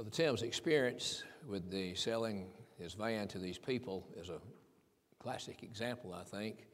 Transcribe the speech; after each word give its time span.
Brother 0.00 0.12
Tim's 0.12 0.40
experience 0.40 1.24
with 1.46 1.70
the 1.70 1.94
selling 1.94 2.46
his 2.78 2.94
van 2.94 3.28
to 3.28 3.38
these 3.38 3.58
people 3.58 4.06
is 4.16 4.30
a 4.30 4.40
classic 5.18 5.62
example, 5.62 6.14
I 6.14 6.24
think, 6.24 6.64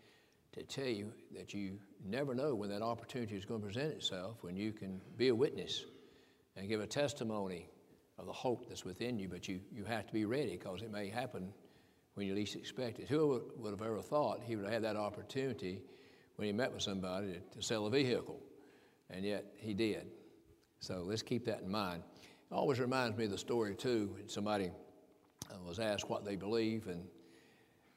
to 0.52 0.62
tell 0.62 0.86
you 0.86 1.12
that 1.34 1.52
you 1.52 1.80
never 2.04 2.36
know 2.36 2.54
when 2.54 2.70
that 2.70 2.82
opportunity 2.82 3.34
is 3.34 3.44
going 3.44 3.62
to 3.62 3.66
present 3.66 3.92
itself, 3.94 4.36
when 4.44 4.54
you 4.54 4.72
can 4.72 5.00
be 5.16 5.26
a 5.26 5.34
witness 5.34 5.86
and 6.54 6.68
give 6.68 6.80
a 6.80 6.86
testimony 6.86 7.68
of 8.16 8.26
the 8.26 8.32
hope 8.32 8.68
that's 8.68 8.84
within 8.84 9.18
you, 9.18 9.28
but 9.28 9.48
you, 9.48 9.58
you 9.72 9.82
have 9.82 10.06
to 10.06 10.12
be 10.12 10.24
ready 10.24 10.52
because 10.52 10.82
it 10.82 10.92
may 10.92 11.08
happen 11.08 11.52
when 12.14 12.28
you 12.28 12.34
least 12.36 12.54
expect 12.54 13.00
it. 13.00 13.08
Who 13.08 13.42
would 13.56 13.72
have 13.72 13.82
ever 13.82 14.02
thought 14.02 14.40
he 14.44 14.54
would 14.54 14.66
have 14.66 14.74
had 14.74 14.84
that 14.84 14.94
opportunity 14.94 15.82
when 16.36 16.46
he 16.46 16.52
met 16.52 16.72
with 16.72 16.82
somebody 16.82 17.32
to, 17.32 17.56
to 17.56 17.60
sell 17.60 17.86
a 17.86 17.90
vehicle? 17.90 18.38
And 19.10 19.24
yet 19.24 19.46
he 19.56 19.74
did. 19.74 20.12
So 20.78 21.02
let's 21.04 21.22
keep 21.22 21.44
that 21.46 21.62
in 21.62 21.68
mind. 21.72 22.04
It 22.50 22.54
always 22.54 22.78
reminds 22.78 23.16
me 23.16 23.24
of 23.24 23.30
the 23.30 23.38
story, 23.38 23.74
too, 23.74 24.10
when 24.14 24.28
somebody 24.28 24.70
uh, 25.50 25.54
was 25.66 25.78
asked 25.78 26.08
what 26.08 26.24
they 26.24 26.36
believe, 26.36 26.86
and 26.86 27.04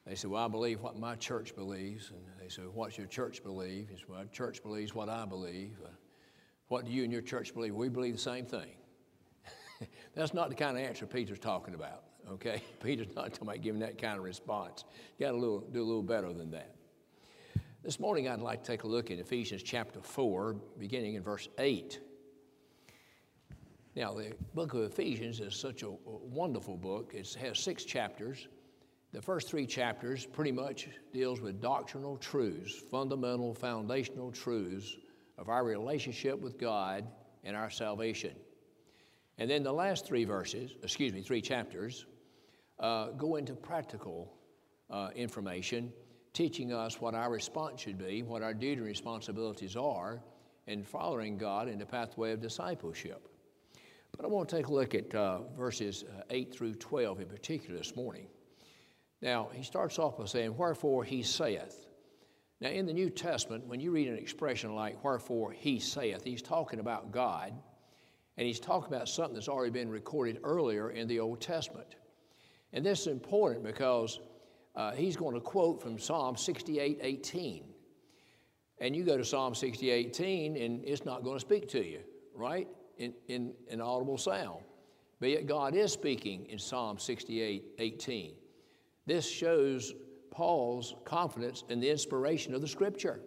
they 0.06 0.16
said, 0.16 0.32
Well, 0.32 0.44
I 0.44 0.48
believe 0.48 0.82
what 0.82 0.98
my 0.98 1.16
church 1.16 1.56
believes. 1.56 2.10
And 2.10 2.20
they 2.42 2.50
said, 2.50 2.66
What's 2.74 2.98
your 2.98 3.06
church 3.08 3.44
believe? 3.44 3.90
He 3.90 3.96
said, 3.96 4.06
Well, 4.08 4.24
church 4.32 4.64
believes 4.64 4.96
what 4.96 5.08
I 5.08 5.26
believe. 5.26 5.78
Uh, 5.84 5.90
what 6.68 6.86
do 6.86 6.92
you 6.92 7.04
and 7.04 7.12
your 7.12 7.22
church 7.22 7.54
believe? 7.54 7.76
We 7.76 7.90
believe 7.90 8.16
the 8.16 8.20
same 8.20 8.46
thing. 8.46 8.72
That's 10.16 10.34
not 10.34 10.50
the 10.50 10.56
kind 10.56 10.78
of 10.78 10.84
answer 10.84 11.06
Peter's 11.06 11.40
talking 11.40 11.76
about, 11.76 12.04
okay? 12.32 12.64
Peter's 12.84 13.16
not 13.16 13.34
talking 13.34 13.48
about 13.48 13.62
giving 13.62 13.82
that 13.82 14.02
kind 14.02 14.18
of 14.18 14.24
response. 14.24 14.84
You 15.18 15.28
got 15.28 15.34
to 15.34 15.40
do 15.40 15.82
a 15.82 15.84
little 15.84 16.04
better 16.04 16.34
than 16.34 16.50
that. 16.52 16.76
This 17.84 18.00
morning, 18.00 18.28
I'd 18.28 18.40
like 18.40 18.64
to 18.64 18.72
take 18.72 18.84
a 18.84 18.88
look 18.88 19.10
at 19.10 19.20
Ephesians 19.20 19.64
chapter 19.64 20.02
4, 20.02 20.56
beginning 20.80 21.16
in 21.16 21.24
verse 21.24 21.48
8. 21.58 22.00
Now, 24.00 24.14
the 24.14 24.32
book 24.56 24.76
of 24.76 24.84
Ephesians 24.84 25.42
is 25.42 25.54
such 25.54 25.84
a 25.84 25.90
wonderful 26.06 26.78
book. 26.78 27.12
It 27.14 27.34
has 27.34 27.60
six 27.60 27.84
chapters. 27.84 28.48
The 29.12 29.22
first 29.22 29.50
three 29.50 29.66
chapters 29.66 30.26
pretty 30.26 30.54
much 30.54 30.88
deals 31.12 31.42
with 31.42 31.60
doctrinal 31.60 32.16
truths, 32.16 32.74
fundamental, 32.74 33.54
foundational 33.54 34.32
truths 34.32 34.96
of 35.38 35.50
our 35.50 35.66
relationship 35.66 36.40
with 36.40 36.58
God 36.58 37.10
and 37.44 37.58
our 37.58 37.70
salvation. 37.70 38.32
And 39.38 39.52
then 39.52 39.64
the 39.64 39.74
last 39.74 40.06
three 40.06 40.24
verses, 40.24 40.76
excuse 40.82 41.12
me, 41.12 41.22
three 41.22 41.42
chapters, 41.42 42.06
uh, 42.80 43.08
go 43.08 43.36
into 43.36 43.54
practical 43.54 44.32
uh, 44.90 45.10
information, 45.14 45.92
teaching 46.32 46.72
us 46.72 47.02
what 47.02 47.16
our 47.16 47.30
response 47.30 47.82
should 47.82 47.98
be, 47.98 48.24
what 48.24 48.44
our 48.44 48.54
duty 48.54 48.78
and 48.78 48.86
responsibilities 48.86 49.76
are, 49.76 50.22
and 50.68 50.88
following 50.88 51.38
God 51.38 51.68
in 51.68 51.78
the 51.78 51.86
pathway 51.86 52.32
of 52.32 52.40
discipleship. 52.40 53.26
But 54.16 54.26
I 54.26 54.28
want 54.28 54.50
to 54.50 54.56
take 54.56 54.68
a 54.68 54.74
look 54.74 54.96
at 54.96 55.14
uh, 55.16 55.40
verses 55.58 56.04
uh, 56.04 56.22
8 56.30 56.54
through 56.54 56.76
12 56.76 57.22
in 57.22 57.28
particular 57.28 57.78
this 57.78 57.96
morning. 57.96 58.28
Now, 59.22 59.50
he 59.54 59.64
starts 59.64 60.00
off 60.00 60.18
by 60.18 60.26
saying, 60.26 60.56
Wherefore 60.56 61.04
he 61.04 61.24
saith. 61.24 61.88
Now, 62.62 62.70
in 62.70 62.86
the 62.86 62.94
New 62.94 63.10
Testament, 63.10 63.66
when 63.68 63.80
you 63.80 63.92
read 63.92 64.08
an 64.08 64.18
expression 64.18 64.76
like, 64.76 65.04
Wherefore 65.04 65.52
he 65.52 65.80
saith, 65.80 66.24
he's 66.24 66.42
talking 66.42 66.80
about 66.80 67.12
God 67.12 67.54
and 68.38 68.48
he's 68.48 68.60
talking 68.60 68.94
about 68.94 69.10
something 69.10 69.34
that's 69.34 69.50
already 69.50 69.72
been 69.72 69.90
recorded 69.90 70.40
earlier 70.44 70.92
in 70.92 71.10
the 71.10 71.20
Old 71.20 71.42
Testament. 71.42 71.96
And 72.72 72.86
this 72.86 73.02
is 73.02 73.08
important 73.08 73.66
because 73.66 74.20
uh, 74.76 74.92
he's 74.92 75.18
going 75.18 75.36
to 75.36 75.42
quote 75.42 75.82
from 75.82 76.00
Psalm 76.00 76.38
68 76.38 77.00
18. 77.02 77.66
And 78.80 78.96
you 78.96 79.04
go 79.04 79.18
to 79.18 79.26
Psalm 79.26 79.54
68 79.54 80.08
18, 80.08 80.56
and 80.56 80.86
it's 80.86 81.04
not 81.04 81.24
going 81.24 81.36
to 81.36 81.42
speak 81.42 81.68
to 81.70 81.86
you, 81.86 82.00
right? 82.34 82.68
In, 83.00 83.14
in 83.28 83.54
an 83.70 83.82
audible 83.82 84.18
sound. 84.18 84.62
But 85.20 85.30
yet 85.30 85.48
God 85.48 85.76
is 85.76 85.92
speaking 85.92 86.46
in 86.48 86.60
Psalm 86.60 87.00
68 87.00 87.64
18. 87.80 88.34
This 89.06 89.30
shows 89.30 89.94
Paul's 90.32 90.96
confidence 91.06 91.64
in 91.70 91.80
the 91.80 91.90
inspiration 91.90 92.54
of 92.54 92.62
the 92.62 92.68
Scripture. 92.68 93.22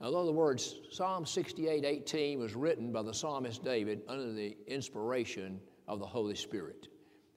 In 0.00 0.06
other 0.06 0.32
words, 0.32 0.76
Psalm 0.90 1.26
68 1.26 1.84
18 1.84 2.38
was 2.38 2.54
written 2.54 2.92
by 2.92 3.02
the 3.02 3.14
psalmist 3.14 3.64
David 3.64 4.02
under 4.08 4.32
the 4.32 4.56
inspiration 4.66 5.60
of 5.88 5.98
the 5.98 6.06
Holy 6.06 6.36
Spirit. 6.36 6.88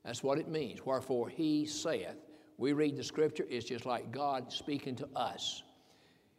That's 0.04 0.24
what 0.24 0.38
it 0.38 0.48
means. 0.48 0.86
Wherefore 0.86 1.30
he 1.30 1.66
saith, 1.66 2.18
we 2.58 2.74
read 2.74 2.98
the 2.98 3.04
scripture, 3.04 3.46
it's 3.50 3.66
just 3.66 3.86
like 3.86 4.12
God 4.12 4.52
speaking 4.52 4.96
to 4.98 5.08
us. 5.16 5.64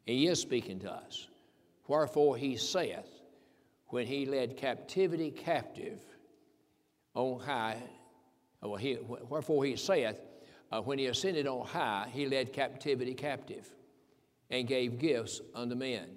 He 0.06 0.28
is 0.28 0.40
speaking 0.40 0.78
to 0.80 0.92
us. 0.92 1.28
Wherefore 1.88 2.36
he 2.36 2.56
saith, 2.56 3.08
when 3.92 4.06
he 4.06 4.24
led 4.24 4.56
captivity 4.56 5.30
captive 5.30 6.00
on 7.12 7.38
high, 7.38 7.76
well, 8.62 8.76
he, 8.76 8.94
wherefore 8.94 9.66
he 9.66 9.76
saith, 9.76 10.18
uh, 10.70 10.80
when 10.80 10.98
he 10.98 11.08
ascended 11.08 11.46
on 11.46 11.66
high, 11.66 12.08
he 12.10 12.24
led 12.24 12.54
captivity 12.54 13.12
captive 13.12 13.68
and 14.48 14.66
gave 14.66 14.98
gifts 14.98 15.42
unto 15.54 15.74
men. 15.74 16.08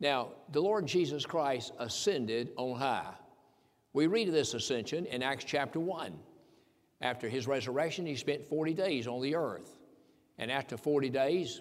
Now, 0.00 0.30
the 0.50 0.60
Lord 0.60 0.84
Jesus 0.84 1.24
Christ 1.24 1.72
ascended 1.78 2.50
on 2.56 2.76
high. 2.76 3.14
We 3.92 4.08
read 4.08 4.32
this 4.32 4.52
ascension 4.54 5.06
in 5.06 5.22
Acts 5.22 5.44
chapter 5.44 5.78
1. 5.78 6.12
After 7.00 7.28
his 7.28 7.46
resurrection, 7.46 8.04
he 8.04 8.16
spent 8.16 8.44
40 8.44 8.74
days 8.74 9.06
on 9.06 9.22
the 9.22 9.36
earth. 9.36 9.78
And 10.38 10.50
after 10.50 10.76
40 10.76 11.08
days, 11.10 11.60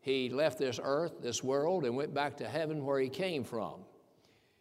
he 0.00 0.28
left 0.30 0.58
this 0.58 0.80
earth, 0.82 1.22
this 1.22 1.44
world, 1.44 1.84
and 1.84 1.96
went 1.96 2.12
back 2.12 2.36
to 2.38 2.48
heaven 2.48 2.84
where 2.84 2.98
he 2.98 3.08
came 3.08 3.44
from. 3.44 3.84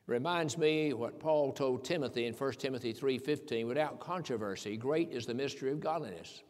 Reminds 0.07 0.57
me 0.57 0.94
what 0.94 1.19
Paul 1.19 1.51
told 1.51 1.84
Timothy 1.84 2.25
in 2.25 2.34
1 2.34 2.53
Timothy 2.53 2.94
3:15, 2.94 3.68
without 3.68 4.00
controversy, 4.00 4.78
great 4.78 5.12
is 5.12 5.25
the 5.25 5.34
mystery 5.34 5.69
of 5.69 5.81
godliness. 5.81 6.44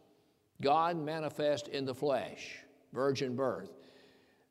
God 0.60 0.96
manifest 0.96 1.66
in 1.66 1.84
the 1.84 1.94
flesh, 1.94 2.64
virgin 2.92 3.34
birth, 3.34 3.76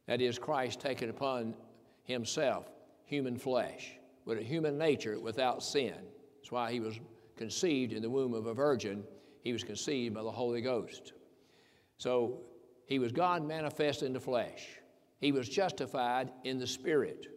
that 0.07 0.21
is, 0.21 0.37
Christ 0.37 0.81
taken 0.81 1.09
upon 1.09 1.55
himself 2.03 2.69
human 3.05 3.37
flesh, 3.37 3.97
with 4.25 4.39
a 4.39 4.43
human 4.43 4.77
nature 4.77 5.19
without 5.19 5.63
sin. 5.63 5.95
That's 6.35 6.51
why 6.51 6.73
he 6.73 6.81
was 6.81 6.99
conceived 7.37 7.93
in 7.93 8.01
the 8.01 8.09
womb 8.09 8.33
of 8.33 8.47
a 8.47 8.53
virgin. 8.53 9.05
He 9.41 9.53
was 9.53 9.63
conceived 9.63 10.15
by 10.15 10.23
the 10.23 10.31
Holy 10.31 10.61
Ghost. 10.61 11.13
So 11.97 12.41
he 12.87 12.99
was 12.99 13.13
God 13.13 13.45
manifest 13.45 14.03
in 14.03 14.11
the 14.11 14.19
flesh. 14.19 14.79
He 15.19 15.31
was 15.31 15.47
justified 15.47 16.31
in 16.43 16.59
the 16.59 16.67
Spirit. 16.67 17.36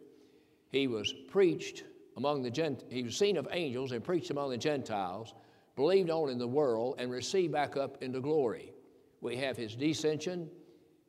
He 0.70 0.86
was 0.86 1.12
preached 1.12 1.84
among 2.16 2.42
the 2.42 2.50
Gent- 2.50 2.84
he 2.88 3.03
was 3.03 3.16
seen 3.16 3.36
of 3.36 3.48
angels 3.50 3.92
and 3.92 4.03
preached 4.03 4.31
among 4.31 4.50
the 4.50 4.58
Gentiles, 4.58 5.34
believed 5.76 6.10
on 6.10 6.31
in 6.31 6.38
the 6.38 6.48
world, 6.48 6.97
and 6.98 7.10
received 7.10 7.53
back 7.53 7.76
up 7.76 8.03
into 8.03 8.20
glory. 8.20 8.72
We 9.20 9.36
have 9.36 9.56
his 9.56 9.76
descension, 9.76 10.48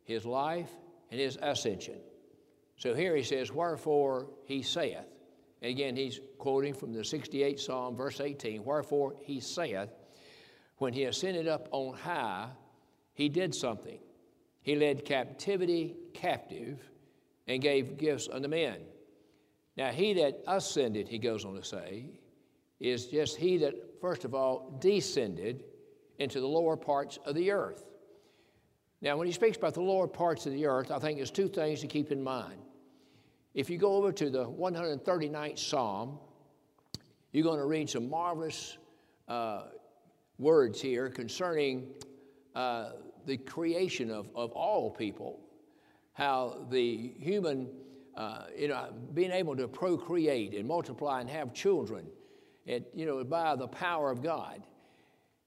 his 0.04 0.26
life, 0.26 0.72
and 1.10 1.20
his 1.20 1.38
ascension. 1.42 2.00
So 2.78 2.96
here 2.96 3.16
he 3.16 3.24
says, 3.24 3.52
Wherefore 3.52 4.28
he 4.46 4.64
saith, 4.64 5.06
and 5.62 5.72
again 5.72 5.96
he's 5.96 6.20
quoting 6.40 6.74
from 6.74 6.94
the 6.94 7.02
68th 7.02 7.60
Psalm, 7.60 7.96
verse 7.96 8.20
18, 8.20 8.64
Wherefore 8.64 9.16
he 9.22 9.40
saith, 9.40 9.90
when 10.78 10.94
he 10.94 11.04
ascended 11.04 11.48
up 11.48 11.68
on 11.72 11.96
high, 11.96 12.50
he 13.14 13.30
did 13.30 13.54
something. 13.54 14.00
He 14.64 14.76
led 14.76 15.06
captivity 15.06 15.96
captive 16.14 16.80
and 17.48 17.62
gave 17.62 17.98
gifts 17.98 18.28
unto 18.32 18.48
men. 18.48 18.80
Now, 19.78 19.92
he 19.92 20.14
that 20.14 20.42
ascended, 20.48 21.08
he 21.08 21.18
goes 21.18 21.46
on 21.46 21.56
to 21.56 21.64
say, 21.64 22.06
is 22.80 23.08
just 23.08 23.38
he 23.38 23.58
that, 23.60 23.74
first 24.02 24.26
of 24.26 24.34
all, 24.34 24.78
descended 24.82 25.64
into 26.20 26.40
the 26.40 26.48
lower 26.48 26.76
parts 26.76 27.18
of 27.26 27.36
the 27.36 27.52
earth. 27.52 27.84
Now, 29.02 29.18
when 29.18 29.28
he 29.28 29.34
speaks 29.34 29.58
about 29.58 29.74
the 29.74 29.82
lower 29.82 30.08
parts 30.08 30.46
of 30.46 30.54
the 30.54 30.66
earth, 30.66 30.92
I 30.92 31.00
think 31.00 31.18
there's 31.18 31.32
two 31.32 31.48
things 31.48 31.82
to 31.82 31.88
keep 31.88 32.12
in 32.12 32.24
mind. 32.24 32.60
If 33.54 33.70
you 33.70 33.78
go 33.78 33.96
over 33.96 34.12
to 34.12 34.30
the 34.30 34.46
139th 34.46 35.60
Psalm, 35.60 36.20
you're 37.32 37.44
going 37.44 37.60
to 37.60 37.66
read 37.66 37.90
some 37.90 38.10
marvelous 38.10 38.78
uh, 39.28 39.64
words 40.38 40.82
here 40.82 41.10
concerning 41.10 41.88
uh, 42.56 42.92
the 43.26 43.38
creation 43.38 44.12
of, 44.12 44.30
of 44.36 44.52
all 44.52 44.92
people, 44.92 45.40
how 46.14 46.66
the 46.70 47.14
human, 47.18 47.70
uh, 48.16 48.44
you 48.58 48.68
know, 48.68 48.94
being 49.14 49.32
able 49.32 49.56
to 49.56 49.68
procreate 49.68 50.54
and 50.54 50.68
multiply 50.68 51.22
and 51.22 51.30
have 51.30 51.54
children, 51.54 52.08
it, 52.66 52.92
you 52.94 53.06
know, 53.06 53.24
by 53.24 53.56
the 53.56 53.68
power 53.68 54.12
of 54.12 54.22
God 54.22 54.64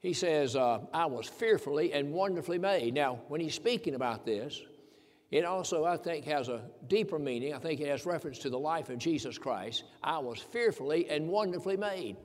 he 0.05 0.13
says, 0.13 0.55
uh, 0.55 0.81
I 0.93 1.07
was 1.07 1.27
fearfully 1.27 1.95
and 1.95 2.13
wonderfully 2.13 2.59
made. 2.59 2.93
Now, 2.93 3.21
when 3.29 3.41
he's 3.41 3.55
speaking 3.55 3.95
about 3.95 4.27
this, 4.27 4.61
it 5.31 5.47
also, 5.47 5.87
I 5.87 5.97
think, 5.97 6.27
has 6.27 6.51
a 6.51 6.61
deeper 6.89 7.19
meaning. 7.19 7.55
I 7.55 7.59
think 7.59 7.81
it 7.81 7.89
has 7.89 8.05
reference 8.05 8.39
to 8.41 8.51
the 8.51 8.59
life 8.59 8.91
of 8.91 8.99
Jesus 8.99 9.39
Christ. 9.39 9.85
I 10.03 10.19
was 10.19 10.41
fearfully 10.41 11.09
and 11.09 11.27
wonderfully 11.27 11.79
made. 11.79 12.19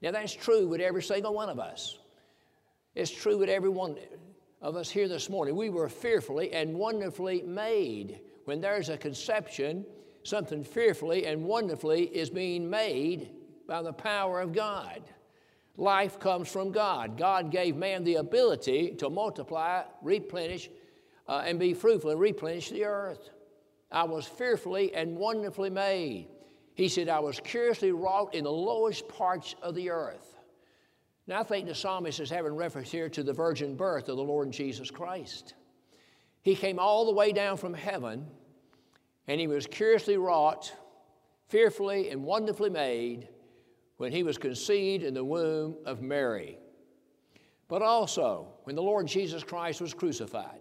Now, 0.00 0.12
that's 0.12 0.32
true 0.32 0.68
with 0.68 0.80
every 0.80 1.02
single 1.02 1.34
one 1.34 1.48
of 1.48 1.58
us. 1.58 1.98
It's 2.94 3.10
true 3.10 3.36
with 3.36 3.48
every 3.48 3.68
one 3.68 3.96
of 4.62 4.76
us 4.76 4.88
here 4.88 5.08
this 5.08 5.28
morning. 5.28 5.56
We 5.56 5.70
were 5.70 5.88
fearfully 5.88 6.52
and 6.52 6.76
wonderfully 6.76 7.42
made. 7.42 8.20
When 8.44 8.60
there's 8.60 8.88
a 8.88 8.96
conception, 8.96 9.84
something 10.22 10.64
fearfully 10.64 11.26
and 11.26 11.44
wonderfully 11.44 12.04
is 12.04 12.30
being 12.30 12.68
made 12.68 13.30
by 13.66 13.82
the 13.82 13.92
power 13.92 14.40
of 14.40 14.52
God. 14.52 15.02
Life 15.76 16.20
comes 16.20 16.50
from 16.50 16.70
God. 16.70 17.18
God 17.18 17.50
gave 17.50 17.76
man 17.76 18.04
the 18.04 18.16
ability 18.16 18.94
to 18.98 19.10
multiply, 19.10 19.82
replenish, 20.02 20.70
uh, 21.26 21.42
and 21.44 21.58
be 21.58 21.74
fruitful 21.74 22.10
and 22.10 22.20
replenish 22.20 22.70
the 22.70 22.84
earth. 22.84 23.30
I 23.90 24.04
was 24.04 24.26
fearfully 24.26 24.94
and 24.94 25.16
wonderfully 25.16 25.70
made. 25.70 26.28
He 26.74 26.88
said, 26.88 27.08
I 27.08 27.20
was 27.20 27.40
curiously 27.40 27.92
wrought 27.92 28.34
in 28.34 28.44
the 28.44 28.52
lowest 28.52 29.08
parts 29.08 29.54
of 29.62 29.74
the 29.74 29.90
earth. 29.90 30.36
Now, 31.26 31.40
I 31.40 31.44
think 31.44 31.66
the 31.66 31.74
psalmist 31.74 32.20
is 32.20 32.28
having 32.28 32.54
reference 32.54 32.90
here 32.90 33.08
to 33.08 33.22
the 33.22 33.32
virgin 33.32 33.76
birth 33.76 34.08
of 34.08 34.16
the 34.16 34.22
Lord 34.22 34.50
Jesus 34.50 34.90
Christ. 34.90 35.54
He 36.44 36.54
came 36.54 36.78
all 36.78 37.06
the 37.06 37.12
way 37.12 37.32
down 37.32 37.56
from 37.56 37.72
heaven, 37.72 38.26
and 39.26 39.40
he 39.40 39.46
was 39.46 39.66
curiously 39.66 40.18
wrought, 40.18 40.70
fearfully 41.48 42.10
and 42.10 42.22
wonderfully 42.22 42.68
made 42.68 43.28
when 43.96 44.12
he 44.12 44.22
was 44.22 44.36
conceived 44.36 45.04
in 45.04 45.14
the 45.14 45.24
womb 45.24 45.74
of 45.86 46.02
Mary. 46.02 46.58
But 47.66 47.80
also, 47.80 48.48
when 48.64 48.76
the 48.76 48.82
Lord 48.82 49.06
Jesus 49.06 49.42
Christ 49.42 49.80
was 49.80 49.94
crucified, 49.94 50.60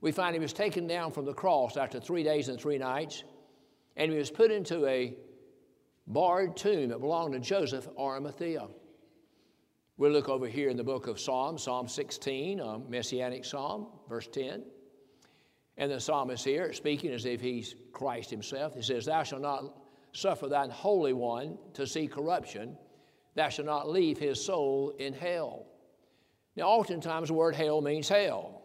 we 0.00 0.12
find 0.12 0.32
he 0.32 0.40
was 0.40 0.52
taken 0.52 0.86
down 0.86 1.10
from 1.10 1.24
the 1.24 1.34
cross 1.34 1.76
after 1.76 1.98
three 1.98 2.22
days 2.22 2.48
and 2.48 2.60
three 2.60 2.78
nights, 2.78 3.24
and 3.96 4.12
he 4.12 4.18
was 4.18 4.30
put 4.30 4.52
into 4.52 4.86
a 4.86 5.16
barred 6.06 6.56
tomb 6.56 6.90
that 6.90 7.00
belonged 7.00 7.32
to 7.32 7.40
Joseph 7.40 7.88
Arimathea. 7.98 8.68
We'll 9.96 10.12
look 10.12 10.28
over 10.28 10.46
here 10.46 10.68
in 10.68 10.76
the 10.76 10.84
book 10.84 11.08
of 11.08 11.18
Psalms, 11.18 11.64
Psalm 11.64 11.88
16, 11.88 12.60
a 12.60 12.78
messianic 12.78 13.44
psalm, 13.44 13.88
verse 14.08 14.28
10. 14.28 14.62
And 15.76 15.90
the 15.90 15.98
psalmist 15.98 16.44
here, 16.44 16.72
speaking 16.72 17.12
as 17.12 17.24
if 17.24 17.40
he's 17.40 17.74
Christ 17.92 18.30
himself, 18.30 18.74
he 18.74 18.82
says, 18.82 19.06
Thou 19.06 19.22
shalt 19.24 19.42
not 19.42 19.64
suffer 20.12 20.48
thine 20.48 20.70
Holy 20.70 21.12
One 21.12 21.58
to 21.74 21.86
see 21.86 22.06
corruption, 22.06 22.76
thou 23.34 23.48
shalt 23.48 23.66
not 23.66 23.88
leave 23.88 24.16
his 24.18 24.42
soul 24.42 24.94
in 24.98 25.12
hell. 25.12 25.66
Now, 26.56 26.68
oftentimes 26.68 27.28
the 27.28 27.34
word 27.34 27.56
hell 27.56 27.80
means 27.80 28.08
hell, 28.08 28.62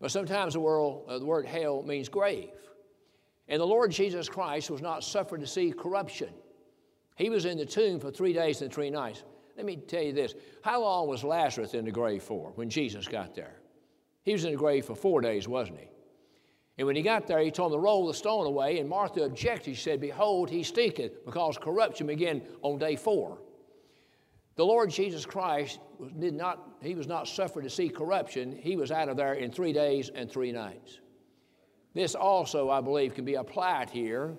but 0.00 0.10
sometimes 0.10 0.54
the 0.54 0.60
word, 0.60 1.02
uh, 1.06 1.18
the 1.18 1.26
word 1.26 1.46
hell 1.46 1.82
means 1.82 2.08
grave. 2.08 2.50
And 3.48 3.60
the 3.60 3.66
Lord 3.66 3.90
Jesus 3.90 4.26
Christ 4.26 4.70
was 4.70 4.80
not 4.80 5.04
suffered 5.04 5.40
to 5.40 5.46
see 5.46 5.70
corruption. 5.70 6.30
He 7.16 7.28
was 7.28 7.44
in 7.44 7.58
the 7.58 7.66
tomb 7.66 8.00
for 8.00 8.10
three 8.10 8.32
days 8.32 8.62
and 8.62 8.72
three 8.72 8.88
nights. 8.88 9.22
Let 9.56 9.66
me 9.66 9.76
tell 9.76 10.02
you 10.02 10.14
this 10.14 10.34
how 10.62 10.80
long 10.80 11.08
was 11.08 11.22
Lazarus 11.22 11.74
in 11.74 11.84
the 11.84 11.90
grave 11.90 12.22
for 12.22 12.52
when 12.54 12.70
Jesus 12.70 13.06
got 13.06 13.34
there? 13.34 13.60
He 14.22 14.32
was 14.32 14.44
in 14.44 14.52
the 14.52 14.56
grave 14.56 14.86
for 14.86 14.94
four 14.94 15.20
days, 15.20 15.46
wasn't 15.46 15.80
he? 15.80 15.88
And 16.76 16.86
when 16.86 16.96
he 16.96 17.02
got 17.02 17.26
there, 17.26 17.38
he 17.40 17.50
told 17.50 17.72
him 17.72 17.78
to 17.78 17.82
roll 17.82 18.06
the 18.06 18.14
stone 18.14 18.46
away. 18.46 18.78
And 18.80 18.88
Martha 18.88 19.22
objected. 19.22 19.76
She 19.76 19.82
said, 19.82 20.00
Behold, 20.00 20.50
he 20.50 20.62
stinketh, 20.62 21.24
because 21.24 21.56
corruption 21.56 22.08
began 22.08 22.42
on 22.62 22.78
day 22.78 22.96
four. 22.96 23.38
The 24.56 24.64
Lord 24.64 24.90
Jesus 24.90 25.26
Christ 25.26 25.80
did 26.18 26.34
not, 26.34 26.76
he 26.80 26.94
was 26.94 27.06
not 27.06 27.26
suffered 27.26 27.62
to 27.62 27.70
see 27.70 27.88
corruption. 27.88 28.56
He 28.56 28.76
was 28.76 28.90
out 28.90 29.08
of 29.08 29.16
there 29.16 29.34
in 29.34 29.50
three 29.50 29.72
days 29.72 30.10
and 30.14 30.30
three 30.30 30.52
nights. 30.52 31.00
This 31.92 32.14
also, 32.14 32.70
I 32.70 32.80
believe, 32.80 33.14
can 33.14 33.24
be 33.24 33.34
applied 33.34 33.90
here. 33.90 34.36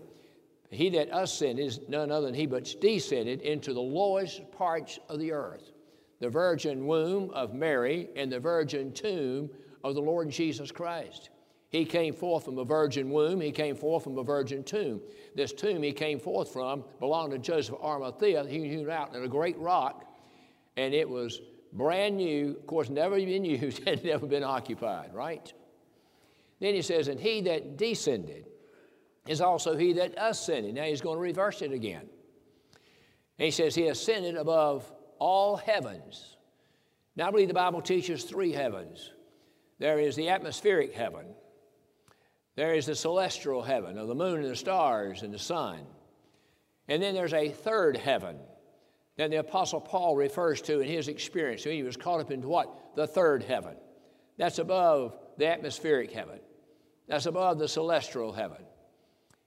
He 0.69 0.89
that 0.89 1.09
ascended 1.11 1.65
is 1.65 1.79
none 1.87 2.11
other 2.11 2.25
than 2.25 2.35
he 2.35 2.45
but 2.45 2.75
descended 2.81 3.41
into 3.41 3.73
the 3.73 3.81
lowest 3.81 4.51
parts 4.51 4.99
of 5.07 5.19
the 5.19 5.31
earth, 5.31 5.71
the 6.19 6.29
virgin 6.29 6.85
womb 6.85 7.29
of 7.31 7.53
Mary 7.53 8.09
and 8.15 8.31
the 8.31 8.39
virgin 8.39 8.91
tomb 8.91 9.49
of 9.83 9.95
the 9.95 10.01
Lord 10.01 10.29
Jesus 10.29 10.71
Christ. 10.71 11.29
He 11.75 11.83
came 11.83 12.13
forth 12.13 12.45
from 12.45 12.57
a 12.57 12.63
virgin 12.63 13.09
womb. 13.09 13.41
He 13.41 13.51
came 13.51 13.75
forth 13.75 14.05
from 14.05 14.17
a 14.17 14.23
virgin 14.23 14.63
tomb. 14.63 15.01
This 15.35 15.51
tomb 15.51 15.83
he 15.83 15.91
came 15.91 16.21
forth 16.21 16.53
from 16.53 16.85
belonged 17.01 17.31
to 17.31 17.37
Joseph 17.37 17.75
Arimathea. 17.83 18.45
He 18.45 18.69
hewn 18.69 18.89
out 18.89 19.13
in 19.13 19.21
a 19.21 19.27
great 19.27 19.57
rock, 19.57 20.05
and 20.77 20.93
it 20.93 21.09
was 21.09 21.41
brand 21.73 22.15
new. 22.15 22.51
Of 22.51 22.65
course, 22.65 22.87
never 22.87 23.17
been 23.17 23.43
used, 23.45 23.85
had 23.85 24.05
never 24.05 24.25
been 24.25 24.41
occupied, 24.41 25.13
right? 25.13 25.51
Then 26.61 26.75
he 26.75 26.81
says, 26.81 27.09
and 27.09 27.19
he 27.19 27.41
that 27.41 27.75
descended 27.75 28.45
is 29.27 29.41
also 29.41 29.75
he 29.75 29.91
that 29.93 30.13
ascended. 30.15 30.75
Now 30.75 30.83
he's 30.83 31.01
going 31.01 31.17
to 31.17 31.21
reverse 31.21 31.61
it 31.61 31.73
again. 31.73 32.07
And 33.37 33.45
he 33.47 33.51
says, 33.51 33.75
He 33.75 33.89
ascended 33.89 34.37
above 34.37 34.89
all 35.19 35.57
heavens. 35.57 36.37
Now 37.17 37.27
I 37.27 37.31
believe 37.31 37.49
the 37.49 37.53
Bible 37.53 37.81
teaches 37.81 38.23
three 38.23 38.53
heavens 38.53 39.11
there 39.77 39.99
is 39.99 40.15
the 40.15 40.29
atmospheric 40.29 40.93
heaven, 40.93 41.25
there 42.55 42.73
is 42.73 42.85
the 42.85 42.95
celestial 42.95 43.61
heaven 43.61 43.97
of 43.97 44.07
the 44.07 44.15
moon 44.15 44.41
and 44.41 44.49
the 44.49 44.55
stars 44.55 45.23
and 45.23 45.33
the 45.33 45.39
sun. 45.39 45.79
And 46.87 47.01
then 47.01 47.13
there's 47.13 47.33
a 47.33 47.49
third 47.49 47.97
heaven 47.97 48.37
that 49.17 49.29
the 49.29 49.37
Apostle 49.37 49.81
Paul 49.81 50.15
refers 50.15 50.61
to 50.63 50.79
in 50.79 50.87
his 50.87 51.07
experience. 51.07 51.63
He 51.63 51.83
was 51.83 51.97
caught 51.97 52.21
up 52.21 52.31
into 52.31 52.47
what? 52.47 52.95
The 52.95 53.07
third 53.07 53.43
heaven. 53.43 53.75
That's 54.37 54.59
above 54.59 55.17
the 55.37 55.47
atmospheric 55.47 56.11
heaven, 56.11 56.39
that's 57.07 57.25
above 57.25 57.59
the 57.59 57.67
celestial 57.67 58.31
heaven. 58.31 58.63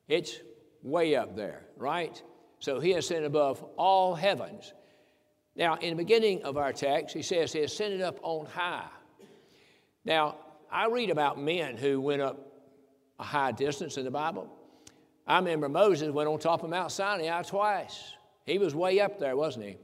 It's 0.06 0.36
way 0.82 1.16
up 1.16 1.34
there, 1.34 1.64
right? 1.76 2.22
So 2.60 2.80
he 2.80 2.92
ascended 2.92 3.26
above 3.26 3.64
all 3.76 4.14
heavens. 4.14 4.72
Now, 5.56 5.74
in 5.74 5.90
the 5.90 5.96
beginning 5.96 6.42
of 6.42 6.56
our 6.56 6.72
text, 6.72 7.14
he 7.14 7.22
says 7.22 7.52
he 7.52 7.60
ascended 7.60 8.00
up 8.00 8.18
on 8.22 8.46
high. 8.46 8.88
Now, 10.04 10.36
I 10.70 10.86
read 10.86 11.10
about 11.10 11.40
men 11.40 11.76
who 11.76 12.00
went 12.00 12.22
up 12.22 12.47
a 13.18 13.24
high 13.24 13.52
distance 13.52 13.96
in 13.96 14.04
the 14.04 14.10
Bible. 14.10 14.48
I 15.26 15.38
remember 15.38 15.68
Moses 15.68 16.10
went 16.10 16.28
on 16.28 16.38
top 16.38 16.62
of 16.62 16.70
Mount 16.70 16.90
Sinai 16.90 17.42
twice. 17.42 18.14
He 18.46 18.58
was 18.58 18.74
way 18.74 19.00
up 19.00 19.18
there, 19.18 19.36
wasn't 19.36 19.66
he? 19.66 19.76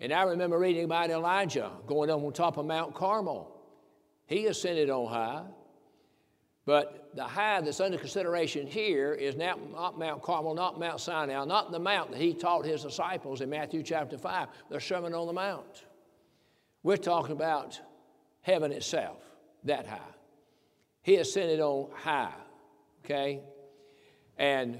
And 0.00 0.12
I 0.12 0.22
remember 0.22 0.58
reading 0.58 0.84
about 0.84 1.10
Elijah 1.10 1.70
going 1.86 2.10
up 2.10 2.22
on 2.22 2.32
top 2.32 2.56
of 2.56 2.66
Mount 2.66 2.94
Carmel. 2.94 3.50
He 4.26 4.46
ascended 4.46 4.90
on 4.90 5.08
high. 5.08 5.44
But 6.66 7.10
the 7.14 7.24
high 7.24 7.60
that's 7.60 7.80
under 7.80 7.98
consideration 7.98 8.66
here 8.66 9.12
is 9.12 9.36
not 9.36 9.98
Mount 9.98 10.22
Carmel, 10.22 10.54
not 10.54 10.80
Mount 10.80 10.98
Sinai, 10.98 11.44
not 11.44 11.70
the 11.72 11.78
mount 11.78 12.12
that 12.12 12.20
he 12.20 12.32
taught 12.32 12.64
his 12.64 12.82
disciples 12.82 13.42
in 13.42 13.50
Matthew 13.50 13.82
chapter 13.82 14.16
5, 14.16 14.48
the 14.70 14.80
Sermon 14.80 15.12
on 15.12 15.26
the 15.26 15.32
Mount. 15.34 15.84
We're 16.82 16.96
talking 16.96 17.32
about 17.32 17.78
heaven 18.40 18.72
itself, 18.72 19.18
that 19.64 19.86
high. 19.86 19.98
He 21.04 21.16
ascended 21.16 21.60
on 21.60 21.90
high, 21.92 22.32
okay? 23.04 23.42
And 24.38 24.78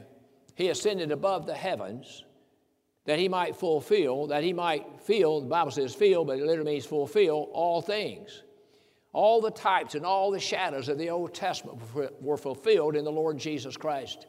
he 0.54 0.70
ascended 0.70 1.12
above 1.12 1.44
the 1.44 1.54
heavens 1.54 2.24
that 3.04 3.18
he 3.18 3.28
might 3.28 3.54
fulfill, 3.54 4.28
that 4.28 4.42
he 4.42 4.54
might 4.54 5.00
feel, 5.02 5.42
the 5.42 5.46
Bible 5.46 5.70
says 5.70 5.94
feel, 5.94 6.24
but 6.24 6.38
it 6.38 6.46
literally 6.46 6.72
means 6.72 6.86
fulfill 6.86 7.50
all 7.52 7.82
things. 7.82 8.43
All 9.12 9.43
the 9.43 9.50
types 9.50 9.94
and 9.94 10.06
all 10.06 10.31
the 10.31 10.40
shadows 10.40 10.88
of 10.88 10.96
the 10.96 11.10
Old 11.10 11.34
Testament 11.34 11.78
were 12.22 12.38
fulfilled 12.38 12.96
in 12.96 13.04
the 13.04 13.12
Lord 13.12 13.36
Jesus 13.36 13.76
Christ. 13.76 14.26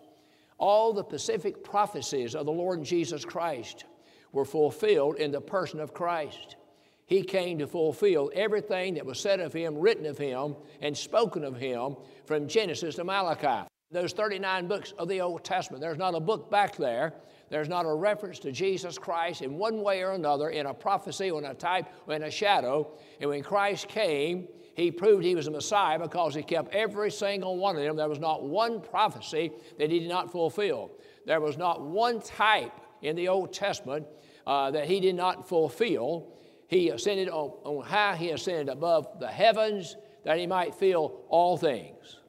All 0.57 0.91
the 0.91 1.03
specific 1.03 1.63
prophecies 1.63 2.35
of 2.35 2.45
the 2.45 2.51
Lord 2.51 2.83
Jesus 2.83 3.23
Christ 3.23 3.85
were 4.33 4.45
fulfilled 4.45 5.15
in 5.15 5.31
the 5.31 5.39
person 5.39 5.79
of 5.79 5.93
Christ. 5.93 6.57
He 7.05 7.21
came 7.21 7.59
to 7.59 7.67
fulfill 7.67 8.31
everything 8.33 8.95
that 8.95 9.05
was 9.05 9.19
said 9.19 9.39
of 9.39 9.53
him, 9.53 9.77
written 9.77 10.05
of 10.05 10.17
him, 10.17 10.55
and 10.81 10.97
spoken 10.97 11.43
of 11.43 11.55
him 11.55 11.95
from 12.25 12.47
Genesis 12.47 12.95
to 12.95 13.03
Malachi. 13.03 13.67
Those 13.91 14.13
39 14.13 14.67
books 14.67 14.93
of 14.97 15.07
the 15.07 15.21
Old 15.21 15.43
Testament, 15.43 15.81
there's 15.81 15.99
not 15.99 16.15
a 16.15 16.19
book 16.19 16.49
back 16.49 16.75
there. 16.75 17.13
There's 17.49 17.69
not 17.69 17.85
a 17.85 17.93
reference 17.93 18.39
to 18.39 18.51
Jesus 18.51 18.97
Christ 18.97 19.43
in 19.43 19.57
one 19.57 19.81
way 19.81 20.01
or 20.01 20.13
another 20.13 20.49
in 20.49 20.65
a 20.65 20.73
prophecy 20.73 21.29
or 21.29 21.39
in 21.39 21.45
a 21.45 21.53
type 21.53 21.85
or 22.07 22.15
in 22.15 22.23
a 22.23 22.31
shadow. 22.31 22.97
And 23.21 23.29
when 23.29 23.43
Christ 23.43 23.87
came, 23.87 24.47
he 24.75 24.89
proved 24.91 25.23
he 25.23 25.35
was 25.35 25.45
a 25.45 25.51
Messiah 25.51 25.99
because 25.99 26.33
he 26.33 26.41
kept 26.41 26.73
every 26.73 27.11
single 27.11 27.57
one 27.57 27.77
of 27.77 27.83
them. 27.83 27.95
There 27.95 28.09
was 28.09 28.19
not 28.19 28.43
one 28.43 28.81
prophecy 28.81 29.51
that 29.77 29.91
he 29.91 29.99
did 29.99 30.09
not 30.09 30.31
fulfill. 30.31 30.91
There 31.25 31.39
was 31.39 31.57
not 31.57 31.81
one 31.81 32.19
type 32.19 32.73
in 33.03 33.15
the 33.15 33.27
Old 33.27 33.53
Testament 33.53 34.07
uh, 34.47 34.71
that 34.71 34.87
he 34.87 34.99
did 34.99 35.15
not 35.15 35.47
fulfill. 35.47 36.34
He 36.67 36.89
ascended 36.89 37.29
on, 37.29 37.51
on 37.63 37.85
high, 37.85 38.15
he 38.15 38.31
ascended 38.31 38.69
above 38.69 39.19
the 39.19 39.27
heavens 39.27 39.95
that 40.23 40.37
he 40.37 40.47
might 40.47 40.73
fill 40.73 41.21
all 41.29 41.57
things. 41.57 42.19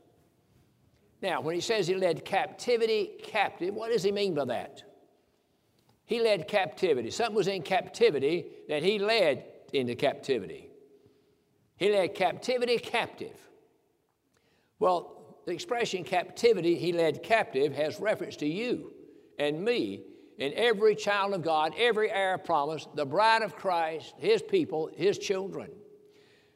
Now, 1.22 1.40
when 1.40 1.54
he 1.54 1.60
says 1.60 1.86
he 1.86 1.94
led 1.94 2.24
captivity 2.24 3.12
captive, 3.22 3.74
what 3.74 3.90
does 3.90 4.02
he 4.02 4.12
mean 4.12 4.34
by 4.34 4.44
that? 4.46 4.82
He 6.04 6.20
led 6.20 6.46
captivity. 6.46 7.10
Something 7.10 7.34
was 7.34 7.48
in 7.48 7.62
captivity 7.62 8.46
that 8.68 8.82
he 8.82 8.98
led 8.98 9.44
into 9.72 9.94
captivity. 9.94 10.70
He 11.76 11.90
led 11.90 12.14
captivity 12.14 12.78
captive. 12.78 13.36
Well, 14.78 15.36
the 15.46 15.52
expression 15.52 16.04
captivity 16.04 16.76
he 16.76 16.92
led 16.92 17.22
captive 17.22 17.74
has 17.74 17.98
reference 17.98 18.36
to 18.36 18.46
you 18.46 18.92
and 19.38 19.64
me 19.64 20.02
in 20.38 20.52
every 20.54 20.94
child 20.94 21.34
of 21.34 21.42
God, 21.42 21.74
every 21.78 22.10
heir 22.10 22.34
of 22.34 22.44
promise, 22.44 22.86
the 22.94 23.06
bride 23.06 23.42
of 23.42 23.56
Christ, 23.56 24.14
his 24.18 24.42
people, 24.42 24.90
his 24.94 25.18
children. 25.18 25.70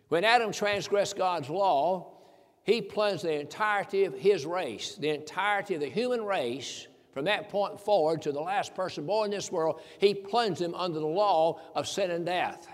When 0.09 0.25
Adam 0.25 0.53
transgressed 0.53 1.17
God's 1.17 1.49
law, 1.49 2.19
he 2.63 2.83
plunged 2.83 3.25
the 3.25 3.41
entirety 3.41 4.05
of 4.05 4.15
his 4.15 4.45
race, 4.45 4.97
the 4.97 5.11
entirety 5.11 5.75
of 5.75 5.81
the 5.81 5.89
human 5.89 6.25
race, 6.25 6.87
From 7.13 7.25
that 7.25 7.49
point 7.49 7.81
forward 7.81 8.23
to 8.23 8.33
the 8.33 8.41
last 8.41 8.75
person 8.75 9.05
born 9.05 9.27
in 9.27 9.31
this 9.37 9.51
world, 9.51 9.81
he 9.99 10.15
plunged 10.15 10.61
them 10.61 10.75
under 10.75 11.01
the 11.01 11.07
law 11.07 11.61
of 11.75 11.89
sin 11.89 12.11
and 12.11 12.25
death. 12.25 12.69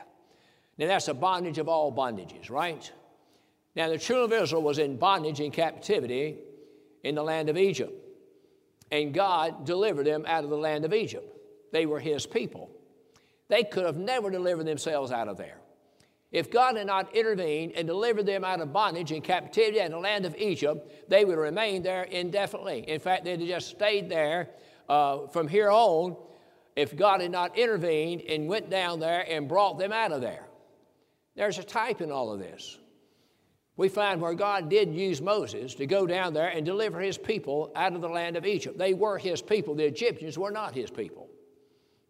Now 0.78 0.88
that's 0.88 1.08
a 1.08 1.14
bondage 1.14 1.58
of 1.58 1.68
all 1.68 1.90
bondages, 1.90 2.50
right? 2.50 2.90
Now 3.74 3.88
the 3.88 3.98
children 3.98 4.38
of 4.38 4.44
Israel 4.44 4.62
was 4.62 4.78
in 4.78 4.98
bondage 4.98 5.40
in 5.40 5.50
captivity 5.50 6.36
in 7.02 7.14
the 7.14 7.22
land 7.22 7.48
of 7.48 7.56
Egypt. 7.56 8.05
And 8.90 9.12
God 9.12 9.64
delivered 9.64 10.06
them 10.06 10.24
out 10.26 10.44
of 10.44 10.50
the 10.50 10.56
land 10.56 10.84
of 10.84 10.94
Egypt. 10.94 11.36
They 11.72 11.86
were 11.86 12.00
his 12.00 12.26
people. 12.26 12.70
They 13.48 13.64
could 13.64 13.84
have 13.84 13.96
never 13.96 14.30
delivered 14.30 14.66
themselves 14.66 15.12
out 15.12 15.28
of 15.28 15.36
there. 15.36 15.58
If 16.32 16.50
God 16.50 16.76
had 16.76 16.86
not 16.86 17.14
intervened 17.14 17.72
and 17.72 17.86
delivered 17.86 18.26
them 18.26 18.44
out 18.44 18.60
of 18.60 18.72
bondage 18.72 19.12
and 19.12 19.22
captivity 19.22 19.78
in 19.78 19.92
the 19.92 19.98
land 19.98 20.26
of 20.26 20.36
Egypt, 20.36 21.08
they 21.08 21.24
would 21.24 21.38
remain 21.38 21.82
there 21.82 22.02
indefinitely. 22.02 22.88
In 22.88 23.00
fact, 23.00 23.24
they'd 23.24 23.40
have 23.40 23.48
just 23.48 23.68
stayed 23.68 24.08
there 24.08 24.50
uh, 24.88 25.28
from 25.28 25.48
here 25.48 25.70
on 25.70 26.16
if 26.74 26.96
God 26.96 27.22
had 27.22 27.30
not 27.30 27.56
intervened 27.56 28.22
and 28.22 28.48
went 28.48 28.68
down 28.68 29.00
there 29.00 29.24
and 29.28 29.48
brought 29.48 29.78
them 29.78 29.92
out 29.92 30.12
of 30.12 30.20
there. 30.20 30.46
There's 31.36 31.58
a 31.58 31.62
type 31.62 32.00
in 32.00 32.10
all 32.10 32.32
of 32.32 32.38
this. 32.38 32.78
We 33.76 33.88
find 33.90 34.20
where 34.20 34.34
God 34.34 34.70
did 34.70 34.94
use 34.94 35.20
Moses 35.20 35.74
to 35.74 35.86
go 35.86 36.06
down 36.06 36.32
there 36.32 36.48
and 36.48 36.64
deliver 36.64 36.98
his 37.00 37.18
people 37.18 37.70
out 37.76 37.94
of 37.94 38.00
the 38.00 38.08
land 38.08 38.36
of 38.36 38.46
Egypt. 38.46 38.78
They 38.78 38.94
were 38.94 39.18
his 39.18 39.42
people, 39.42 39.74
the 39.74 39.84
Egyptians 39.84 40.38
were 40.38 40.50
not 40.50 40.74
his 40.74 40.90
people. 40.90 41.28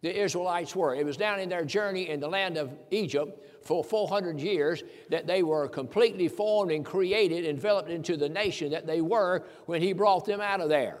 The 0.01 0.21
Israelites 0.23 0.75
were. 0.75 0.95
It 0.95 1.05
was 1.05 1.17
down 1.17 1.39
in 1.39 1.49
their 1.49 1.65
journey 1.65 2.09
in 2.09 2.19
the 2.19 2.27
land 2.27 2.55
of 2.57 2.71
Egypt 2.91 3.65
for 3.65 3.83
400 3.83 4.39
years 4.39 4.83
that 5.09 5.25
they 5.27 5.43
were 5.43 5.67
completely 5.67 6.27
formed 6.27 6.71
and 6.71 6.85
created 6.85 7.45
and 7.45 7.57
developed 7.57 7.89
into 7.89 8.15
the 8.15 8.29
nation 8.29 8.71
that 8.71 8.85
they 8.85 9.01
were 9.01 9.43
when 9.65 9.81
he 9.81 9.93
brought 9.93 10.25
them 10.25 10.39
out 10.39 10.61
of 10.61 10.69
there. 10.69 10.99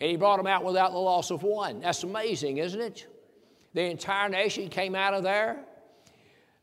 And 0.00 0.10
he 0.10 0.16
brought 0.16 0.38
them 0.38 0.48
out 0.48 0.64
without 0.64 0.90
the 0.90 0.98
loss 0.98 1.30
of 1.30 1.44
one. 1.44 1.80
That's 1.80 2.02
amazing, 2.02 2.58
isn't 2.58 2.80
it? 2.80 3.06
The 3.72 3.84
entire 3.84 4.28
nation 4.28 4.68
came 4.68 4.96
out 4.96 5.14
of 5.14 5.22
there 5.22 5.64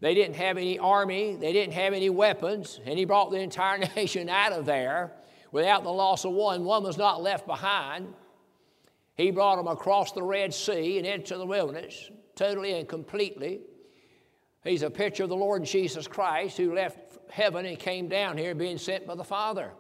they 0.02 0.14
didn't 0.14 0.36
have 0.36 0.58
any 0.58 0.80
army, 0.80 1.36
they 1.36 1.52
didn't 1.52 1.74
have 1.74 1.94
any 1.94 2.10
weapons, 2.10 2.80
and 2.86 2.98
he 2.98 3.06
brought 3.06 3.32
the 3.32 3.40
entire 3.40 3.78
nation 3.96 4.30
out 4.30 4.54
of 4.54 4.66
there 4.66 5.14
without 5.52 5.84
the 5.84 5.92
loss 5.92 6.26
of 6.26 6.32
one. 6.32 6.64
One 6.64 6.84
was 6.84 6.98
not 6.98 7.22
left 7.22 7.46
behind. 7.46 8.14
He 9.16 9.32
brought 9.32 9.58
them 9.58 9.68
across 9.68 10.14
the 10.14 10.24
Red 10.24 10.54
Sea 10.54 10.98
and 10.98 11.06
into 11.06 11.38
the 11.38 11.46
wilderness, 11.46 12.10
totally 12.36 12.74
and 12.74 12.88
completely. 12.88 13.60
He's 14.64 14.84
a 14.84 14.90
picture 14.90 15.24
of 15.24 15.30
the 15.30 15.36
Lord 15.36 15.66
Jesus 15.66 16.08
Christ 16.08 16.58
who 16.58 16.74
left 16.74 17.18
heaven 17.30 17.66
and 17.66 17.78
came 17.78 18.08
down 18.08 18.38
here 18.38 18.56
being 18.56 18.78
sent 18.78 19.06
by 19.06 19.16
the 19.16 19.24
Father. 19.24 19.72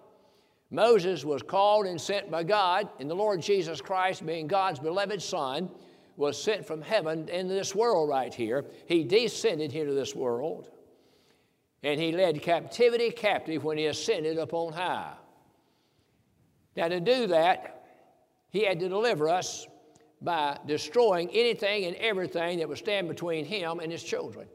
Moses 0.71 1.25
was 1.25 1.41
called 1.41 1.85
and 1.85 1.99
sent 1.99 2.29
by 2.29 2.43
God, 2.43 2.89
and 2.99 3.09
the 3.09 3.15
Lord 3.15 3.41
Jesus 3.41 3.81
Christ, 3.81 4.25
being 4.25 4.47
God's 4.47 4.79
beloved 4.79 5.21
Son, 5.21 5.69
was 6.19 6.41
sent 6.41 6.67
from 6.67 6.81
heaven 6.81 7.29
into 7.29 7.53
this 7.53 7.73
world 7.73 8.09
right 8.09 8.33
here. 8.33 8.65
He 8.87 9.05
descended 9.05 9.73
into 9.73 9.93
this 9.93 10.13
world, 10.13 10.69
and 11.81 11.97
he 11.97 12.11
led 12.11 12.41
captivity 12.41 13.09
captive 13.09 13.63
when 13.63 13.77
he 13.77 13.85
ascended 13.85 14.37
upon 14.37 14.73
high. 14.73 15.13
Now, 16.75 16.89
to 16.89 16.99
do 16.99 17.27
that, 17.27 17.85
he 18.49 18.65
had 18.65 18.81
to 18.81 18.89
deliver 18.89 19.29
us 19.29 19.65
by 20.21 20.59
destroying 20.67 21.29
anything 21.29 21.85
and 21.85 21.95
everything 21.95 22.59
that 22.59 22.67
would 22.67 22.79
stand 22.79 23.07
between 23.07 23.45
him 23.45 23.79
and 23.79 23.89
his 23.89 24.03
children. 24.03 24.49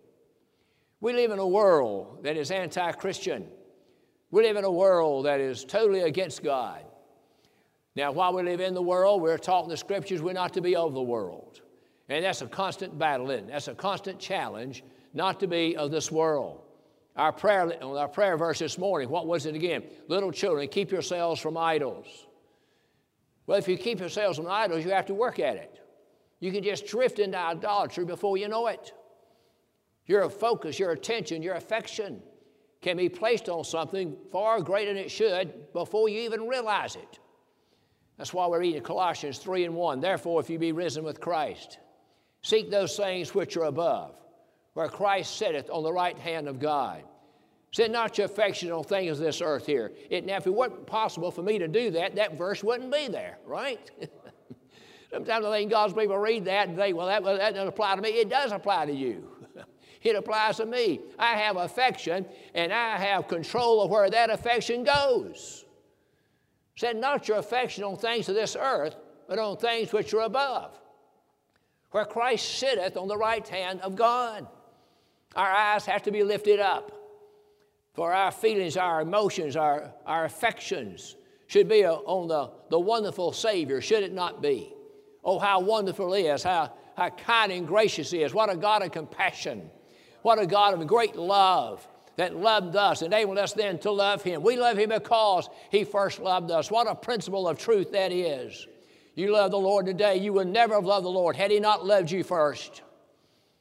We 1.00 1.14
live 1.14 1.30
in 1.30 1.38
a 1.38 1.48
world 1.48 2.24
that 2.24 2.36
is 2.36 2.50
anti 2.50 2.92
Christian. 2.92 3.46
We 4.30 4.42
live 4.42 4.58
in 4.58 4.64
a 4.64 4.70
world 4.70 5.24
that 5.24 5.40
is 5.40 5.64
totally 5.64 6.00
against 6.00 6.44
God. 6.44 6.84
Now, 7.96 8.10
while 8.10 8.34
we 8.34 8.42
live 8.42 8.60
in 8.60 8.74
the 8.74 8.82
world, 8.82 9.22
we're 9.22 9.38
taught 9.38 9.64
in 9.64 9.70
the 9.70 9.76
scriptures 9.76 10.20
we're 10.20 10.32
not 10.32 10.52
to 10.54 10.60
be 10.60 10.74
of 10.74 10.94
the 10.94 11.02
world. 11.02 11.60
And 12.08 12.24
that's 12.24 12.42
a 12.42 12.46
constant 12.46 12.98
battle, 12.98 13.30
it? 13.30 13.46
That's 13.48 13.68
a 13.68 13.74
constant 13.74 14.18
challenge 14.18 14.82
not 15.14 15.40
to 15.40 15.46
be 15.46 15.76
of 15.76 15.90
this 15.90 16.10
world. 16.10 16.60
Our 17.16 17.32
prayer, 17.32 17.72
our 17.82 18.08
prayer 18.08 18.36
verse 18.36 18.58
this 18.58 18.76
morning, 18.76 19.08
what 19.08 19.26
was 19.26 19.46
it 19.46 19.54
again? 19.54 19.84
Little 20.08 20.32
children, 20.32 20.66
keep 20.68 20.90
yourselves 20.90 21.40
from 21.40 21.56
idols. 21.56 22.26
Well, 23.46 23.58
if 23.58 23.68
you 23.68 23.76
keep 23.76 24.00
yourselves 24.00 24.38
from 24.38 24.48
idols, 24.48 24.84
you 24.84 24.90
have 24.90 25.06
to 25.06 25.14
work 25.14 25.38
at 25.38 25.56
it. 25.56 25.80
You 26.40 26.50
can 26.50 26.64
just 26.64 26.86
drift 26.86 27.20
into 27.20 27.38
idolatry 27.38 28.04
before 28.04 28.36
you 28.36 28.48
know 28.48 28.66
it. 28.66 28.92
Your 30.06 30.28
focus, 30.28 30.78
your 30.78 30.90
attention, 30.90 31.42
your 31.42 31.54
affection 31.54 32.20
can 32.82 32.96
be 32.96 33.08
placed 33.08 33.48
on 33.48 33.64
something 33.64 34.16
far 34.32 34.60
greater 34.60 34.92
than 34.92 35.02
it 35.02 35.10
should 35.10 35.72
before 35.72 36.08
you 36.08 36.20
even 36.20 36.48
realize 36.48 36.96
it. 36.96 37.18
That's 38.16 38.32
why 38.32 38.46
we're 38.46 38.60
reading 38.60 38.82
Colossians 38.82 39.38
3 39.38 39.64
and 39.64 39.74
1. 39.74 40.00
Therefore, 40.00 40.40
if 40.40 40.48
you 40.48 40.58
be 40.58 40.72
risen 40.72 41.04
with 41.04 41.20
Christ, 41.20 41.78
seek 42.42 42.70
those 42.70 42.96
things 42.96 43.34
which 43.34 43.56
are 43.56 43.64
above, 43.64 44.14
where 44.74 44.88
Christ 44.88 45.36
sitteth 45.36 45.68
on 45.70 45.82
the 45.82 45.92
right 45.92 46.18
hand 46.18 46.48
of 46.48 46.60
God. 46.60 47.02
Set 47.72 47.90
not 47.90 48.16
your 48.16 48.26
affection 48.26 48.70
on 48.70 48.84
things 48.84 49.18
of 49.18 49.24
this 49.24 49.42
earth 49.42 49.66
here. 49.66 49.90
It, 50.08 50.24
now, 50.24 50.36
if 50.36 50.46
it 50.46 50.54
wasn't 50.54 50.86
possible 50.86 51.32
for 51.32 51.42
me 51.42 51.58
to 51.58 51.66
do 51.66 51.90
that, 51.90 52.14
that 52.14 52.38
verse 52.38 52.62
wouldn't 52.62 52.92
be 52.92 53.08
there, 53.08 53.38
right? 53.44 53.90
Sometimes 55.10 55.44
I 55.44 55.58
think 55.58 55.72
God's 55.72 55.92
people 55.92 56.16
read 56.16 56.44
that 56.44 56.68
and 56.68 56.76
think, 56.76 56.96
well, 56.96 57.08
that, 57.08 57.24
well, 57.24 57.36
that 57.36 57.54
doesn't 57.54 57.68
apply 57.68 57.96
to 57.96 58.02
me. 58.02 58.10
It 58.10 58.28
does 58.28 58.52
apply 58.52 58.86
to 58.86 58.92
you. 58.92 59.28
it 60.02 60.14
applies 60.14 60.58
to 60.58 60.66
me. 60.66 61.00
I 61.18 61.36
have 61.36 61.56
affection 61.56 62.26
and 62.54 62.72
I 62.72 62.96
have 62.96 63.26
control 63.26 63.82
of 63.82 63.90
where 63.90 64.08
that 64.08 64.30
affection 64.30 64.84
goes. 64.84 65.63
Set 66.76 66.96
not 66.96 67.28
your 67.28 67.38
affection 67.38 67.84
on 67.84 67.96
things 67.96 68.28
of 68.28 68.34
this 68.34 68.56
earth, 68.58 68.96
but 69.28 69.38
on 69.38 69.56
things 69.56 69.92
which 69.92 70.12
are 70.12 70.22
above, 70.22 70.78
where 71.90 72.04
Christ 72.04 72.58
sitteth 72.58 72.96
on 72.96 73.08
the 73.08 73.16
right 73.16 73.46
hand 73.46 73.80
of 73.80 73.94
God. 73.94 74.46
Our 75.36 75.50
eyes 75.50 75.86
have 75.86 76.02
to 76.04 76.10
be 76.10 76.22
lifted 76.22 76.60
up, 76.60 76.92
for 77.94 78.12
our 78.12 78.32
feelings, 78.32 78.76
our 78.76 79.00
emotions, 79.00 79.56
our, 79.56 79.92
our 80.04 80.24
affections 80.24 81.16
should 81.46 81.68
be 81.68 81.86
on 81.86 82.26
the, 82.26 82.50
the 82.70 82.78
wonderful 82.78 83.32
Savior, 83.32 83.80
should 83.80 84.02
it 84.02 84.12
not 84.12 84.42
be? 84.42 84.72
Oh, 85.22 85.38
how 85.38 85.60
wonderful 85.60 86.12
He 86.12 86.24
is, 86.24 86.42
how, 86.42 86.72
how 86.96 87.10
kind 87.10 87.52
and 87.52 87.68
gracious 87.68 88.10
He 88.10 88.22
is. 88.22 88.34
What 88.34 88.50
a 88.50 88.56
God 88.56 88.82
of 88.82 88.90
compassion, 88.90 89.70
what 90.22 90.40
a 90.40 90.46
God 90.46 90.74
of 90.74 90.84
great 90.88 91.14
love 91.14 91.86
that 92.16 92.36
loved 92.36 92.76
us, 92.76 93.02
enabled 93.02 93.38
us 93.38 93.52
then 93.52 93.78
to 93.80 93.90
love 93.90 94.22
Him. 94.22 94.42
We 94.42 94.56
love 94.56 94.78
Him 94.78 94.90
because 94.90 95.48
He 95.70 95.84
first 95.84 96.20
loved 96.20 96.50
us. 96.50 96.70
What 96.70 96.86
a 96.86 96.94
principle 96.94 97.48
of 97.48 97.58
truth 97.58 97.92
that 97.92 98.12
is. 98.12 98.66
You 99.14 99.32
love 99.32 99.50
the 99.50 99.58
Lord 99.58 99.86
today, 99.86 100.16
you 100.16 100.32
would 100.32 100.48
never 100.48 100.74
have 100.74 100.84
loved 100.84 101.06
the 101.06 101.10
Lord 101.10 101.36
had 101.36 101.50
He 101.50 101.60
not 101.60 101.86
loved 101.86 102.10
you 102.10 102.24
first. 102.24 102.82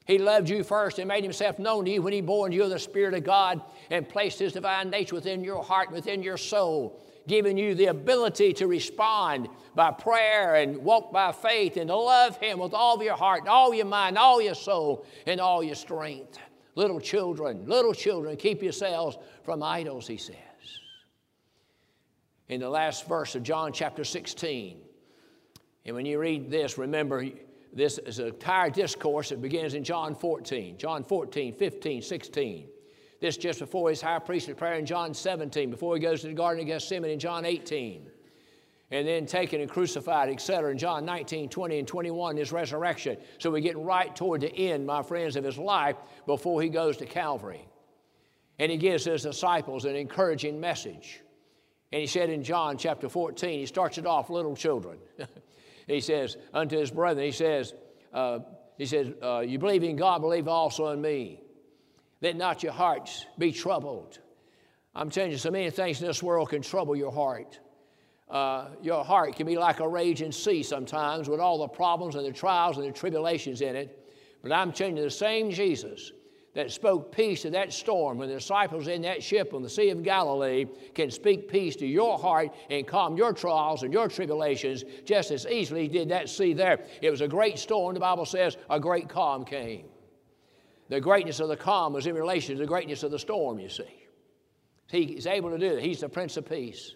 He 0.05 0.17
loved 0.17 0.49
you 0.49 0.63
first 0.63 0.99
and 0.99 1.07
made 1.07 1.23
Himself 1.23 1.59
known 1.59 1.85
to 1.85 1.91
you 1.91 2.01
when 2.01 2.13
He 2.13 2.21
bore 2.21 2.51
you 2.51 2.67
the 2.67 2.79
Spirit 2.79 3.13
of 3.13 3.23
God 3.23 3.61
and 3.89 4.07
placed 4.07 4.39
His 4.39 4.53
divine 4.53 4.89
nature 4.89 5.15
within 5.15 5.43
your 5.43 5.63
heart, 5.63 5.91
within 5.91 6.21
your 6.21 6.37
soul, 6.37 7.01
giving 7.27 7.57
you 7.57 7.73
the 7.73 7.85
ability 7.85 8.51
to 8.53 8.67
respond 8.67 9.47
by 9.75 9.91
prayer 9.91 10.55
and 10.55 10.77
walk 10.77 11.13
by 11.13 11.31
faith 11.31 11.77
and 11.77 11.87
to 11.87 11.95
love 11.95 12.37
Him 12.37 12.59
with 12.59 12.73
all 12.73 12.95
of 12.95 13.01
your 13.01 13.15
heart, 13.15 13.47
all 13.47 13.73
your 13.73 13.85
mind, 13.85 14.17
all 14.17 14.41
your 14.41 14.55
soul, 14.55 15.05
and 15.25 15.39
all 15.39 15.63
your 15.63 15.75
strength. 15.75 16.37
Little 16.75 16.99
children, 16.99 17.65
little 17.67 17.93
children, 17.93 18.35
keep 18.35 18.63
yourselves 18.63 19.17
from 19.43 19.61
idols, 19.61 20.07
he 20.07 20.17
says. 20.17 20.35
In 22.47 22.59
the 22.59 22.69
last 22.69 23.07
verse 23.07 23.35
of 23.35 23.43
John 23.43 23.71
chapter 23.71 24.03
16, 24.03 24.79
and 25.85 25.95
when 25.95 26.05
you 26.05 26.19
read 26.19 26.49
this, 26.49 26.77
remember 26.77 27.25
this 27.73 27.97
is 27.99 28.19
an 28.19 28.27
entire 28.27 28.69
discourse 28.69 29.29
that 29.29 29.41
begins 29.41 29.73
in 29.73 29.83
John 29.83 30.15
14, 30.15 30.77
John 30.77 31.03
14, 31.03 31.53
15, 31.53 32.01
16. 32.01 32.67
This 33.19 33.37
just 33.37 33.59
before 33.59 33.89
his 33.89 34.01
high 34.01 34.19
priestly 34.19 34.53
prayer 34.53 34.75
in 34.75 34.85
John 34.85 35.13
17, 35.13 35.69
before 35.69 35.95
he 35.95 36.01
goes 36.01 36.21
to 36.21 36.27
the 36.27 36.33
Garden 36.33 36.61
of 36.61 36.67
Gethsemane 36.67 37.11
in 37.11 37.19
John 37.19 37.45
18 37.45 38.07
and 38.93 39.07
then 39.07 39.25
taken 39.25 39.59
and 39.59 39.67
crucified, 39.67 40.29
etc. 40.29 40.69
In 40.69 40.77
John 40.77 41.03
19, 41.03 41.49
20, 41.49 41.79
and 41.79 41.87
21, 41.87 42.37
his 42.37 42.51
resurrection. 42.51 43.17
So 43.39 43.49
we're 43.49 43.59
getting 43.59 43.83
right 43.83 44.15
toward 44.15 44.41
the 44.41 44.55
end, 44.55 44.85
my 44.85 45.01
friends, 45.01 45.35
of 45.35 45.43
his 45.43 45.57
life 45.57 45.95
before 46.27 46.61
he 46.61 46.69
goes 46.69 46.97
to 46.97 47.07
Calvary. 47.07 47.67
And 48.59 48.71
he 48.71 48.77
gives 48.77 49.03
his 49.03 49.23
disciples 49.23 49.85
an 49.85 49.95
encouraging 49.95 50.59
message. 50.59 51.21
And 51.91 52.01
he 52.01 52.07
said 52.07 52.29
in 52.29 52.43
John 52.43 52.77
chapter 52.77 53.09
14, 53.09 53.61
he 53.61 53.65
starts 53.65 53.97
it 53.97 54.05
off, 54.05 54.29
little 54.29 54.55
children. 54.55 54.99
he 55.87 55.99
says 55.99 56.37
unto 56.53 56.77
his 56.77 56.91
brethren, 56.91 57.25
he 57.25 57.31
says, 57.31 57.73
uh, 58.13 58.39
he 58.77 58.85
says, 58.85 59.11
uh, 59.23 59.39
you 59.39 59.57
believe 59.57 59.83
in 59.83 59.95
God, 59.95 60.21
believe 60.21 60.47
also 60.47 60.89
in 60.89 61.01
me. 61.01 61.41
Let 62.21 62.35
not 62.35 62.61
your 62.61 62.73
hearts 62.73 63.25
be 63.39 63.51
troubled. 63.51 64.19
I'm 64.93 65.09
telling 65.09 65.31
you, 65.31 65.37
so 65.39 65.49
many 65.49 65.71
things 65.71 65.99
in 65.99 66.05
this 66.05 66.21
world 66.21 66.49
can 66.49 66.61
trouble 66.61 66.95
your 66.95 67.11
heart 67.11 67.59
uh, 68.29 68.69
your 68.81 69.03
heart 69.03 69.35
can 69.35 69.45
be 69.45 69.57
like 69.57 69.79
a 69.79 69.87
raging 69.87 70.31
sea 70.31 70.63
sometimes 70.63 71.29
with 71.29 71.39
all 71.39 71.59
the 71.59 71.67
problems 71.67 72.15
and 72.15 72.25
the 72.25 72.31
trials 72.31 72.77
and 72.77 72.87
the 72.87 72.91
tribulations 72.91 73.61
in 73.61 73.75
it. 73.75 73.99
But 74.41 74.51
I'm 74.51 74.71
telling 74.71 74.97
you, 74.97 75.03
the 75.03 75.09
same 75.09 75.51
Jesus 75.51 76.11
that 76.53 76.71
spoke 76.71 77.11
peace 77.11 77.41
to 77.41 77.49
that 77.49 77.73
storm 77.73 78.17
when 78.17 78.29
the 78.29 78.35
disciples 78.35 78.87
in 78.87 79.01
that 79.01 79.23
ship 79.23 79.53
on 79.53 79.63
the 79.63 79.69
Sea 79.69 79.89
of 79.89 80.03
Galilee 80.03 80.65
can 80.93 81.09
speak 81.09 81.49
peace 81.49 81.75
to 81.77 81.87
your 81.87 82.19
heart 82.19 82.49
and 82.69 82.85
calm 82.85 83.17
your 83.17 83.33
trials 83.33 83.83
and 83.83 83.91
your 83.91 84.07
tribulations 84.07 84.83
just 85.03 85.31
as 85.31 85.47
easily 85.47 85.87
did 85.87 86.09
that 86.09 86.29
sea 86.29 86.53
there. 86.53 86.79
It 87.01 87.09
was 87.09 87.21
a 87.21 87.27
great 87.27 87.57
storm, 87.57 87.95
the 87.95 87.99
Bible 87.99 88.25
says, 88.25 88.57
a 88.69 88.79
great 88.79 89.09
calm 89.09 89.45
came. 89.45 89.87
The 90.89 91.01
greatness 91.01 91.39
of 91.39 91.47
the 91.47 91.57
calm 91.57 91.93
was 91.93 92.05
in 92.05 92.13
relation 92.13 92.55
to 92.55 92.61
the 92.61 92.67
greatness 92.67 93.01
of 93.01 93.09
the 93.09 93.17
storm, 93.17 93.57
you 93.59 93.69
see. 93.69 94.07
He 94.91 95.03
is 95.03 95.25
able 95.25 95.49
to 95.49 95.57
do 95.57 95.77
it. 95.77 95.83
He's 95.83 96.01
the 96.01 96.09
Prince 96.09 96.37
of 96.37 96.47
Peace. 96.47 96.95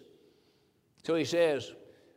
So 1.04 1.14
he 1.14 1.24
says, 1.24 1.72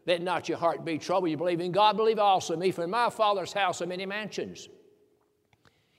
Let 0.05 0.21
not 0.21 0.49
your 0.49 0.57
heart 0.57 0.83
be 0.83 0.97
troubled. 0.97 1.29
You 1.29 1.37
believe 1.37 1.61
in 1.61 1.71
God, 1.71 1.97
believe 1.97 2.19
also 2.19 2.55
me. 2.55 2.71
For 2.71 2.83
in 2.83 2.89
my 2.89 3.09
Father's 3.09 3.53
house 3.53 3.81
are 3.81 3.87
many 3.87 4.05
mansions. 4.05 4.69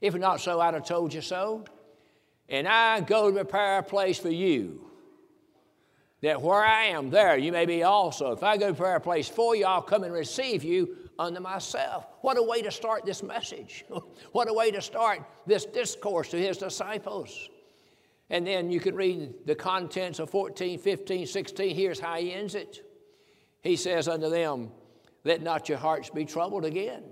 If 0.01 0.15
not 0.15 0.41
so, 0.41 0.61
I'd 0.61 0.75
have 0.75 0.85
told 0.85 1.15
you 1.15 1.21
so. 1.21 1.65
And 2.49 2.67
I 2.67 3.01
go 3.01 3.31
to 3.31 3.35
prepare 3.35 3.79
a 3.79 3.83
place 3.83 4.19
for 4.19 4.31
you. 4.31 4.89
That 6.23 6.41
where 6.41 6.63
I 6.63 6.85
am, 6.85 7.11
there 7.11 7.37
you 7.37 7.51
may 7.51 7.67
be 7.67 7.83
also. 7.83 8.33
If 8.33 8.43
I 8.43 8.57
go 8.57 8.69
to 8.69 8.75
prepare 8.75 8.97
a 8.97 9.01
place 9.01 9.29
for 9.29 9.57
you, 9.57 9.65
I'll 9.65 9.83
come 9.83 10.05
and 10.05 10.13
receive 10.13 10.63
you 10.63 10.97
unto 11.19 11.41
myself. 11.41 12.07
What 12.21 12.37
a 12.37 12.43
way 12.43 12.63
to 12.63 12.71
start 12.71 13.05
this 13.05 13.23
message. 13.23 13.85
what 14.33 14.49
a 14.49 14.53
way 14.53 14.71
to 14.71 14.81
start 14.81 15.21
this 15.47 15.65
discourse 15.65 16.29
to 16.31 16.39
his 16.39 16.59
disciples. 16.59 17.49
And 18.31 18.47
then 18.47 18.71
you 18.71 18.81
can 18.81 18.95
read 18.95 19.47
the 19.47 19.55
contents 19.55 20.19
of 20.19 20.31
14, 20.31 20.79
15, 20.79 21.27
16. 21.27 21.75
Here's 21.75 22.01
how 22.01 22.17
he 22.17 22.33
ends 22.33 22.55
it. 22.55 22.81
He 23.63 23.77
says 23.77 24.09
unto 24.09 24.31
them, 24.31 24.71
Let 25.25 25.43
not 25.43 25.69
your 25.69 25.79
hearts 25.79 26.11
be 26.11 26.25
troubled 26.25 26.65
again. 26.65 27.03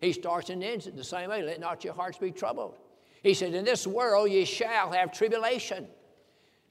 He 0.00 0.12
starts 0.12 0.48
and 0.50 0.64
ends 0.64 0.86
it 0.86 0.96
the 0.96 1.04
same 1.04 1.30
way. 1.30 1.42
Let 1.42 1.60
not 1.60 1.84
your 1.84 1.94
hearts 1.94 2.18
be 2.18 2.30
troubled. 2.30 2.78
He 3.22 3.34
said, 3.34 3.54
In 3.54 3.64
this 3.64 3.86
world 3.86 4.30
ye 4.30 4.44
shall 4.44 4.92
have 4.92 5.12
tribulation. 5.12 5.86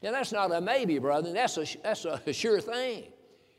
Now 0.01 0.11
that's 0.11 0.31
not 0.31 0.51
a 0.51 0.61
maybe, 0.61 0.97
brother. 0.97 1.31
That's 1.31 1.57
a, 1.57 1.65
that's 1.83 2.05
a 2.05 2.33
sure 2.33 2.61
thing. 2.61 3.05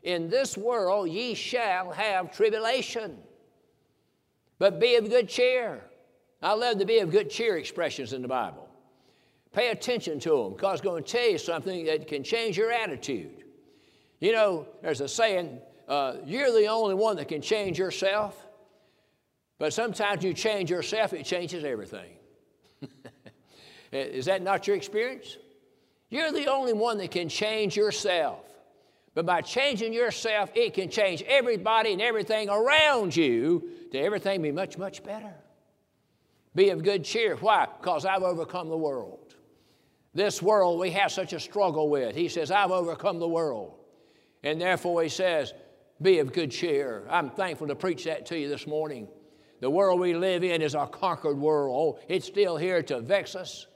In 0.03 0.29
this 0.29 0.57
world 0.57 1.09
ye 1.09 1.35
shall 1.35 1.91
have 1.91 2.35
tribulation. 2.35 3.17
But 4.59 4.79
be 4.79 4.95
of 4.95 5.09
good 5.09 5.29
cheer. 5.29 5.81
I 6.41 6.53
love 6.53 6.79
the 6.79 6.85
be 6.85 6.99
of 6.99 7.11
good 7.11 7.29
cheer 7.29 7.57
expressions 7.57 8.13
in 8.13 8.21
the 8.21 8.27
Bible. 8.27 8.60
Pay 9.53 9.69
attention 9.69 10.19
to 10.21 10.29
them 10.29 10.53
because 10.53 10.75
it's 10.75 10.81
going 10.81 11.03
to 11.03 11.11
tell 11.11 11.29
you 11.29 11.37
something 11.37 11.85
that 11.85 12.07
can 12.07 12.23
change 12.23 12.57
your 12.57 12.71
attitude. 12.71 13.43
You 14.19 14.31
know, 14.31 14.67
there's 14.81 15.01
a 15.01 15.07
saying, 15.07 15.59
uh, 15.87 16.17
you're 16.25 16.51
the 16.51 16.67
only 16.67 16.95
one 16.95 17.17
that 17.17 17.27
can 17.27 17.41
change 17.41 17.77
yourself, 17.77 18.37
but 19.59 19.73
sometimes 19.73 20.23
you 20.23 20.33
change 20.33 20.69
yourself, 20.69 21.11
it 21.13 21.25
changes 21.25 21.63
everything. 21.63 22.13
Is 23.91 24.25
that 24.25 24.41
not 24.41 24.67
your 24.67 24.75
experience? 24.75 25.37
You're 26.09 26.31
the 26.31 26.47
only 26.47 26.73
one 26.73 26.97
that 26.99 27.11
can 27.11 27.27
change 27.27 27.75
yourself. 27.75 28.45
But 29.13 29.25
by 29.25 29.41
changing 29.41 29.91
yourself, 29.91 30.51
it 30.55 30.73
can 30.73 30.89
change 30.89 31.21
everybody 31.23 31.91
and 31.91 32.01
everything 32.01 32.49
around 32.49 33.15
you 33.15 33.69
to 33.91 33.99
everything 33.99 34.41
be 34.41 34.51
much, 34.51 34.77
much 34.77 35.03
better. 35.03 35.33
Be 36.55 36.69
of 36.69 36.83
good 36.83 37.03
cheer. 37.03 37.35
Why? 37.35 37.67
Because 37.79 38.05
I've 38.05 38.23
overcome 38.23 38.69
the 38.69 38.77
world. 38.77 39.20
This 40.13 40.41
world 40.41 40.79
we 40.79 40.91
have 40.91 41.11
such 41.11 41.33
a 41.33 41.39
struggle 41.39 41.89
with. 41.89 42.15
He 42.15 42.27
says, 42.27 42.51
I've 42.51 42.71
overcome 42.71 43.19
the 43.19 43.27
world. 43.27 43.75
And 44.43 44.59
therefore, 44.59 45.03
he 45.03 45.09
says, 45.09 45.53
be 46.01 46.19
of 46.19 46.33
good 46.33 46.51
cheer. 46.51 47.03
I'm 47.09 47.29
thankful 47.29 47.67
to 47.67 47.75
preach 47.75 48.05
that 48.05 48.25
to 48.27 48.37
you 48.37 48.49
this 48.49 48.67
morning. 48.67 49.07
The 49.61 49.69
world 49.69 49.99
we 49.99 50.15
live 50.15 50.43
in 50.43 50.61
is 50.61 50.73
a 50.73 50.87
conquered 50.87 51.37
world. 51.37 51.97
Oh, 51.99 51.99
it's 52.09 52.25
still 52.25 52.57
here 52.57 52.81
to 52.83 52.99
vex 52.99 53.35
us, 53.35 53.67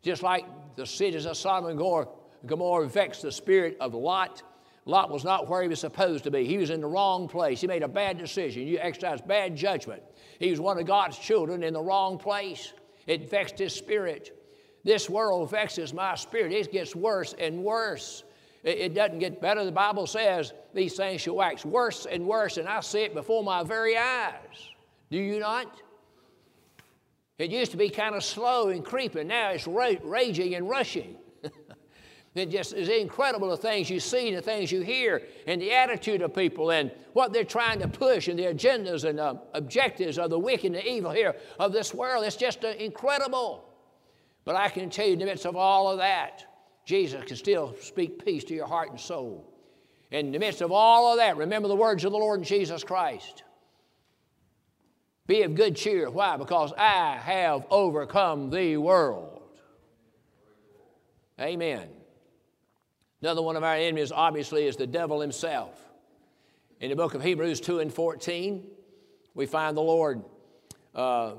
just 0.00 0.22
like 0.22 0.44
the 0.76 0.86
cities 0.86 1.26
of 1.26 1.36
Sodom 1.36 1.70
and 1.70 2.06
Gomorrah 2.46 2.88
vexed 2.88 3.22
the 3.22 3.32
spirit 3.32 3.76
of 3.80 3.94
Lot. 3.94 4.42
Lot 4.84 5.10
was 5.10 5.24
not 5.24 5.48
where 5.48 5.62
he 5.62 5.68
was 5.68 5.80
supposed 5.80 6.24
to 6.24 6.30
be. 6.30 6.44
He 6.44 6.58
was 6.58 6.70
in 6.70 6.80
the 6.80 6.86
wrong 6.86 7.28
place. 7.28 7.60
He 7.60 7.66
made 7.66 7.82
a 7.82 7.88
bad 7.88 8.18
decision. 8.18 8.66
You 8.66 8.78
exercised 8.78 9.26
bad 9.26 9.56
judgment. 9.56 10.02
He 10.38 10.50
was 10.50 10.60
one 10.60 10.78
of 10.78 10.86
God's 10.86 11.18
children 11.18 11.62
in 11.62 11.74
the 11.74 11.82
wrong 11.82 12.18
place. 12.18 12.72
It 13.06 13.28
vexed 13.28 13.58
his 13.58 13.74
spirit. 13.74 14.38
This 14.84 15.08
world 15.08 15.50
vexes 15.50 15.94
my 15.94 16.14
spirit. 16.14 16.52
It 16.52 16.72
gets 16.72 16.96
worse 16.96 17.34
and 17.38 17.62
worse. 17.62 18.24
It, 18.64 18.78
it 18.78 18.94
doesn't 18.94 19.18
get 19.18 19.40
better. 19.40 19.64
The 19.64 19.72
Bible 19.72 20.06
says 20.06 20.52
these 20.74 20.96
things 20.96 21.20
shall 21.20 21.36
wax 21.36 21.64
worse 21.64 22.06
and 22.06 22.26
worse, 22.26 22.56
and 22.56 22.68
I 22.68 22.80
see 22.80 23.02
it 23.02 23.14
before 23.14 23.44
my 23.44 23.62
very 23.62 23.96
eyes. 23.96 24.70
Do 25.10 25.18
you 25.18 25.38
not? 25.38 25.80
It 27.38 27.50
used 27.50 27.70
to 27.72 27.76
be 27.76 27.90
kind 27.90 28.14
of 28.14 28.24
slow 28.24 28.68
and 28.68 28.84
creeping. 28.84 29.28
Now 29.28 29.50
it's 29.50 29.66
ra- 29.66 29.94
raging 30.02 30.54
and 30.54 30.68
rushing. 30.68 31.16
it 32.34 32.50
just 32.50 32.72
is 32.72 32.88
incredible 32.88 33.50
the 33.50 33.56
things 33.56 33.90
you 33.90 34.00
see 34.00 34.34
the 34.34 34.40
things 34.40 34.70
you 34.70 34.80
hear 34.80 35.22
and 35.46 35.60
the 35.60 35.72
attitude 35.72 36.22
of 36.22 36.34
people 36.34 36.70
and 36.70 36.90
what 37.14 37.32
they're 37.32 37.44
trying 37.44 37.80
to 37.80 37.88
push 37.88 38.28
and 38.28 38.38
the 38.38 38.44
agendas 38.44 39.04
and 39.04 39.18
uh, 39.18 39.34
objectives 39.54 40.18
of 40.18 40.30
the 40.30 40.38
wicked 40.38 40.66
and 40.66 40.76
the 40.76 40.88
evil 40.88 41.10
here 41.10 41.34
of 41.58 41.72
this 41.72 41.92
world. 41.92 42.24
It's 42.24 42.36
just 42.36 42.64
uh, 42.64 42.68
incredible. 42.68 43.71
But 44.44 44.56
I 44.56 44.68
can 44.68 44.90
tell 44.90 45.06
you, 45.06 45.14
in 45.14 45.18
the 45.18 45.24
midst 45.24 45.46
of 45.46 45.56
all 45.56 45.90
of 45.90 45.98
that, 45.98 46.44
Jesus 46.84 47.24
can 47.24 47.36
still 47.36 47.74
speak 47.80 48.24
peace 48.24 48.44
to 48.44 48.54
your 48.54 48.66
heart 48.66 48.90
and 48.90 48.98
soul. 48.98 49.48
In 50.10 50.32
the 50.32 50.38
midst 50.38 50.60
of 50.60 50.72
all 50.72 51.12
of 51.12 51.18
that, 51.18 51.36
remember 51.36 51.68
the 51.68 51.76
words 51.76 52.04
of 52.04 52.12
the 52.12 52.18
Lord 52.18 52.42
Jesus 52.42 52.84
Christ. 52.84 53.44
Be 55.26 55.42
of 55.42 55.54
good 55.54 55.76
cheer. 55.76 56.10
Why? 56.10 56.36
Because 56.36 56.72
I 56.76 57.16
have 57.16 57.64
overcome 57.70 58.50
the 58.50 58.76
world. 58.76 59.40
Amen. 61.40 61.88
Another 63.22 63.40
one 63.40 63.56
of 63.56 63.62
our 63.62 63.76
enemies, 63.76 64.12
obviously, 64.12 64.66
is 64.66 64.76
the 64.76 64.86
devil 64.86 65.20
himself. 65.20 65.80
In 66.80 66.90
the 66.90 66.96
book 66.96 67.14
of 67.14 67.22
Hebrews 67.22 67.60
2 67.60 67.78
and 67.78 67.92
14, 67.92 68.66
we 69.34 69.46
find 69.46 69.76
the 69.76 69.82
Lord. 69.82 70.24
Uh, 70.94 71.34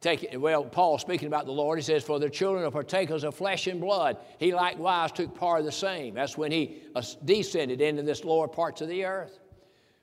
Take 0.00 0.22
it, 0.24 0.40
well, 0.40 0.64
Paul 0.64 0.98
speaking 0.98 1.28
about 1.28 1.44
the 1.44 1.52
Lord, 1.52 1.78
he 1.78 1.82
says, 1.82 2.02
For 2.02 2.18
the 2.18 2.30
children 2.30 2.64
are 2.64 2.70
partakers 2.70 3.22
of 3.22 3.34
flesh 3.34 3.66
and 3.66 3.80
blood. 3.80 4.16
He 4.38 4.54
likewise 4.54 5.12
took 5.12 5.36
part 5.36 5.60
of 5.60 5.66
the 5.66 5.72
same. 5.72 6.14
That's 6.14 6.38
when 6.38 6.50
he 6.50 6.82
uh, 6.96 7.02
descended 7.24 7.82
into 7.82 8.02
this 8.02 8.24
lower 8.24 8.48
parts 8.48 8.80
of 8.80 8.88
the 8.88 9.04
earth. 9.04 9.38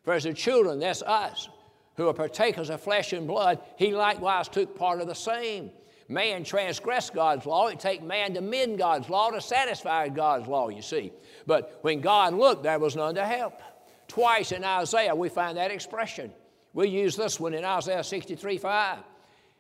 For 0.04 0.14
as 0.14 0.24
the 0.24 0.34
children, 0.34 0.80
that's 0.80 1.02
us, 1.02 1.50
who 1.96 2.08
are 2.08 2.14
partakers 2.14 2.70
of 2.70 2.80
flesh 2.80 3.12
and 3.12 3.26
blood, 3.26 3.60
he 3.76 3.92
likewise 3.92 4.48
took 4.48 4.78
part 4.78 5.02
of 5.02 5.08
the 5.08 5.16
same. 5.16 5.72
Man 6.08 6.44
transgressed 6.44 7.16
God's 7.16 7.48
law. 7.48 7.68
It 7.68 7.80
take 7.80 8.04
man 8.04 8.36
to 8.36 8.42
mend 8.42 8.78
God's 8.78 9.10
law, 9.10 9.32
to 9.32 9.42
satisfy 9.42 10.10
God's 10.10 10.48
law, 10.48 10.70
you 10.70 10.84
see. 10.84 11.12
But 11.48 11.80
when 11.82 12.02
God 12.02 12.36
looked, 12.36 12.64
there 12.64 12.80
was 12.80 12.96
none 12.96 13.16
to 13.16 13.26
help. 13.26 13.62
Twice 14.08 14.52
in 14.52 14.64
Isaiah, 14.64 15.16
we 15.16 15.28
find 15.28 15.58
that 15.58 15.72
expression. 15.72 16.32
We 16.74 16.88
use 16.88 17.16
this 17.16 17.40
one 17.40 17.56
in 17.56 17.66
Isaiah 17.66 18.04
63 18.04 18.60
5. 18.60 19.00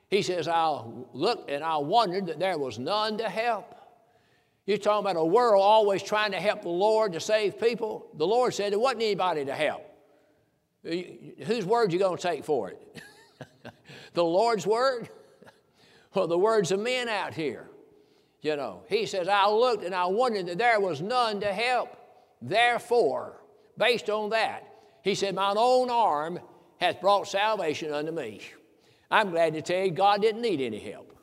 He 0.10 0.22
says, 0.22 0.48
I 0.48 0.84
looked 1.14 1.50
and 1.50 1.64
I 1.64 1.78
wondered 1.78 2.28
that 2.28 2.40
there 2.40 2.58
was 2.58 2.80
none 2.80 3.18
to 3.18 3.30
help. 3.30 3.76
You're 4.66 4.78
talking 4.78 5.10
about 5.10 5.20
a 5.20 5.26
world 5.26 5.62
always 5.62 6.04
trying 6.04 6.32
to 6.32 6.40
help 6.40 6.62
the 6.62 6.70
Lord 6.70 7.14
to 7.14 7.20
save 7.20 7.60
people. 7.60 8.08
The 8.16 8.28
Lord 8.28 8.54
said 8.54 8.72
there 8.72 8.80
wasn't 8.80 9.04
anybody 9.04 9.46
to 9.46 9.56
help. 9.56 9.84
Whose 10.84 11.66
word 11.66 11.92
you 11.92 12.00
going 12.00 12.18
to 12.18 12.24
take 12.24 12.46
for 12.46 12.70
it? 12.70 13.02
the 14.14 14.24
Lord's 14.24 14.66
word? 14.66 15.10
Well, 16.14 16.26
the 16.26 16.38
words 16.38 16.72
of 16.72 16.80
men 16.80 17.10
out 17.10 17.36
here. 17.36 17.70
You 18.42 18.56
know, 18.56 18.82
he 18.90 19.06
says, 19.06 19.28
I 19.28 19.50
looked 19.50 19.84
and 19.84 19.94
I 19.94 20.06
wondered 20.06 20.48
that 20.48 20.58
there 20.58 20.80
was 20.80 21.00
none 21.00 21.42
to 21.42 21.54
help. 21.54 21.96
Therefore, 22.42 23.42
based 23.78 24.10
on 24.10 24.32
that, 24.32 24.68
he 25.04 25.14
said, 25.14 25.36
Mine 25.36 25.58
own 25.60 25.92
arm 25.92 26.40
hath 26.78 27.02
brought 27.02 27.28
salvation 27.28 27.94
unto 27.94 28.12
me. 28.12 28.42
I'm 29.10 29.32
glad 29.32 29.54
to 29.54 29.62
tell 29.62 29.86
you 29.86 29.92
God 29.92 30.22
didn't 30.22 30.42
need 30.42 30.62
any 30.62 30.80
help. 30.80 31.14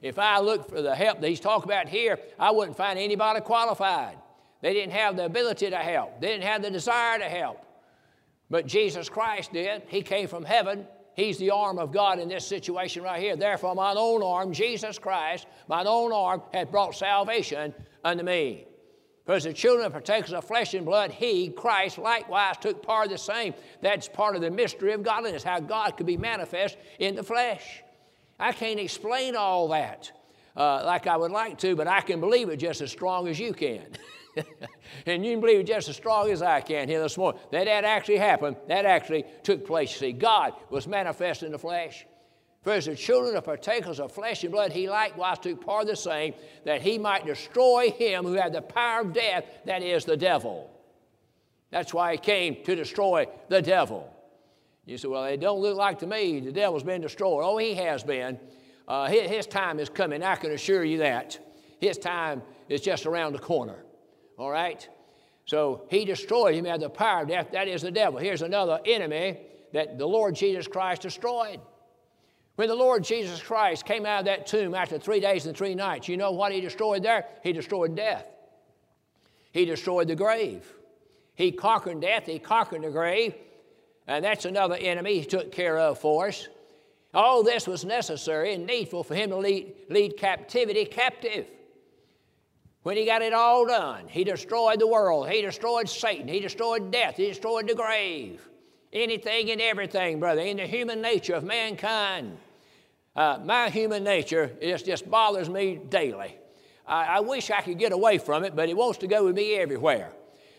If 0.00 0.18
I 0.18 0.38
looked 0.40 0.70
for 0.70 0.80
the 0.80 0.94
help 0.94 1.20
that 1.20 1.28
he's 1.28 1.40
talking 1.40 1.70
about 1.70 1.88
here, 1.88 2.18
I 2.38 2.52
wouldn't 2.52 2.76
find 2.76 2.98
anybody 2.98 3.40
qualified. 3.40 4.16
They 4.60 4.72
didn't 4.72 4.92
have 4.92 5.16
the 5.16 5.24
ability 5.24 5.70
to 5.70 5.76
help, 5.76 6.20
they 6.20 6.28
didn't 6.28 6.44
have 6.44 6.62
the 6.62 6.70
desire 6.70 7.18
to 7.18 7.24
help. 7.24 7.64
But 8.50 8.66
Jesus 8.66 9.08
Christ 9.08 9.52
did. 9.52 9.82
He 9.88 10.02
came 10.02 10.26
from 10.26 10.44
heaven. 10.44 10.86
He's 11.14 11.36
the 11.36 11.50
arm 11.50 11.78
of 11.78 11.92
God 11.92 12.18
in 12.20 12.28
this 12.28 12.46
situation 12.46 13.02
right 13.02 13.20
here. 13.20 13.36
Therefore, 13.36 13.74
mine 13.74 13.96
own 13.98 14.22
arm, 14.22 14.52
Jesus 14.52 14.98
Christ, 14.98 15.46
mine 15.66 15.86
own 15.86 16.12
arm, 16.12 16.42
hath 16.52 16.70
brought 16.70 16.94
salvation 16.94 17.74
unto 18.04 18.22
me. 18.22 18.68
For 19.28 19.34
as 19.34 19.44
the 19.44 19.52
children 19.52 19.84
of 19.84 19.92
partakers 19.92 20.32
of 20.32 20.46
flesh 20.46 20.72
and 20.72 20.86
blood, 20.86 21.10
he, 21.10 21.50
Christ, 21.50 21.98
likewise 21.98 22.56
took 22.56 22.82
part 22.82 23.08
of 23.08 23.12
the 23.12 23.18
same. 23.18 23.52
That's 23.82 24.08
part 24.08 24.36
of 24.36 24.40
the 24.40 24.50
mystery 24.50 24.94
of 24.94 25.02
godliness, 25.02 25.42
how 25.42 25.60
God 25.60 25.98
could 25.98 26.06
be 26.06 26.16
manifest 26.16 26.78
in 26.98 27.14
the 27.14 27.22
flesh. 27.22 27.82
I 28.40 28.52
can't 28.52 28.80
explain 28.80 29.36
all 29.36 29.68
that 29.68 30.10
uh, 30.56 30.82
like 30.82 31.06
I 31.06 31.18
would 31.18 31.30
like 31.30 31.58
to, 31.58 31.76
but 31.76 31.86
I 31.86 32.00
can 32.00 32.20
believe 32.20 32.48
it 32.48 32.56
just 32.56 32.80
as 32.80 32.90
strong 32.90 33.28
as 33.28 33.38
you 33.38 33.52
can. 33.52 33.84
and 35.04 35.26
you 35.26 35.32
can 35.32 35.42
believe 35.42 35.60
it 35.60 35.66
just 35.66 35.90
as 35.90 35.96
strong 35.96 36.30
as 36.30 36.40
I 36.40 36.62
can 36.62 36.88
here 36.88 37.02
this 37.02 37.18
morning. 37.18 37.38
That 37.52 37.66
that 37.66 37.84
actually 37.84 38.16
happened. 38.16 38.56
That 38.66 38.86
actually 38.86 39.26
took 39.42 39.66
place. 39.66 39.94
See, 39.94 40.12
God 40.12 40.54
was 40.70 40.86
manifest 40.86 41.42
in 41.42 41.52
the 41.52 41.58
flesh. 41.58 42.06
For 42.62 42.72
as 42.72 42.86
the 42.86 42.96
children 42.96 43.36
are 43.36 43.40
partakers 43.40 44.00
of 44.00 44.12
flesh 44.12 44.42
and 44.42 44.52
blood, 44.52 44.72
he 44.72 44.88
likewise 44.88 45.38
took 45.38 45.64
part 45.64 45.82
of 45.82 45.88
the 45.88 45.96
same, 45.96 46.34
that 46.64 46.82
he 46.82 46.98
might 46.98 47.24
destroy 47.24 47.90
him 47.90 48.24
who 48.24 48.34
had 48.34 48.52
the 48.52 48.62
power 48.62 49.02
of 49.02 49.12
death, 49.12 49.44
that 49.64 49.82
is, 49.82 50.04
the 50.04 50.16
devil. 50.16 50.70
That's 51.70 51.94
why 51.94 52.12
he 52.12 52.18
came 52.18 52.64
to 52.64 52.74
destroy 52.74 53.26
the 53.48 53.62
devil. 53.62 54.12
You 54.86 54.98
say, 54.98 55.08
well, 55.08 55.24
it 55.24 55.40
don't 55.40 55.60
look 55.60 55.76
like 55.76 55.98
to 56.00 56.06
me 56.06 56.40
the 56.40 56.50
devil's 56.50 56.82
been 56.82 57.02
destroyed. 57.02 57.44
Oh, 57.44 57.58
he 57.58 57.74
has 57.74 58.02
been. 58.02 58.38
Uh, 58.88 59.06
his, 59.06 59.30
his 59.30 59.46
time 59.46 59.78
is 59.78 59.90
coming, 59.90 60.22
I 60.22 60.36
can 60.36 60.50
assure 60.50 60.82
you 60.82 60.98
that. 60.98 61.38
His 61.78 61.98
time 61.98 62.42
is 62.68 62.80
just 62.80 63.06
around 63.06 63.34
the 63.34 63.38
corner. 63.38 63.84
All 64.38 64.50
right? 64.50 64.88
So 65.44 65.86
he 65.90 66.04
destroyed 66.04 66.54
him, 66.54 66.64
had 66.64 66.80
the 66.80 66.90
power 66.90 67.22
of 67.22 67.28
death. 67.28 67.52
That 67.52 67.68
is 67.68 67.82
the 67.82 67.90
devil. 67.90 68.18
Here's 68.18 68.42
another 68.42 68.80
enemy 68.84 69.38
that 69.72 69.98
the 69.98 70.06
Lord 70.06 70.34
Jesus 70.34 70.66
Christ 70.66 71.02
destroyed. 71.02 71.60
When 72.58 72.66
the 72.66 72.74
Lord 72.74 73.04
Jesus 73.04 73.40
Christ 73.40 73.84
came 73.84 74.04
out 74.04 74.18
of 74.18 74.24
that 74.24 74.48
tomb 74.48 74.74
after 74.74 74.98
three 74.98 75.20
days 75.20 75.46
and 75.46 75.56
three 75.56 75.76
nights, 75.76 76.08
you 76.08 76.16
know 76.16 76.32
what 76.32 76.50
he 76.50 76.60
destroyed 76.60 77.04
there? 77.04 77.24
He 77.44 77.52
destroyed 77.52 77.94
death. 77.94 78.26
He 79.52 79.64
destroyed 79.64 80.08
the 80.08 80.16
grave. 80.16 80.66
He 81.36 81.52
conquered 81.52 82.00
death, 82.00 82.26
he 82.26 82.40
conquered 82.40 82.82
the 82.82 82.90
grave, 82.90 83.36
and 84.08 84.24
that's 84.24 84.44
another 84.44 84.74
enemy 84.74 85.20
he 85.20 85.24
took 85.24 85.52
care 85.52 85.78
of 85.78 86.00
for 86.00 86.26
us. 86.26 86.48
All 87.14 87.44
this 87.44 87.68
was 87.68 87.84
necessary 87.84 88.54
and 88.54 88.66
needful 88.66 89.04
for 89.04 89.14
him 89.14 89.30
to 89.30 89.36
lead, 89.36 89.72
lead 89.88 90.16
captivity 90.16 90.84
captive. 90.84 91.46
When 92.82 92.96
he 92.96 93.06
got 93.06 93.22
it 93.22 93.32
all 93.32 93.68
done, 93.68 94.08
he 94.08 94.24
destroyed 94.24 94.80
the 94.80 94.88
world, 94.88 95.30
he 95.30 95.42
destroyed 95.42 95.88
Satan, 95.88 96.26
he 96.26 96.40
destroyed 96.40 96.90
death, 96.90 97.18
he 97.18 97.28
destroyed 97.28 97.68
the 97.68 97.76
grave. 97.76 98.48
Anything 98.92 99.52
and 99.52 99.60
everything, 99.60 100.18
brother, 100.18 100.40
in 100.40 100.56
the 100.56 100.66
human 100.66 101.00
nature 101.00 101.34
of 101.34 101.44
mankind. 101.44 102.36
Uh, 103.18 103.36
my 103.44 103.68
human 103.68 104.04
nature 104.04 104.56
is, 104.60 104.80
just 104.84 105.10
bothers 105.10 105.50
me 105.50 105.80
daily. 105.88 106.36
I, 106.86 107.16
I 107.16 107.20
wish 107.20 107.50
I 107.50 107.62
could 107.62 107.76
get 107.76 107.90
away 107.90 108.18
from 108.18 108.44
it, 108.44 108.54
but 108.54 108.68
it 108.68 108.76
wants 108.76 108.98
to 108.98 109.08
go 109.08 109.24
with 109.24 109.34
me 109.34 109.56
everywhere. 109.56 110.12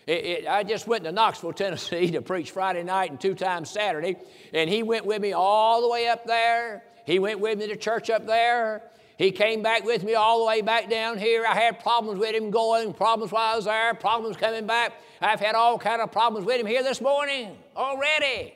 It, 0.06 0.26
it, 0.26 0.45
I 0.45 0.63
just 0.63 0.86
went 0.86 1.06
to 1.06 1.13
Knoxville, 1.13 1.54
Tennessee 1.54 2.12
to 2.12 2.22
preach 2.22 2.52
Friday 2.52 2.84
night 2.84 3.12
and 3.12 3.22
two 3.22 3.34
times 3.34 3.69
Saturday, 3.69 4.17
and 4.54 4.69
he 4.69 4.84
went 4.84 5.06
with 5.06 5.22
me 5.22 5.32
all 5.32 5.82
the 5.82 5.88
way 5.88 6.10
up 6.10 6.26
there. 6.26 6.84
He 7.06 7.17
went 7.17 7.39
with 7.39 7.58
me 7.58 7.67
to 7.67 7.78
church 7.78 8.10
up 8.10 8.28
there. 8.28 8.84
He 9.17 9.32
came 9.32 9.62
back 9.62 9.86
with 9.86 10.04
me 10.04 10.15
all 10.15 10.39
the 10.39 10.45
way 10.45 10.62
back 10.62 10.89
down 10.89 11.17
here. 11.17 11.45
I 11.48 11.56
had 11.56 11.80
problems 11.80 12.19
with 12.19 12.36
him 12.36 12.52
going, 12.52 12.91
problems 12.91 13.32
while 13.32 13.54
I 13.54 13.56
was 13.56 13.65
there, 13.65 13.93
problems 13.93 14.36
coming 14.36 14.67
back. 14.67 14.91
I've 15.22 15.39
had 15.39 15.56
all 15.56 15.80
kind 15.80 16.02
of 16.02 16.12
problems 16.12 16.45
with 16.45 16.60
him 16.60 16.67
here 16.67 16.84
this 16.84 17.00
morning 17.00 17.56
already. 17.78 18.54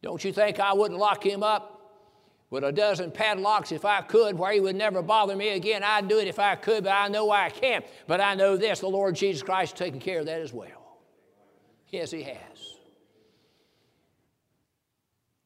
Don't 0.00 0.22
you 0.22 0.32
think 0.32 0.60
I 0.60 0.74
wouldn't 0.74 1.00
lock 1.00 1.26
him 1.26 1.42
up 1.42 1.73
with 2.50 2.64
a 2.64 2.72
dozen 2.72 3.10
padlocks 3.10 3.72
if 3.72 3.84
I 3.84 4.00
could, 4.02 4.38
where 4.38 4.52
he 4.52 4.60
would 4.60 4.76
never 4.76 5.02
bother 5.02 5.34
me 5.34 5.50
again. 5.50 5.82
I'd 5.82 6.08
do 6.08 6.18
it 6.18 6.28
if 6.28 6.38
I 6.38 6.54
could, 6.54 6.84
but 6.84 6.92
I 6.92 7.08
know 7.08 7.30
I 7.30 7.50
can't. 7.50 7.84
But 8.06 8.20
I 8.20 8.34
know 8.34 8.56
this 8.56 8.80
the 8.80 8.88
Lord 8.88 9.16
Jesus 9.16 9.42
Christ 9.42 9.74
is 9.74 9.78
taking 9.78 10.00
care 10.00 10.20
of 10.20 10.26
that 10.26 10.40
as 10.40 10.52
well. 10.52 10.98
Yes, 11.88 12.10
he 12.10 12.22
has. 12.22 12.78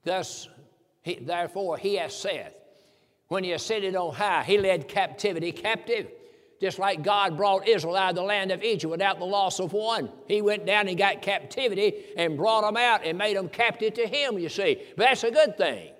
Thus, 0.04 0.48
he, 1.02 1.16
therefore, 1.16 1.76
he 1.76 1.96
has 1.96 2.16
said, 2.16 2.54
when 3.28 3.44
he 3.44 3.52
ascended 3.52 3.94
on 3.94 4.14
high, 4.14 4.42
he 4.42 4.58
led 4.58 4.88
captivity 4.88 5.52
captive. 5.52 6.08
Just 6.61 6.78
like 6.80 7.02
God 7.02 7.37
brought 7.37 7.68
Israel 7.68 7.94
out 7.94 8.11
of 8.11 8.16
the 8.16 8.22
land 8.22 8.50
of 8.50 8.64
Egypt 8.64 8.90
without 8.90 9.20
the 9.20 9.24
loss 9.24 9.61
of 9.61 9.72
one. 9.72 10.11
He 10.26 10.42
went 10.42 10.66
down 10.66 10.88
and 10.88 10.98
got 10.98 11.22
captivity 11.22 11.92
and 12.16 12.37
brought 12.37 12.62
them 12.62 12.76
out 12.76 13.04
and 13.04 13.16
made 13.16 13.37
them 13.37 13.48
captive 13.48 13.94
to 13.94 14.06
him, 14.08 14.38
you 14.38 14.48
see. 14.48 14.82
But 14.96 15.04
that's 15.04 15.22
a 15.22 15.30
good 15.30 15.56
thing. 15.56 15.92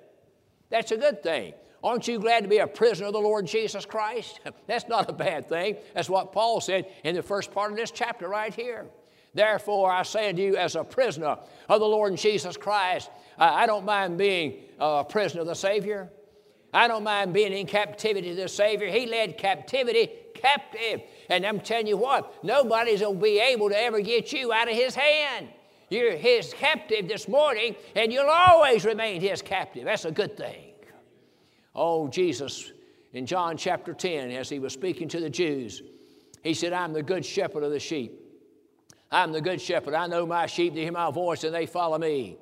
That's 0.71 0.93
a 0.93 0.97
good 0.97 1.23
thing. 1.23 1.55
Aren't 1.83 2.09
you 2.09 2.19
glad 2.19 2.43
to 2.43 2.49
be 2.49 2.59
a 2.59 2.67
prisoner 2.67 3.07
of 3.07 3.13
the 3.13 3.21
Lord 3.21 3.47
Jesus 3.47 3.87
Christ? 3.87 4.41
That's 4.67 4.89
not 4.89 5.09
a 5.09 5.13
bad 5.13 5.49
thing. 5.49 5.77
That's 5.95 6.11
what 6.11 6.33
Paul 6.33 6.61
said 6.61 6.87
in 7.05 7.15
the 7.15 7.23
first 7.23 7.53
part 7.53 7.71
of 7.71 7.77
this 7.77 7.91
chapter 7.91 8.29
right 8.29 8.53
here. 8.53 8.87
Therefore, 9.35 9.91
I 9.91 10.03
say 10.03 10.31
unto 10.31 10.43
you, 10.43 10.57
as 10.57 10.75
a 10.75 10.83
prisoner 10.83 11.39
of 11.69 11.81
the 11.81 11.87
Lord 11.87 12.17
Jesus 12.17 12.57
Christ, 12.57 13.11
I 13.39 13.67
don't 13.67 13.85
mind 13.85 14.19
being 14.19 14.63
a 14.81 15.05
prisoner 15.05 15.43
of 15.43 15.47
the 15.47 15.55
Savior. 15.55 16.11
I 16.73 16.89
don't 16.89 17.05
mind 17.05 17.33
being 17.33 17.53
in 17.53 17.67
captivity 17.67 18.31
to 18.31 18.35
the 18.35 18.49
Savior. 18.49 18.89
He 18.89 19.07
led 19.07 19.39
captivity 19.39 20.11
captive. 20.35 21.03
And 21.29 21.45
I'm 21.45 21.61
telling 21.61 21.87
you 21.87 21.97
what, 21.97 22.45
nobody's 22.45 23.01
going 23.01 23.17
to 23.17 23.23
be 23.23 23.39
able 23.39 23.69
to 23.69 23.81
ever 23.81 24.01
get 24.01 24.33
you 24.33 24.53
out 24.53 24.69
of 24.69 24.75
His 24.75 24.95
hand. 24.95 25.49
You're 25.91 26.17
his 26.17 26.53
captive 26.53 27.09
this 27.09 27.29
morning, 27.29 27.75
and 27.95 28.13
you'll 28.13 28.29
always 28.29 28.85
remain 28.85 29.21
his 29.21 29.41
captive. 29.41 29.85
That's 29.85 30.05
a 30.05 30.11
good 30.11 30.37
thing. 30.37 30.75
Oh, 31.75 32.09
Jesus, 32.09 32.73
in 33.13 33.25
John 33.25 33.57
chapter 33.57 33.95
10, 33.95 34.31
as 34.31 34.49
he 34.49 34.59
was 34.59 34.73
speaking 34.73 35.09
to 35.09 35.21
the 35.21 35.31
Jews, 35.31 35.83
he 36.43 36.53
said, 36.53 36.73
I'm 36.73 36.93
the 36.93 37.03
good 37.03 37.25
shepherd 37.25 37.63
of 37.63 37.71
the 37.71 37.81
sheep. 37.81 38.21
I'm 39.11 39.33
the 39.33 39.41
good 39.41 39.61
shepherd. 39.61 39.95
I 39.95 40.07
know 40.07 40.27
my 40.27 40.47
sheep, 40.47 40.75
they 40.75 40.83
hear 40.83 40.93
my 40.93 41.11
voice, 41.11 41.45
and 41.45 41.55
they 41.55 41.67
follow 41.67 41.99
me. 41.99 42.37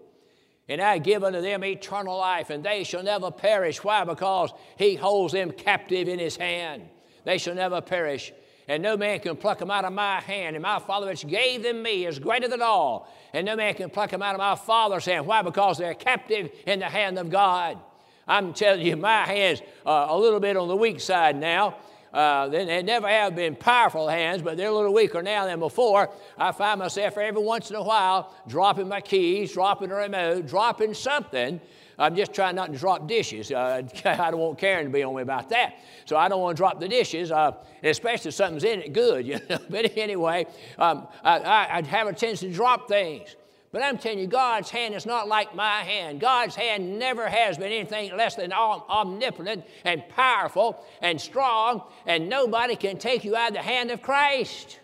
And 0.68 0.80
I 0.80 0.98
give 0.98 1.22
unto 1.22 1.40
them 1.40 1.62
eternal 1.64 2.16
life, 2.18 2.50
and 2.50 2.64
they 2.64 2.82
shall 2.82 3.04
never 3.04 3.30
perish. 3.30 3.84
Why? 3.84 4.02
Because 4.04 4.50
he 4.76 4.96
holds 4.96 5.32
them 5.32 5.52
captive 5.52 6.08
in 6.08 6.18
his 6.18 6.36
hand. 6.36 6.82
They 7.24 7.38
shall 7.38 7.54
never 7.54 7.80
perish 7.80 8.32
and 8.68 8.82
no 8.82 8.96
man 8.96 9.20
can 9.20 9.36
pluck 9.36 9.58
them 9.58 9.70
out 9.70 9.84
of 9.84 9.92
my 9.92 10.20
hand. 10.20 10.56
And 10.56 10.62
my 10.62 10.78
Father 10.78 11.06
which 11.06 11.26
gave 11.26 11.62
them 11.62 11.82
me 11.82 12.06
is 12.06 12.18
greater 12.18 12.48
than 12.48 12.62
all, 12.62 13.12
and 13.36 13.44
no 13.44 13.54
man 13.54 13.74
can 13.74 13.90
pluck 13.90 14.10
them 14.10 14.22
out 14.22 14.34
of 14.34 14.38
my 14.38 14.54
Father's 14.54 15.04
hand. 15.04 15.26
Why? 15.26 15.42
Because 15.42 15.76
they're 15.76 15.92
captive 15.92 16.50
in 16.66 16.78
the 16.78 16.86
hand 16.86 17.18
of 17.18 17.28
God. 17.28 17.78
I'm 18.26 18.54
telling 18.54 18.84
you, 18.84 18.96
my 18.96 19.26
hand's 19.26 19.60
uh, 19.84 20.06
a 20.08 20.18
little 20.18 20.40
bit 20.40 20.56
on 20.56 20.68
the 20.68 20.76
weak 20.76 21.00
side 21.00 21.36
now. 21.36 21.76
Uh, 22.14 22.48
they 22.48 22.82
never 22.82 23.06
have 23.06 23.36
been 23.36 23.54
powerful 23.54 24.08
hands, 24.08 24.40
but 24.40 24.56
they're 24.56 24.70
a 24.70 24.74
little 24.74 24.94
weaker 24.94 25.22
now 25.22 25.44
than 25.44 25.58
before. 25.58 26.08
I 26.38 26.52
find 26.52 26.78
myself 26.80 27.18
every 27.18 27.42
once 27.42 27.68
in 27.68 27.76
a 27.76 27.82
while 27.82 28.32
dropping 28.48 28.88
my 28.88 29.02
keys, 29.02 29.52
dropping 29.52 29.90
a 29.90 29.96
remote, 29.96 30.46
dropping 30.46 30.94
something 30.94 31.60
I'm 31.98 32.14
just 32.14 32.34
trying 32.34 32.56
not 32.56 32.72
to 32.72 32.78
drop 32.78 33.08
dishes. 33.08 33.50
Uh, 33.50 33.82
I 34.04 34.30
don't 34.30 34.40
want 34.40 34.58
Karen 34.58 34.84
to 34.84 34.90
be 34.90 35.02
on 35.02 35.14
me 35.14 35.22
about 35.22 35.48
that. 35.50 35.78
So 36.04 36.16
I 36.16 36.28
don't 36.28 36.40
want 36.40 36.56
to 36.56 36.60
drop 36.60 36.78
the 36.78 36.88
dishes, 36.88 37.30
uh, 37.30 37.52
especially 37.82 38.28
if 38.28 38.34
something's 38.34 38.64
in 38.64 38.80
it 38.82 38.92
good. 38.92 39.26
You 39.26 39.40
know? 39.48 39.58
but 39.70 39.96
anyway, 39.96 40.46
um, 40.78 41.08
I, 41.24 41.78
I 41.78 41.82
have 41.82 42.06
a 42.06 42.12
tendency 42.12 42.48
to 42.48 42.54
drop 42.54 42.88
things. 42.88 43.34
But 43.72 43.82
I'm 43.82 43.98
telling 43.98 44.18
you, 44.18 44.26
God's 44.26 44.70
hand 44.70 44.94
is 44.94 45.04
not 45.04 45.28
like 45.28 45.54
my 45.54 45.80
hand. 45.80 46.20
God's 46.20 46.54
hand 46.54 46.98
never 46.98 47.28
has 47.28 47.58
been 47.58 47.72
anything 47.72 48.16
less 48.16 48.36
than 48.36 48.52
omnipotent 48.52 49.64
and 49.84 50.08
powerful 50.08 50.84
and 51.02 51.20
strong, 51.20 51.82
and 52.06 52.28
nobody 52.28 52.76
can 52.76 52.98
take 52.98 53.24
you 53.24 53.36
out 53.36 53.48
of 53.48 53.54
the 53.54 53.62
hand 53.62 53.90
of 53.90 54.00
Christ. 54.00 54.80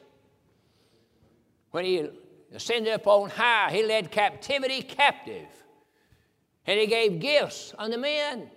When 1.71 1.85
He 1.85 2.09
ascended 2.55 2.93
up 2.93 3.07
on 3.07 3.31
high, 3.31 3.71
He 3.71 3.83
led 3.83 4.11
captivity 4.11 4.83
captive. 4.83 5.47
And 6.67 6.79
he 6.79 6.87
gave 6.87 7.21
gifts 7.21 7.75
unto 7.79 7.97
men. 7.97 8.51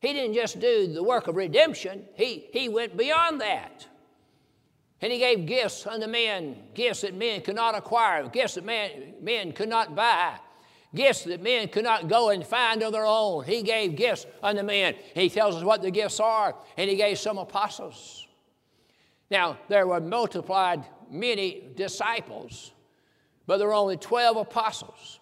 He 0.00 0.12
didn't 0.12 0.34
just 0.34 0.60
do 0.60 0.92
the 0.92 1.02
work 1.02 1.28
of 1.28 1.36
redemption, 1.36 2.04
he, 2.14 2.46
he 2.52 2.68
went 2.68 2.96
beyond 2.96 3.40
that. 3.40 3.86
And 5.02 5.12
he 5.12 5.18
gave 5.18 5.46
gifts 5.46 5.86
unto 5.86 6.06
men, 6.06 6.56
gifts 6.74 7.02
that 7.02 7.14
men 7.14 7.40
could 7.40 7.54
not 7.54 7.74
acquire, 7.74 8.28
gifts 8.28 8.54
that 8.54 8.64
man, 8.64 9.14
men 9.22 9.52
could 9.52 9.68
not 9.68 9.94
buy, 9.94 10.38
gifts 10.94 11.24
that 11.24 11.42
men 11.42 11.68
could 11.68 11.84
not 11.84 12.08
go 12.08 12.30
and 12.30 12.46
find 12.46 12.82
of 12.82 12.92
their 12.92 13.06
own. 13.06 13.44
He 13.44 13.62
gave 13.62 13.96
gifts 13.96 14.26
unto 14.42 14.62
men. 14.62 14.94
He 15.14 15.30
tells 15.30 15.56
us 15.56 15.64
what 15.64 15.80
the 15.80 15.90
gifts 15.90 16.20
are, 16.20 16.54
and 16.76 16.90
he 16.90 16.96
gave 16.96 17.18
some 17.18 17.38
apostles. 17.38 18.26
Now, 19.30 19.58
there 19.68 19.86
were 19.86 20.00
multiplied 20.00 20.84
many 21.10 21.68
disciples, 21.76 22.72
but 23.46 23.58
there 23.58 23.68
were 23.68 23.74
only 23.74 23.96
12 23.96 24.36
apostles. 24.36 25.19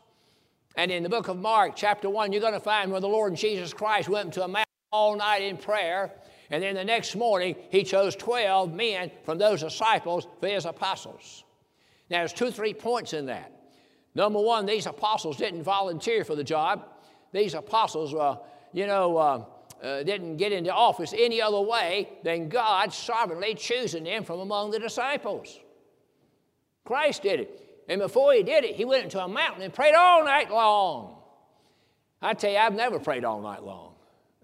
And 0.79 0.93
in 0.93 1.03
the 1.03 1.09
book 1.09 1.27
of 1.27 1.37
Mark, 1.37 1.73
chapter 1.75 2.09
1, 2.09 2.31
you're 2.31 2.41
going 2.41 2.53
to 2.53 2.61
find 2.61 2.93
where 2.93 3.01
the 3.01 3.09
Lord 3.09 3.35
Jesus 3.35 3.75
Christ 3.75 4.09
went 4.09 4.33
to 4.35 4.45
a 4.45 4.49
mountain 4.49 4.65
all 4.93 5.17
night 5.17 5.43
in 5.43 5.57
prayer. 5.57 6.13
And 6.51 6.63
then 6.63 6.77
the 6.77 6.85
next 6.85 7.17
morning, 7.17 7.57
he 7.71 7.83
chose 7.83 8.15
12 8.15 8.73
men 8.73 9.11
from 9.25 9.39
those 9.39 9.61
disciples 9.63 10.29
for 10.39 10.47
his 10.47 10.67
apostles. 10.67 11.43
Now, 12.09 12.19
there's 12.19 12.33
two, 12.33 12.53
three 12.53 12.75
points 12.75 13.13
in 13.13 13.27
that. 13.27 13.51
Number 14.15 14.41
one, 14.41 14.67
these 14.67 14.87
apostles 14.87 15.37
didn't 15.37 15.65
volunteer 15.65 16.25
for 16.25 16.37
the 16.37 16.45
job. 16.45 16.87
These 17.33 17.55
apostles, 17.55 18.15
uh, 18.15 18.37
you 18.73 18.87
know, 18.87 19.17
uh, 19.17 19.45
uh, 19.83 20.05
didn't 20.05 20.37
get 20.37 20.53
into 20.53 20.73
office 20.73 21.13
any 21.13 21.43
other 21.43 21.61
way 21.61 22.09
than 22.23 22.49
God 22.49 22.93
sovereignly 22.93 23.57
choosing 23.57 24.05
them 24.05 24.23
from 24.23 24.39
among 24.39 24.71
the 24.71 24.79
disciples. 24.79 25.59
Christ 26.85 27.25
did 27.25 27.41
it. 27.41 27.68
And 27.89 28.01
before 28.01 28.33
he 28.35 28.43
did 28.43 28.65
it, 28.65 28.75
he 28.75 28.85
went 28.85 29.05
into 29.05 29.23
a 29.23 29.29
mountain 29.29 29.63
and 29.63 29.73
prayed 29.73 29.95
all 29.95 30.25
night 30.25 30.51
long. 30.51 31.17
I 32.21 32.35
tell 32.35 32.51
you, 32.51 32.59
I've 32.59 32.75
never 32.75 32.99
prayed 32.99 33.25
all 33.25 33.41
night 33.41 33.63
long. 33.63 33.95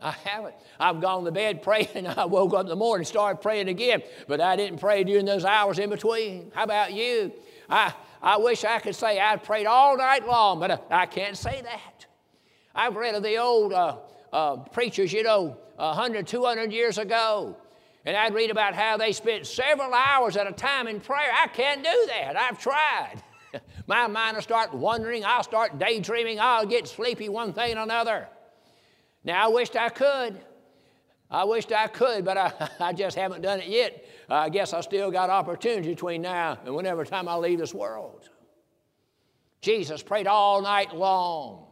I 0.01 0.13
haven't. 0.25 0.55
I've 0.79 1.01
gone 1.01 1.25
to 1.25 1.33
bed 1.33 1.63
praying. 1.63 1.89
And 1.95 2.09
I 2.17 2.25
woke 2.25 2.55
up 2.55 2.63
in 2.63 2.67
the 2.69 2.77
morning 2.77 3.01
and 3.01 3.07
started 3.07 3.43
praying 3.43 3.69
again, 3.69 4.03
but 4.29 4.41
I 4.41 4.57
didn't 4.57 4.79
pray 4.79 5.05
during 5.05 5.27
those 5.27 5.45
hours 5.45 5.79
in 5.79 5.91
between. 5.91 6.53
How 6.55 6.65
about 6.65 6.93
you? 6.93 7.33
I, 7.69 7.95
I 8.23 8.39
wish 8.39 8.65
I 8.65 8.79
could 8.79 8.95
say 8.95 9.21
I 9.21 9.37
prayed 9.37 9.67
all 9.67 9.97
night 9.97 10.27
long, 10.27 10.61
but 10.61 10.71
I, 10.71 11.03
I 11.03 11.07
can't 11.07 11.37
say 11.37 11.61
that. 11.63 12.07
I've 12.75 12.97
read 12.97 13.15
of 13.15 13.23
the 13.23 13.39
old 13.39 13.73
uh, 13.73 13.97
uh, 14.33 14.57
preachers, 14.57 15.13
you 15.13 15.23
know, 15.23 15.57
100, 15.77 16.27
200 16.27 16.73
years 16.73 16.99
ago. 16.99 17.57
And 18.05 18.17
I'd 18.17 18.35
read 18.35 18.51
about 18.51 18.75
how 18.75 18.97
they 18.99 19.13
spent 19.13 19.47
several 19.47 19.95
hours 19.95 20.37
at 20.37 20.47
a 20.47 20.53
time 20.53 20.89
in 20.89 21.01
prayer. 21.01 21.31
I 21.33 21.47
can't 21.47 21.83
do 21.83 22.07
that. 22.09 22.37
I've 22.37 22.59
tried. 22.59 23.23
My 23.87 24.07
mind 24.07 24.37
will 24.37 24.43
start 24.43 24.75
wandering. 24.75 25.25
I'll 25.25 25.43
start 25.43 25.79
daydreaming. 25.79 26.41
I'll 26.41 26.67
get 26.67 26.89
sleepy 26.89 27.29
one 27.29 27.53
thing 27.53 27.73
and 27.73 27.81
another. 27.81 28.29
Now, 29.25 29.47
I 29.47 29.49
wished 29.49 29.77
I 29.77 29.89
could. 29.89 30.41
I 31.31 31.45
wished 31.45 31.73
I 31.73 31.89
could, 31.89 32.25
but 32.25 32.37
I, 32.37 32.71
I 32.81 32.93
just 32.93 33.17
haven't 33.17 33.43
done 33.43 33.61
it 33.61 33.69
yet. 33.69 34.05
I 34.29 34.49
guess 34.49 34.73
I 34.73 34.81
still 34.81 35.11
got 35.11 35.31
opportunity 35.31 35.89
between 35.89 36.23
now 36.23 36.59
and 36.65 36.75
whenever 36.75 37.05
time 37.05 37.29
I 37.29 37.37
leave 37.37 37.59
this 37.59 37.75
world. 37.75 38.29
Jesus 39.61 40.03
prayed 40.03 40.27
all 40.27 40.61
night 40.63 40.95
long. 40.95 41.67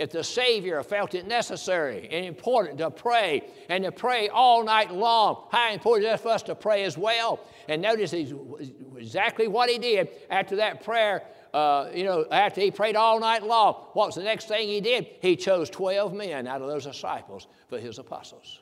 If 0.00 0.08
the 0.12 0.24
Savior 0.24 0.82
felt 0.82 1.14
it 1.14 1.26
necessary 1.26 2.08
and 2.10 2.24
important 2.24 2.78
to 2.78 2.90
pray 2.90 3.42
and 3.68 3.84
to 3.84 3.92
pray 3.92 4.30
all 4.30 4.64
night 4.64 4.90
long, 4.90 5.46
how 5.52 5.70
important 5.70 6.08
is 6.08 6.14
it 6.14 6.22
for 6.22 6.30
us 6.30 6.42
to 6.44 6.54
pray 6.54 6.84
as 6.84 6.96
well? 6.96 7.38
And 7.68 7.82
notice 7.82 8.14
exactly 8.14 9.46
what 9.46 9.68
he 9.68 9.76
did 9.76 10.08
after 10.30 10.56
that 10.56 10.82
prayer. 10.84 11.24
Uh, 11.52 11.90
you 11.92 12.04
know, 12.04 12.24
after 12.30 12.62
he 12.62 12.70
prayed 12.70 12.96
all 12.96 13.20
night 13.20 13.42
long, 13.42 13.74
what's 13.92 14.16
the 14.16 14.22
next 14.22 14.48
thing 14.48 14.68
he 14.68 14.80
did? 14.80 15.06
He 15.20 15.36
chose 15.36 15.68
12 15.68 16.14
men 16.14 16.46
out 16.46 16.62
of 16.62 16.68
those 16.68 16.86
disciples 16.86 17.46
for 17.68 17.78
his 17.78 17.98
apostles. 17.98 18.58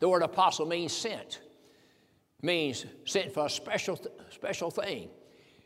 The 0.00 0.08
word 0.10 0.20
apostle 0.20 0.66
means 0.66 0.92
sent, 0.92 1.40
means 2.42 2.84
sent 3.06 3.32
for 3.32 3.46
a 3.46 3.50
special, 3.50 3.98
special 4.28 4.70
thing. 4.70 5.08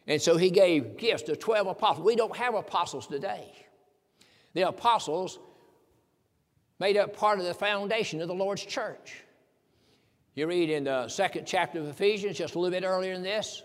And 0.07 0.23
so 0.23 0.37
he 0.37 0.51
gave 0.51 0.97
gifts 0.97 1.25
to 1.25 1.35
12 1.35 1.67
apostles. 1.67 2.07
We 2.07 2.15
don't 2.15 2.37
have 2.37 2.55
apostles 2.55 3.09
today. 3.09 3.53
The 4.55 4.69
apostles 4.69 5.39
made 6.79 6.97
up 6.97 7.17
part 7.17 7.39
of 7.39 7.45
the 7.45 7.55
foundation 7.55 8.21
of 8.21 8.29
the 8.29 8.35
Lord's 8.35 8.65
church. 8.65 9.23
You 10.35 10.47
read 10.47 10.71
in 10.71 10.85
the 10.85 11.09
second 11.09 11.47
chapter 11.47 11.81
of 11.81 11.89
Ephesians, 11.89 12.39
just 12.39 12.55
a 12.55 12.59
little 12.59 12.79
bit 12.79 12.87
earlier 12.87 13.15
than 13.15 13.25
this, 13.25 13.63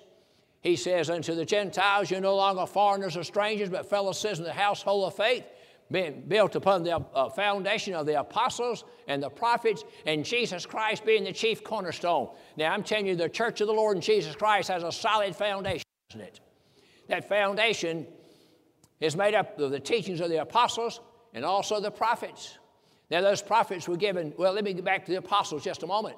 he 0.61 0.75
says, 0.75 1.09
Unto 1.09 1.35
the 1.35 1.45
Gentiles, 1.45 2.09
you're 2.09 2.21
no 2.21 2.35
longer 2.35 2.65
foreigners 2.65 3.17
or 3.17 3.23
strangers, 3.23 3.69
but 3.69 3.89
fellow 3.89 4.13
citizens 4.13 4.47
of 4.47 4.55
the 4.55 4.59
household 4.59 5.05
of 5.05 5.15
faith, 5.15 5.43
being 5.91 6.23
built 6.27 6.55
upon 6.55 6.83
the 6.83 6.95
uh, 6.95 7.29
foundation 7.29 7.93
of 7.93 8.05
the 8.05 8.19
apostles 8.19 8.85
and 9.07 9.21
the 9.21 9.29
prophets, 9.29 9.83
and 10.05 10.25
Jesus 10.25 10.65
Christ 10.65 11.05
being 11.05 11.25
the 11.25 11.33
chief 11.33 11.63
cornerstone. 11.63 12.29
Now, 12.57 12.73
I'm 12.73 12.81
telling 12.81 13.05
you, 13.05 13.15
the 13.15 13.29
church 13.29 13.59
of 13.61 13.67
the 13.67 13.73
Lord 13.73 13.97
and 13.97 14.03
Jesus 14.03 14.35
Christ 14.35 14.69
has 14.69 14.83
a 14.83 14.91
solid 14.91 15.35
foundation, 15.35 15.83
doesn't 16.09 16.25
it? 16.25 16.39
That 17.09 17.27
foundation 17.27 18.07
is 19.03 19.17
made 19.17 19.35
up 19.35 19.59
of 19.59 19.71
the 19.71 19.79
teachings 19.81 20.21
of 20.21 20.29
the 20.29 20.41
apostles 20.41 21.01
and 21.33 21.43
also 21.43 21.81
the 21.81 21.91
prophets. 21.91 22.57
Now, 23.11 23.19
those 23.19 23.41
prophets 23.41 23.85
were 23.85 23.97
given, 23.97 24.33
well, 24.37 24.53
let 24.53 24.63
me 24.63 24.73
get 24.73 24.85
back 24.85 25.05
to 25.05 25.11
the 25.11 25.17
apostles 25.17 25.61
just 25.61 25.83
a 25.83 25.87
moment. 25.87 26.15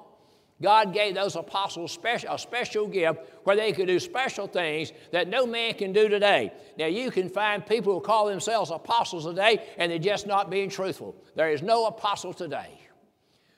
God 0.62 0.94
gave 0.94 1.16
those 1.16 1.34
apostles 1.34 1.90
special, 1.90 2.32
a 2.32 2.38
special 2.38 2.86
gift 2.86 3.18
where 3.42 3.56
they 3.56 3.72
could 3.72 3.88
do 3.88 3.98
special 3.98 4.46
things 4.46 4.92
that 5.10 5.26
no 5.26 5.46
man 5.46 5.74
can 5.74 5.92
do 5.92 6.08
today. 6.08 6.52
Now, 6.78 6.86
you 6.86 7.10
can 7.10 7.28
find 7.28 7.66
people 7.66 7.92
who 7.92 8.00
call 8.00 8.26
themselves 8.26 8.70
apostles 8.70 9.26
today 9.26 9.66
and 9.78 9.90
they're 9.90 9.98
just 9.98 10.28
not 10.28 10.48
being 10.48 10.70
truthful. 10.70 11.16
There 11.34 11.50
is 11.50 11.62
no 11.62 11.86
apostle 11.86 12.32
today. 12.32 12.80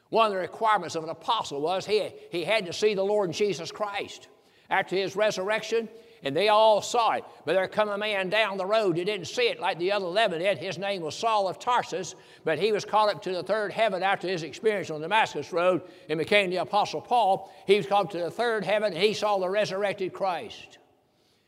One 0.09 0.27
of 0.27 0.33
the 0.33 0.39
requirements 0.39 0.95
of 0.95 1.05
an 1.05 1.11
apostle 1.11 1.61
was 1.61 1.85
he, 1.85 2.09
he 2.31 2.45
had 2.45 2.65
to 2.65 2.73
see 2.73 2.95
the 2.95 3.05
Lord 3.05 3.31
Jesus 3.33 3.71
Christ. 3.71 4.29
After 4.71 4.97
his 4.97 5.15
resurrection, 5.15 5.89
and 6.23 6.37
they 6.37 6.49
all 6.49 6.83
saw 6.83 7.13
it. 7.13 7.25
But 7.45 7.55
there 7.55 7.69
come 7.69 7.89
a 7.89 7.99
man 7.99 8.29
down 8.29 8.59
the 8.59 8.67
road 8.67 8.97
who 8.97 9.05
didn't 9.05 9.27
see 9.27 9.49
it 9.49 9.61
like 9.61 9.79
the 9.79 9.93
other 9.93 10.07
11 10.07 10.41
did. 10.41 10.59
His 10.59 10.79
name 10.79 11.03
was 11.03 11.15
Saul 11.15 11.49
of 11.49 11.59
Tarsus, 11.59 12.15
but 12.45 12.59
he 12.59 12.73
was 12.73 12.85
called 12.85 13.11
up 13.11 13.23
to 13.23 13.33
the 13.33 13.43
third 13.43 13.73
heaven 13.73 14.03
after 14.03 14.29
his 14.29 14.43
experience 14.43 14.91
on 14.91 15.01
the 15.01 15.07
Damascus 15.07 15.53
Road 15.53 15.83
and 16.09 16.19
became 16.19 16.51
the 16.51 16.57
Apostle 16.57 17.01
Paul. 17.01 17.53
He 17.67 17.77
was 17.77 17.87
called 17.87 18.11
to 18.13 18.19
the 18.19 18.31
third 18.31 18.65
heaven 18.65 18.93
and 18.93 19.03
he 19.03 19.15
saw 19.15 19.39
the 19.39 19.49
resurrected 19.49 20.13
Christ. 20.13 20.79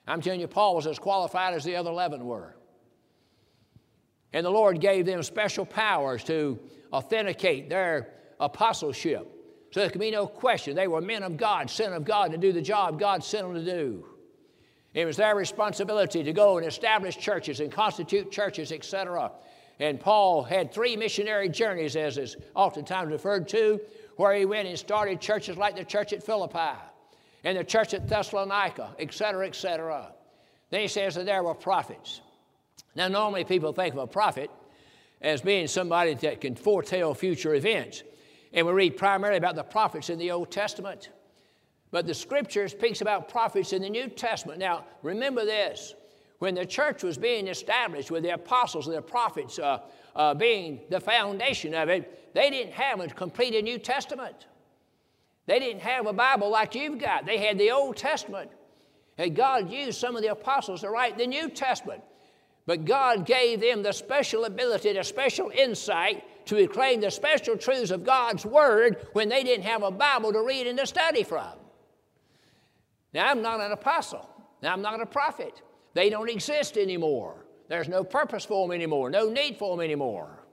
I'm 0.06 0.20
telling 0.20 0.40
you, 0.40 0.48
Paul 0.48 0.76
was 0.76 0.86
as 0.86 0.98
qualified 0.98 1.54
as 1.54 1.64
the 1.64 1.76
other 1.76 1.90
11 1.90 2.24
were. 2.24 2.56
And 4.32 4.46
the 4.46 4.50
Lord 4.50 4.80
gave 4.80 5.06
them 5.06 5.22
special 5.22 5.64
powers 5.64 6.24
to 6.24 6.58
authenticate 6.92 7.68
their 7.68 8.08
apostleship. 8.38 9.36
So 9.72 9.80
there 9.80 9.90
can 9.90 10.00
be 10.00 10.10
no 10.10 10.26
question. 10.26 10.74
They 10.74 10.88
were 10.88 11.00
men 11.00 11.22
of 11.22 11.36
God, 11.36 11.70
sent 11.70 11.94
of 11.94 12.04
God 12.04 12.32
to 12.32 12.38
do 12.38 12.52
the 12.52 12.62
job 12.62 12.98
God 12.98 13.22
sent 13.22 13.46
them 13.46 13.54
to 13.54 13.64
do. 13.64 14.04
It 14.94 15.04
was 15.04 15.16
their 15.16 15.36
responsibility 15.36 16.22
to 16.24 16.32
go 16.32 16.58
and 16.58 16.66
establish 16.66 17.16
churches 17.16 17.60
and 17.60 17.70
constitute 17.70 18.32
churches, 18.32 18.72
etc. 18.72 19.30
And 19.78 20.00
Paul 20.00 20.42
had 20.42 20.72
three 20.72 20.96
missionary 20.96 21.48
journeys, 21.48 21.96
as 21.96 22.18
is 22.18 22.36
oftentimes 22.54 23.12
referred 23.12 23.48
to, 23.48 23.80
where 24.16 24.34
he 24.34 24.44
went 24.44 24.68
and 24.68 24.78
started 24.78 25.20
churches 25.20 25.56
like 25.56 25.76
the 25.76 25.84
church 25.84 26.12
at 26.12 26.22
Philippi 26.22 26.78
and 27.44 27.56
the 27.56 27.64
church 27.64 27.94
at 27.94 28.08
Thessalonica, 28.08 28.94
etc., 28.98 29.46
etc. 29.46 30.12
Then 30.70 30.82
he 30.82 30.88
says 30.88 31.14
that 31.14 31.24
there 31.24 31.42
were 31.42 31.54
prophets. 31.54 32.20
Now, 32.94 33.08
normally 33.08 33.44
people 33.44 33.72
think 33.72 33.94
of 33.94 34.00
a 34.00 34.06
prophet 34.06 34.50
as 35.22 35.40
being 35.40 35.66
somebody 35.66 36.14
that 36.14 36.40
can 36.40 36.54
foretell 36.54 37.14
future 37.14 37.54
events. 37.54 38.02
And 38.52 38.66
we 38.66 38.72
read 38.72 38.96
primarily 38.96 39.38
about 39.38 39.54
the 39.54 39.62
prophets 39.62 40.10
in 40.10 40.18
the 40.18 40.30
Old 40.32 40.50
Testament. 40.50 41.10
But 41.90 42.06
the 42.06 42.14
scripture 42.14 42.68
speaks 42.68 43.00
about 43.00 43.28
prophets 43.28 43.72
in 43.72 43.82
the 43.82 43.90
New 43.90 44.08
Testament. 44.08 44.58
Now, 44.58 44.84
remember 45.02 45.44
this 45.44 45.94
when 46.38 46.54
the 46.54 46.64
church 46.64 47.02
was 47.02 47.18
being 47.18 47.48
established 47.48 48.10
with 48.10 48.22
the 48.22 48.34
apostles 48.34 48.86
and 48.86 48.96
the 48.96 49.02
prophets 49.02 49.58
uh, 49.58 49.80
uh, 50.16 50.34
being 50.34 50.80
the 50.88 51.00
foundation 51.00 51.74
of 51.74 51.88
it, 51.88 52.32
they 52.34 52.48
didn't 52.48 52.72
have 52.72 53.00
a 53.00 53.08
complete 53.08 53.62
New 53.62 53.78
Testament. 53.78 54.46
They 55.46 55.58
didn't 55.58 55.82
have 55.82 56.06
a 56.06 56.12
Bible 56.12 56.48
like 56.48 56.74
you've 56.74 56.98
got. 56.98 57.26
They 57.26 57.38
had 57.38 57.58
the 57.58 57.72
Old 57.72 57.96
Testament. 57.96 58.50
And 59.18 59.34
God 59.34 59.70
used 59.70 59.98
some 59.98 60.16
of 60.16 60.22
the 60.22 60.30
apostles 60.30 60.80
to 60.82 60.90
write 60.90 61.18
the 61.18 61.26
New 61.26 61.50
Testament. 61.50 62.02
But 62.66 62.84
God 62.84 63.26
gave 63.26 63.60
them 63.60 63.82
the 63.82 63.92
special 63.92 64.44
ability, 64.44 64.92
the 64.92 65.02
special 65.02 65.50
insight 65.50 66.46
to 66.46 66.56
reclaim 66.56 67.00
the 67.00 67.10
special 67.10 67.56
truths 67.56 67.90
of 67.90 68.04
God's 68.04 68.46
Word 68.46 69.06
when 69.12 69.28
they 69.28 69.42
didn't 69.42 69.64
have 69.64 69.82
a 69.82 69.90
Bible 69.90 70.32
to 70.32 70.42
read 70.42 70.66
and 70.66 70.78
to 70.78 70.86
study 70.86 71.22
from. 71.22 71.59
Now, 73.12 73.28
I'm 73.28 73.42
not 73.42 73.60
an 73.60 73.72
apostle. 73.72 74.28
Now, 74.62 74.72
I'm 74.72 74.82
not 74.82 75.00
a 75.00 75.06
prophet. 75.06 75.62
They 75.94 76.10
don't 76.10 76.30
exist 76.30 76.76
anymore. 76.76 77.46
There's 77.68 77.88
no 77.88 78.04
purpose 78.04 78.44
for 78.44 78.66
them 78.66 78.74
anymore, 78.74 79.10
no 79.10 79.30
need 79.30 79.56
for 79.56 79.76
them 79.76 79.84
anymore. 79.84 80.44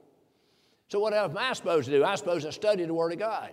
So, 0.90 1.00
what 1.00 1.14
am 1.14 1.38
I 1.38 1.54
supposed 1.54 1.86
to 1.86 1.92
do? 1.92 2.04
I'm 2.04 2.18
supposed 2.18 2.46
to 2.46 2.52
study 2.52 2.86
the 2.86 2.94
Word 2.94 3.12
of 3.12 3.20
God. 3.20 3.52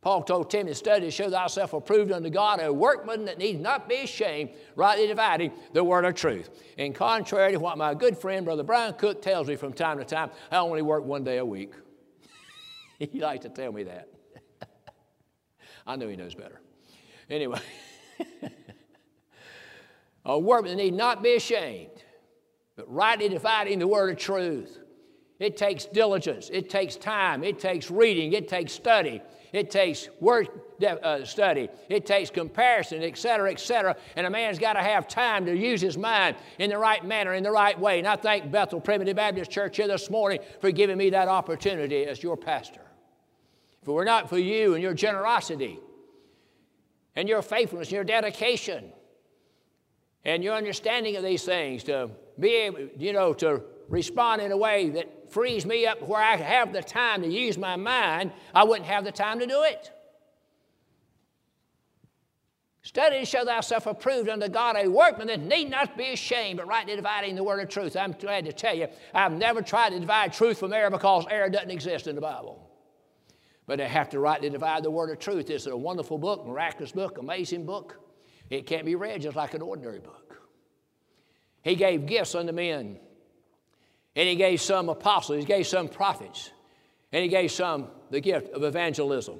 Paul 0.00 0.22
told 0.22 0.48
Timothy, 0.48 0.74
study 0.74 1.06
to 1.06 1.10
show 1.10 1.28
thyself 1.28 1.72
approved 1.72 2.12
unto 2.12 2.30
God, 2.30 2.60
a 2.60 2.72
workman 2.72 3.24
that 3.24 3.38
needs 3.38 3.60
not 3.60 3.88
be 3.88 3.96
ashamed, 3.96 4.50
rightly 4.76 5.08
dividing 5.08 5.52
the 5.72 5.82
word 5.82 6.04
of 6.04 6.14
truth. 6.14 6.50
And 6.78 6.94
contrary 6.94 7.52
to 7.52 7.58
what 7.58 7.76
my 7.76 7.94
good 7.94 8.16
friend, 8.16 8.44
Brother 8.44 8.62
Brian 8.62 8.94
Cook, 8.94 9.20
tells 9.22 9.48
me 9.48 9.56
from 9.56 9.72
time 9.72 9.98
to 9.98 10.04
time, 10.04 10.30
I 10.52 10.58
only 10.58 10.82
work 10.82 11.04
one 11.04 11.24
day 11.24 11.38
a 11.38 11.44
week. 11.44 11.72
he 12.98 13.18
likes 13.18 13.42
to 13.42 13.48
tell 13.48 13.72
me 13.72 13.82
that. 13.84 14.08
I 15.86 15.96
know 15.96 16.08
he 16.08 16.16
knows 16.16 16.34
better. 16.34 16.60
Anyway. 17.28 17.60
a 20.24 20.38
workman 20.38 20.76
need 20.76 20.94
not 20.94 21.22
be 21.22 21.36
ashamed, 21.36 22.02
but 22.76 22.92
rightly 22.92 23.28
dividing 23.28 23.78
the 23.78 23.88
word 23.88 24.10
of 24.10 24.18
truth. 24.18 24.78
It 25.38 25.56
takes 25.56 25.84
diligence, 25.84 26.50
it 26.52 26.68
takes 26.68 26.96
time, 26.96 27.44
it 27.44 27.60
takes 27.60 27.90
reading, 27.90 28.32
it 28.32 28.48
takes 28.48 28.72
study, 28.72 29.22
it 29.52 29.70
takes 29.70 30.08
word 30.20 30.48
uh, 30.82 31.24
study, 31.24 31.68
it 31.88 32.06
takes 32.06 32.28
comparison, 32.28 33.04
etc., 33.04 33.52
etc. 33.52 33.96
And 34.16 34.26
a 34.26 34.30
man's 34.30 34.58
got 34.58 34.72
to 34.72 34.82
have 34.82 35.06
time 35.06 35.46
to 35.46 35.56
use 35.56 35.80
his 35.80 35.96
mind 35.96 36.36
in 36.58 36.70
the 36.70 36.78
right 36.78 37.04
manner, 37.04 37.34
in 37.34 37.44
the 37.44 37.52
right 37.52 37.78
way. 37.78 38.00
And 38.00 38.08
I 38.08 38.16
thank 38.16 38.50
Bethel 38.50 38.80
Primitive 38.80 39.14
Baptist 39.14 39.50
Church 39.50 39.76
here 39.76 39.86
this 39.86 40.10
morning 40.10 40.40
for 40.60 40.72
giving 40.72 40.98
me 40.98 41.10
that 41.10 41.28
opportunity 41.28 42.04
as 42.04 42.20
your 42.20 42.36
pastor. 42.36 42.82
If 43.80 43.88
it 43.88 43.92
were 43.92 44.04
not 44.04 44.28
for 44.28 44.38
you 44.38 44.74
and 44.74 44.82
your 44.82 44.94
generosity, 44.94 45.78
and 47.18 47.28
your 47.28 47.42
faithfulness, 47.42 47.88
and 47.88 47.96
your 47.96 48.04
dedication, 48.04 48.92
and 50.24 50.44
your 50.44 50.54
understanding 50.54 51.16
of 51.16 51.24
these 51.24 51.42
things 51.42 51.82
to 51.82 52.08
be 52.38 52.54
able, 52.54 52.78
you 52.96 53.12
know, 53.12 53.34
to 53.34 53.60
respond 53.88 54.40
in 54.40 54.52
a 54.52 54.56
way 54.56 54.90
that 54.90 55.28
frees 55.28 55.66
me 55.66 55.84
up 55.84 56.00
where 56.00 56.22
I 56.22 56.36
have 56.36 56.72
the 56.72 56.80
time 56.80 57.22
to 57.22 57.28
use 57.28 57.58
my 57.58 57.74
mind, 57.74 58.30
I 58.54 58.62
wouldn't 58.62 58.86
have 58.86 59.04
the 59.04 59.10
time 59.10 59.40
to 59.40 59.48
do 59.48 59.64
it. 59.64 59.90
Study 62.82 63.18
to 63.18 63.26
show 63.26 63.44
thyself 63.44 63.88
approved 63.88 64.28
unto 64.28 64.46
God, 64.48 64.76
a 64.76 64.86
workman 64.86 65.26
that 65.26 65.40
need 65.40 65.70
not 65.70 65.96
be 65.98 66.12
ashamed, 66.12 66.58
but 66.58 66.68
rightly 66.68 66.94
dividing 66.94 67.34
the 67.34 67.42
word 67.42 67.58
of 67.58 67.68
truth. 67.68 67.96
I'm 67.96 68.12
glad 68.12 68.44
to 68.44 68.52
tell 68.52 68.76
you, 68.76 68.86
I've 69.12 69.32
never 69.32 69.60
tried 69.60 69.90
to 69.90 69.98
divide 69.98 70.32
truth 70.32 70.60
from 70.60 70.72
error 70.72 70.88
because 70.88 71.26
error 71.28 71.50
doesn't 71.50 71.72
exist 71.72 72.06
in 72.06 72.14
the 72.14 72.20
Bible 72.20 72.67
but 73.68 73.76
they 73.76 73.86
have 73.86 74.08
to 74.08 74.18
rightly 74.18 74.48
divide 74.48 74.82
the 74.82 74.90
word 74.90 75.10
of 75.10 75.18
truth. 75.18 75.50
It's 75.50 75.66
a 75.66 75.76
wonderful 75.76 76.16
book, 76.16 76.46
miraculous 76.46 76.90
book, 76.90 77.18
amazing 77.18 77.66
book. 77.66 78.00
It 78.48 78.66
can't 78.66 78.86
be 78.86 78.94
read 78.94 79.20
just 79.20 79.36
like 79.36 79.52
an 79.52 79.60
ordinary 79.60 80.00
book. 80.00 80.40
He 81.62 81.74
gave 81.74 82.06
gifts 82.06 82.34
unto 82.34 82.50
men. 82.50 82.98
And 84.16 84.28
he 84.28 84.36
gave 84.36 84.62
some 84.62 84.88
apostles, 84.88 85.40
he 85.40 85.44
gave 85.44 85.66
some 85.66 85.86
prophets, 85.86 86.50
and 87.12 87.22
he 87.22 87.28
gave 87.28 87.52
some 87.52 87.88
the 88.10 88.20
gift 88.20 88.52
of 88.54 88.64
evangelism. 88.64 89.38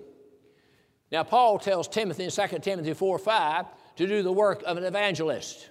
Now, 1.10 1.24
Paul 1.24 1.58
tells 1.58 1.88
Timothy 1.88 2.24
in 2.24 2.30
2 2.30 2.58
Timothy 2.58 2.92
4 2.92 3.18
5 3.18 3.66
to 3.96 4.06
do 4.06 4.22
the 4.22 4.30
work 4.30 4.62
of 4.66 4.76
an 4.76 4.84
evangelist. 4.84 5.70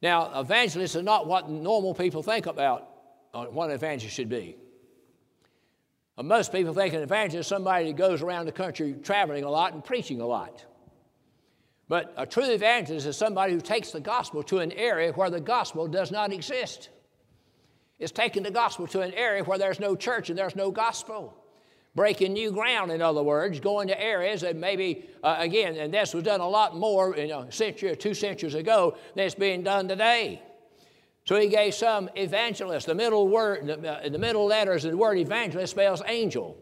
Now, 0.00 0.40
evangelists 0.40 0.94
are 0.94 1.02
not 1.02 1.26
what 1.26 1.50
normal 1.50 1.92
people 1.92 2.22
think 2.22 2.46
about 2.46 2.88
uh, 3.34 3.46
what 3.46 3.70
an 3.70 3.74
evangelist 3.74 4.14
should 4.14 4.28
be. 4.28 4.56
Most 6.22 6.52
people 6.52 6.72
think 6.72 6.94
an 6.94 7.02
evangelist 7.02 7.46
is 7.46 7.48
somebody 7.48 7.86
that 7.86 7.96
goes 7.96 8.22
around 8.22 8.46
the 8.46 8.52
country 8.52 8.94
traveling 9.02 9.42
a 9.42 9.50
lot 9.50 9.72
and 9.72 9.84
preaching 9.84 10.20
a 10.20 10.26
lot. 10.26 10.64
But 11.88 12.14
a 12.16 12.24
true 12.24 12.44
evangelist 12.44 13.06
is 13.06 13.16
somebody 13.16 13.52
who 13.52 13.60
takes 13.60 13.90
the 13.90 14.00
gospel 14.00 14.42
to 14.44 14.58
an 14.58 14.72
area 14.72 15.12
where 15.12 15.28
the 15.28 15.40
gospel 15.40 15.88
does 15.88 16.12
not 16.12 16.32
exist. 16.32 16.88
It's 17.98 18.12
taking 18.12 18.42
the 18.42 18.50
gospel 18.50 18.86
to 18.88 19.00
an 19.00 19.12
area 19.14 19.42
where 19.44 19.58
there's 19.58 19.80
no 19.80 19.96
church 19.96 20.30
and 20.30 20.38
there's 20.38 20.56
no 20.56 20.70
gospel. 20.70 21.36
Breaking 21.94 22.32
new 22.32 22.50
ground, 22.50 22.90
in 22.90 23.02
other 23.02 23.22
words, 23.22 23.60
going 23.60 23.88
to 23.88 24.00
areas 24.00 24.40
that 24.40 24.56
maybe, 24.56 25.08
uh, 25.22 25.36
again, 25.38 25.76
and 25.76 25.94
this 25.94 26.12
was 26.14 26.24
done 26.24 26.40
a 26.40 26.48
lot 26.48 26.76
more 26.76 27.14
in 27.14 27.30
a 27.30 27.52
century 27.52 27.90
or 27.90 27.94
two 27.94 28.14
centuries 28.14 28.54
ago 28.54 28.96
than 29.14 29.26
it's 29.26 29.34
being 29.34 29.62
done 29.62 29.86
today. 29.86 30.42
So 31.24 31.36
he 31.36 31.48
gave 31.48 31.74
some 31.74 32.10
evangelists. 32.16 32.84
The 32.84 32.94
middle 32.94 33.28
word, 33.28 33.66
the, 33.66 33.90
uh, 33.90 34.08
the 34.08 34.18
middle 34.18 34.46
letters 34.46 34.84
of 34.84 34.90
the 34.90 34.96
word 34.96 35.16
evangelist 35.18 35.70
spells 35.70 36.02
angel. 36.06 36.56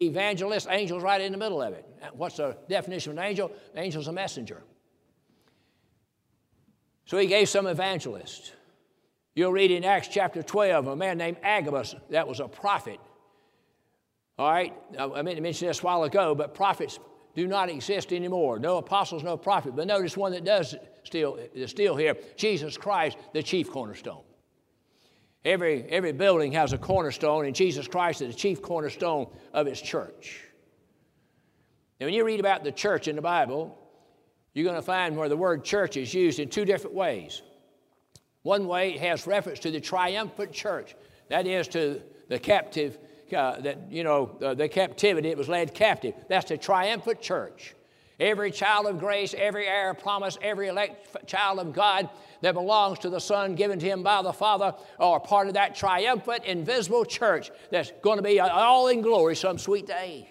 Evangelist, 0.00 0.66
angel's 0.68 1.02
right 1.02 1.20
in 1.20 1.30
the 1.30 1.38
middle 1.38 1.62
of 1.62 1.72
it. 1.74 1.86
What's 2.14 2.38
the 2.38 2.56
definition 2.68 3.12
of 3.12 3.18
an 3.18 3.24
angel? 3.24 3.52
An 3.74 3.84
angel's 3.84 4.08
a 4.08 4.12
messenger. 4.12 4.62
So 7.04 7.18
he 7.18 7.26
gave 7.26 7.48
some 7.48 7.66
evangelists. 7.66 8.52
You'll 9.34 9.52
read 9.52 9.70
in 9.70 9.84
Acts 9.84 10.08
chapter 10.08 10.42
12 10.42 10.88
a 10.88 10.96
man 10.96 11.18
named 11.18 11.36
Agabus 11.42 11.94
that 12.10 12.26
was 12.26 12.40
a 12.40 12.48
prophet. 12.48 12.98
All 14.38 14.50
right, 14.50 14.74
I 14.98 15.22
meant 15.22 15.36
to 15.36 15.42
mention 15.42 15.68
this 15.68 15.80
a 15.80 15.82
while 15.82 16.04
ago, 16.04 16.34
but 16.34 16.54
prophets 16.54 16.98
do 17.34 17.46
not 17.46 17.68
exist 17.68 18.12
anymore. 18.12 18.58
No 18.58 18.78
apostles, 18.78 19.22
no 19.22 19.36
prophet. 19.36 19.76
But 19.76 19.86
notice 19.86 20.16
one 20.16 20.32
that 20.32 20.44
does 20.44 20.74
still 21.04 21.38
is 21.54 21.70
still 21.70 21.96
here: 21.96 22.16
Jesus 22.36 22.76
Christ, 22.76 23.16
the 23.32 23.42
chief 23.42 23.70
cornerstone. 23.70 24.22
Every, 25.44 25.84
every 25.84 26.12
building 26.12 26.52
has 26.52 26.74
a 26.74 26.78
cornerstone, 26.78 27.46
and 27.46 27.54
Jesus 27.54 27.88
Christ 27.88 28.20
is 28.20 28.34
the 28.34 28.38
chief 28.38 28.60
cornerstone 28.60 29.26
of 29.54 29.66
his 29.66 29.80
church. 29.80 30.44
And 31.98 32.06
when 32.06 32.14
you 32.14 32.24
read 32.24 32.40
about 32.40 32.62
the 32.62 32.72
church 32.72 33.08
in 33.08 33.16
the 33.16 33.22
Bible, 33.22 33.76
you're 34.52 34.64
going 34.64 34.76
to 34.76 34.82
find 34.82 35.16
where 35.16 35.28
the 35.30 35.36
word 35.36 35.64
church 35.64 35.96
is 35.96 36.12
used 36.12 36.40
in 36.40 36.50
two 36.50 36.66
different 36.66 36.94
ways. 36.94 37.40
One 38.42 38.66
way 38.66 38.94
it 38.94 39.00
has 39.00 39.26
reference 39.26 39.60
to 39.60 39.70
the 39.70 39.80
triumphant 39.80 40.52
church, 40.52 40.94
that 41.28 41.46
is 41.46 41.68
to 41.68 42.02
the 42.28 42.38
captive, 42.38 42.98
uh, 43.32 43.60
that, 43.60 43.90
you 43.90 44.04
know, 44.04 44.36
uh, 44.42 44.54
the 44.54 44.68
captivity, 44.68 45.28
it 45.28 45.38
was 45.38 45.48
led 45.48 45.74
captive. 45.74 46.14
That's 46.28 46.48
the 46.48 46.58
triumphant 46.58 47.20
church. 47.20 47.74
Every 48.18 48.50
child 48.50 48.86
of 48.86 48.98
grace, 48.98 49.34
every 49.36 49.66
heir 49.66 49.90
of 49.90 49.98
promise, 49.98 50.36
every 50.42 50.68
elect 50.68 51.26
child 51.26 51.58
of 51.58 51.72
God 51.72 52.10
that 52.42 52.52
belongs 52.52 52.98
to 53.00 53.10
the 53.10 53.20
Son 53.20 53.54
given 53.54 53.78
to 53.78 53.86
him 53.86 54.02
by 54.02 54.22
the 54.22 54.32
Father 54.32 54.74
are 54.98 55.18
part 55.18 55.48
of 55.48 55.54
that 55.54 55.74
triumphant, 55.74 56.44
invisible 56.44 57.06
church 57.06 57.50
that's 57.70 57.92
going 58.02 58.18
to 58.18 58.22
be 58.22 58.38
all 58.38 58.88
in 58.88 59.00
glory 59.00 59.34
some 59.34 59.58
sweet 59.58 59.86
day. 59.86 60.28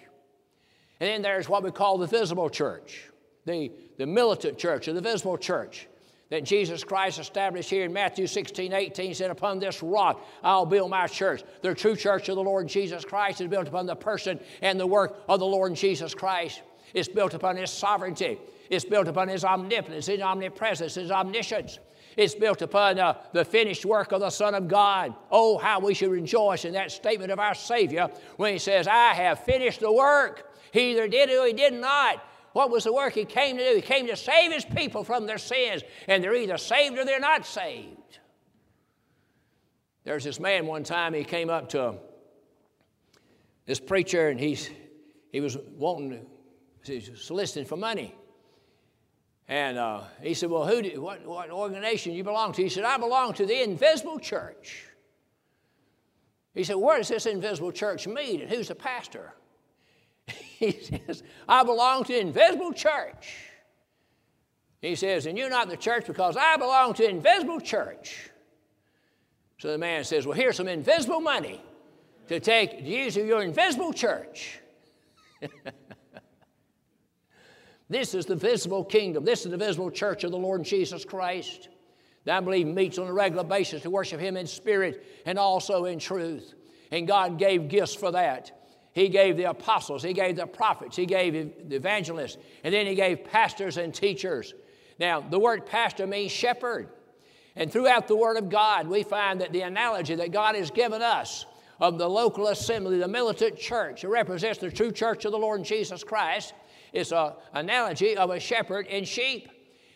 And 1.00 1.08
then 1.08 1.22
there's 1.22 1.48
what 1.48 1.64
we 1.64 1.72
call 1.72 1.98
the 1.98 2.06
visible 2.06 2.48
church, 2.48 3.08
the, 3.44 3.72
the 3.98 4.06
militant 4.06 4.56
church, 4.56 4.86
or 4.86 4.92
the 4.92 5.00
visible 5.00 5.36
church 5.36 5.88
that 6.30 6.44
Jesus 6.44 6.84
Christ 6.84 7.18
established 7.18 7.68
here 7.68 7.84
in 7.84 7.92
Matthew 7.92 8.26
16, 8.26 8.72
18, 8.72 9.14
said, 9.14 9.30
Upon 9.30 9.58
this 9.58 9.82
rock 9.82 10.24
I'll 10.42 10.64
build 10.64 10.90
my 10.90 11.06
church. 11.06 11.42
The 11.60 11.74
true 11.74 11.96
church 11.96 12.28
of 12.28 12.36
the 12.36 12.42
Lord 12.42 12.68
Jesus 12.68 13.04
Christ 13.04 13.40
is 13.40 13.48
built 13.48 13.68
upon 13.68 13.86
the 13.86 13.96
person 13.96 14.40
and 14.62 14.78
the 14.78 14.86
work 14.86 15.22
of 15.28 15.40
the 15.40 15.46
Lord 15.46 15.74
Jesus 15.74 16.14
Christ. 16.14 16.62
It's 16.94 17.08
built 17.08 17.34
upon 17.34 17.56
His 17.56 17.70
sovereignty. 17.70 18.38
It's 18.70 18.84
built 18.84 19.08
upon 19.08 19.28
His 19.28 19.44
omnipotence, 19.44 20.06
His 20.06 20.20
omnipresence, 20.20 20.94
His 20.94 21.10
omniscience. 21.10 21.80
It's 22.16 22.34
built 22.34 22.62
upon 22.62 22.98
uh, 22.98 23.18
the 23.32 23.44
finished 23.44 23.84
work 23.84 24.12
of 24.12 24.20
the 24.20 24.30
Son 24.30 24.54
of 24.54 24.68
God. 24.68 25.14
Oh, 25.30 25.58
how 25.58 25.80
we 25.80 25.94
should 25.94 26.10
rejoice 26.10 26.64
in 26.64 26.72
that 26.74 26.90
statement 26.90 27.30
of 27.30 27.38
our 27.38 27.54
Savior 27.54 28.08
when 28.36 28.52
He 28.52 28.58
says, 28.58 28.86
I 28.86 29.14
have 29.14 29.44
finished 29.44 29.80
the 29.80 29.92
work. 29.92 30.46
He 30.72 30.92
either 30.92 31.08
did 31.08 31.30
it 31.30 31.38
or 31.38 31.46
He 31.46 31.52
did 31.52 31.74
not. 31.74 32.22
What 32.52 32.70
was 32.70 32.84
the 32.84 32.92
work 32.92 33.14
he 33.14 33.24
came 33.24 33.56
to 33.58 33.68
do? 33.70 33.76
He 33.76 33.82
came 33.82 34.06
to 34.08 34.16
save 34.16 34.52
his 34.52 34.64
people 34.64 35.04
from 35.04 35.26
their 35.26 35.38
sins, 35.38 35.82
and 36.08 36.22
they're 36.22 36.34
either 36.34 36.58
saved 36.58 36.98
or 36.98 37.04
they're 37.04 37.20
not 37.20 37.46
saved. 37.46 38.18
There's 40.04 40.24
this 40.24 40.40
man 40.40 40.66
one 40.66 40.82
time, 40.82 41.14
he 41.14 41.24
came 41.24 41.50
up 41.50 41.68
to 41.70 41.96
this 43.66 43.78
preacher, 43.78 44.28
and 44.28 44.40
he's, 44.40 44.70
he 45.30 45.40
was 45.40 45.56
wanting, 45.76 46.26
he's 46.82 47.10
soliciting 47.22 47.66
for 47.66 47.76
money. 47.76 48.14
And 49.46 49.78
uh, 49.78 50.02
he 50.22 50.34
said, 50.34 50.48
Well, 50.48 50.66
who 50.66 50.80
do, 50.80 51.00
what, 51.00 51.26
what 51.26 51.50
organization 51.50 52.12
you 52.12 52.24
belong 52.24 52.52
to? 52.52 52.62
He 52.62 52.68
said, 52.68 52.84
I 52.84 52.96
belong 52.96 53.34
to 53.34 53.46
the 53.46 53.62
invisible 53.62 54.18
church. 54.18 54.86
He 56.54 56.64
said, 56.64 56.76
Where 56.76 56.98
does 56.98 57.08
this 57.08 57.26
invisible 57.26 57.72
church 57.72 58.06
meet, 58.06 58.40
and 58.40 58.50
who's 58.50 58.68
the 58.68 58.74
pastor? 58.74 59.34
He 60.60 60.72
says, 60.72 61.22
I 61.48 61.64
belong 61.64 62.04
to 62.04 62.12
the 62.12 62.20
invisible 62.20 62.74
church. 62.74 63.34
He 64.82 64.94
says, 64.94 65.24
and 65.24 65.36
you're 65.36 65.50
not 65.50 65.70
the 65.70 65.76
church 65.76 66.06
because 66.06 66.36
I 66.36 66.56
belong 66.58 66.92
to 66.94 67.02
the 67.02 67.08
invisible 67.08 67.60
church. 67.60 68.30
So 69.58 69.68
the 69.68 69.78
man 69.78 70.04
says, 70.04 70.26
Well, 70.26 70.36
here's 70.36 70.56
some 70.56 70.68
invisible 70.68 71.20
money 71.20 71.62
to 72.28 72.40
take 72.40 72.78
to 72.78 72.84
use 72.84 73.16
of 73.16 73.26
your 73.26 73.42
invisible 73.42 73.92
church. 73.92 74.58
this 77.88 78.14
is 78.14 78.26
the 78.26 78.36
visible 78.36 78.84
kingdom. 78.84 79.24
This 79.24 79.46
is 79.46 79.50
the 79.50 79.56
visible 79.56 79.90
church 79.90 80.24
of 80.24 80.30
the 80.30 80.38
Lord 80.38 80.62
Jesus 80.62 81.06
Christ. 81.06 81.68
That 82.24 82.36
I 82.36 82.40
believe 82.40 82.66
meets 82.66 82.98
on 82.98 83.06
a 83.06 83.12
regular 83.12 83.44
basis 83.44 83.82
to 83.82 83.90
worship 83.90 84.20
Him 84.20 84.36
in 84.36 84.46
spirit 84.46 85.06
and 85.24 85.38
also 85.38 85.86
in 85.86 85.98
truth. 85.98 86.54
And 86.90 87.06
God 87.06 87.38
gave 87.38 87.68
gifts 87.68 87.94
for 87.94 88.10
that. 88.12 88.59
He 88.92 89.08
gave 89.08 89.36
the 89.36 89.44
apostles, 89.44 90.02
He 90.02 90.12
gave 90.12 90.36
the 90.36 90.46
prophets, 90.46 90.96
He 90.96 91.06
gave 91.06 91.32
the 91.68 91.76
evangelists, 91.76 92.38
and 92.64 92.74
then 92.74 92.86
He 92.86 92.94
gave 92.94 93.24
pastors 93.24 93.76
and 93.76 93.94
teachers. 93.94 94.54
Now, 94.98 95.20
the 95.20 95.38
word 95.38 95.66
pastor 95.66 96.06
means 96.06 96.32
shepherd. 96.32 96.90
And 97.56 97.72
throughout 97.72 98.06
the 98.06 98.16
Word 98.16 98.36
of 98.36 98.48
God, 98.48 98.86
we 98.86 99.02
find 99.02 99.40
that 99.40 99.52
the 99.52 99.62
analogy 99.62 100.14
that 100.14 100.30
God 100.30 100.54
has 100.54 100.70
given 100.70 101.02
us 101.02 101.46
of 101.80 101.98
the 101.98 102.08
local 102.08 102.48
assembly, 102.48 102.98
the 102.98 103.08
militant 103.08 103.58
church, 103.58 104.02
that 104.02 104.08
represents 104.08 104.58
the 104.58 104.70
true 104.70 104.92
church 104.92 105.24
of 105.24 105.32
the 105.32 105.38
Lord 105.38 105.64
Jesus 105.64 106.04
Christ, 106.04 106.54
is 106.92 107.12
an 107.12 107.32
analogy 107.54 108.16
of 108.16 108.30
a 108.30 108.38
shepherd 108.38 108.86
and 108.88 109.06
sheep. 109.06 109.48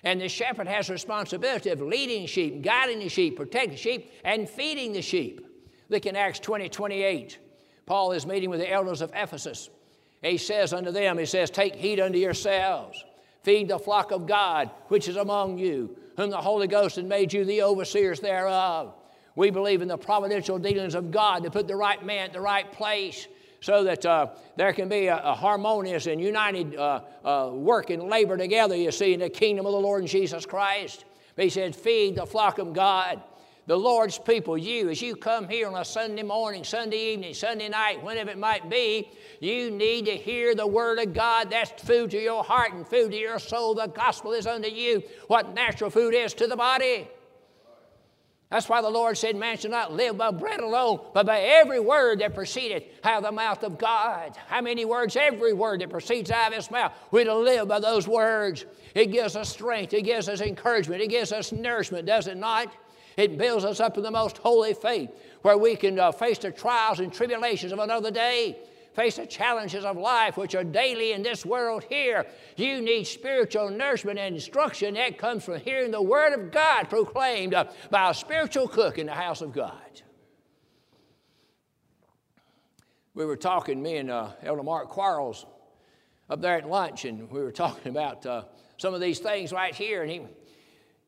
And 0.03 0.21
the 0.21 0.29
shepherd 0.29 0.67
has 0.67 0.91
responsibility 0.91 1.71
of 1.71 1.81
leading 1.81 2.27
sheep, 2.27 2.63
guiding 2.63 2.99
the 2.99 3.09
sheep, 3.09 3.37
protecting 3.37 3.71
the 3.71 3.77
sheep, 3.77 4.13
and 4.25 4.49
feeding 4.49 4.93
the 4.93 5.03
sheep. 5.03 5.47
Look 5.89 6.07
in 6.07 6.17
Acts 6.17 6.41
20, 6.41 6.69
28. 6.69 7.39
Paul 7.87 8.13
is 8.13 8.27
meeting 8.27 8.51
with 8.51 8.61
the 8.61 8.71
elders 8.71 9.01
of 9.01 9.13
Ephesus. 9.15 9.69
He 10.23 10.39
says 10.39 10.73
unto 10.73 10.91
them, 10.91 11.19
He 11.19 11.27
says, 11.27 11.51
Take 11.51 11.75
heed 11.75 12.01
unto 12.01 12.19
yourselves, 12.19 13.05
feed 13.43 13.69
the 13.69 13.79
flock 13.79 14.11
of 14.11 14.27
God 14.27 14.71
which 14.89 15.09
is 15.09 15.17
among 15.17 15.59
you, 15.59 15.97
whom 16.17 16.31
the 16.31 16.41
Holy 16.41 16.67
Ghost 16.67 16.97
has 16.97 17.05
made 17.05 17.33
you 17.33 17.45
the 17.45 17.63
overseers 17.63 18.21
thereof. 18.21 18.95
We 19.37 19.51
believe 19.51 19.83
in 19.83 19.89
the 19.89 19.99
providential 19.99 20.59
dealings 20.59 20.95
of 20.95 21.11
God 21.11 21.43
to 21.43 21.51
put 21.51 21.67
the 21.67 21.77
right 21.77 22.05
man 22.05 22.27
at 22.27 22.33
the 22.33 22.41
right 22.41 22.71
place 22.71 23.27
so 23.61 23.85
that 23.85 24.05
uh, 24.05 24.29
there 24.57 24.73
can 24.73 24.89
be 24.89 25.07
a, 25.07 25.17
a 25.17 25.35
harmonious 25.35 26.07
and 26.07 26.21
united 26.21 26.77
uh, 26.77 27.01
uh, 27.25 27.51
work 27.53 27.91
and 27.91 28.05
labor 28.05 28.37
together, 28.37 28.77
you 28.77 28.93
see, 28.93 29.15
in 29.15 29.21
the 29.21 29.29
kingdom 29.29 29.67
of 29.67 29.73
the 29.73 29.81
Lord 29.81 30.07
Jesus 30.07 30.47
Christ. 30.47 31.05
But 31.35 31.45
he 31.45 31.51
said, 31.51 31.75
Feed 31.75 32.17
the 32.17 32.27
flock 32.27 32.59
of 32.59 32.73
God 32.73 33.23
the 33.67 33.77
Lord's 33.77 34.19
people, 34.19 34.59
you, 34.59 34.91
as 34.91 35.01
you 35.01 35.17
come 35.17 35.49
here 35.49 35.69
on 35.69 35.75
a 35.75 35.85
Sunday 35.85 36.23
morning, 36.23 36.65
Sunday 36.65 37.13
evening, 37.13 37.33
Sunday 37.33 37.69
night, 37.69 38.03
whenever 38.03 38.31
it 38.31 38.39
might 38.39 38.69
be, 38.69 39.11
you 39.41 39.71
need 39.71 40.05
to 40.05 40.17
hear 40.17 40.55
the 40.55 40.67
Word 40.67 40.99
of 40.99 41.15
God. 41.15 41.51
That's 41.51 41.83
food 41.83 42.11
to 42.11 42.21
your 42.21 42.45
heart 42.45 42.75
and 42.75 42.87
food 42.87 43.13
to 43.13 43.17
your 43.17 43.39
soul. 43.39 43.75
The 43.75 43.87
gospel 43.87 44.33
is 44.33 44.47
unto 44.47 44.69
you 44.69 45.03
what 45.29 45.55
natural 45.55 45.89
food 45.89 46.15
is 46.15 46.35
to 46.35 46.47
the 46.47 46.57
body. 46.57 47.09
That's 48.51 48.69
why 48.69 48.83
the 48.83 48.91
Lord 48.91 49.17
said, 49.17 49.35
Man 49.35 49.57
shall 49.57 49.71
not 49.71 49.95
live 49.95 50.19
by 50.19 50.31
bread 50.31 50.61
alone, 50.61 51.01
but 51.15 51.25
by 51.25 51.41
every 51.41 51.81
word 51.81 52.21
that 52.21 52.35
proceedeth 52.35 52.85
out 53.03 53.19
of 53.19 53.25
the 53.25 53.33
mouth 53.33 53.65
of 53.65 53.79
God. 53.79 54.37
How 54.47 54.61
many 54.61 54.85
words? 54.85 55.17
Every 55.17 55.55
word 55.55 55.81
that 55.81 55.91
proceeds 55.91 56.31
out 56.31 56.49
of 56.49 56.55
his 56.55 56.71
mouth. 56.71 56.93
We're 57.11 57.25
to 57.25 57.35
live 57.35 57.67
by 57.67 57.81
those 57.81 58.07
words. 58.07 58.67
It 58.95 59.07
gives 59.07 59.35
us 59.35 59.49
strength, 59.49 59.95
it 59.95 60.03
gives 60.03 60.29
us 60.29 60.41
encouragement, 60.41 61.01
it 61.01 61.09
gives 61.09 61.33
us 61.33 61.51
nourishment, 61.51 62.07
does 62.07 62.29
it 62.29 62.37
not? 62.37 62.73
It 63.17 63.39
builds 63.39 63.65
us 63.65 63.81
up 63.81 63.97
in 63.97 64.03
the 64.03 64.11
most 64.11 64.39
holy 64.39 64.75
faith 64.75 65.11
where 65.43 65.59
we 65.59 65.77
can 65.77 65.99
uh, 65.99 66.13
face 66.13 66.39
the 66.39 66.51
trials 66.51 67.01
and 67.01 67.13
tribulations 67.13 67.73
of 67.73 67.79
another 67.79 68.11
day. 68.11 68.59
face 68.95 69.17
the 69.17 69.27
challenges 69.27 69.85
of 69.85 69.97
life 69.97 70.37
which 70.37 70.55
are 70.55 70.65
daily 70.65 71.13
in 71.13 71.23
this 71.23 71.45
world 71.45 71.85
here. 71.89 72.25
You 72.57 72.81
need 72.81 73.05
spiritual 73.07 73.71
nourishment 73.71 74.19
and 74.19 74.35
instruction 74.35 74.95
that 74.95 75.19
comes 75.19 75.45
from 75.45 75.61
hearing 75.61 75.91
the 75.91 76.01
Word 76.01 76.33
of 76.33 76.53
God 76.53 76.89
proclaimed 76.89 77.55
uh, 77.55 77.65
by 77.91 78.11
a 78.11 78.15
spiritual 78.15 78.69
cook 78.69 78.99
in 78.99 79.07
the 79.07 79.13
house 79.13 79.41
of 79.41 79.53
God. 79.53 79.73
We 83.15 83.25
were 83.25 83.37
talking, 83.37 83.83
me 83.83 83.99
and 83.99 84.11
uh, 84.11 84.31
Elder 84.43 84.63
Mark 84.63 84.89
Quarles, 84.89 85.47
up 86.31 86.41
there 86.41 86.57
at 86.57 86.69
lunch, 86.69 87.05
and 87.05 87.31
we 87.31 87.43
were 87.43 87.53
talking 87.53 87.91
about 87.91 88.25
uh, 88.27 88.45
some 88.77 88.95
of 88.95 89.01
these 89.01 89.19
things 89.19 89.53
right 89.53 89.75
here. 89.75 90.03
And 90.03 90.11
he, 90.11 90.23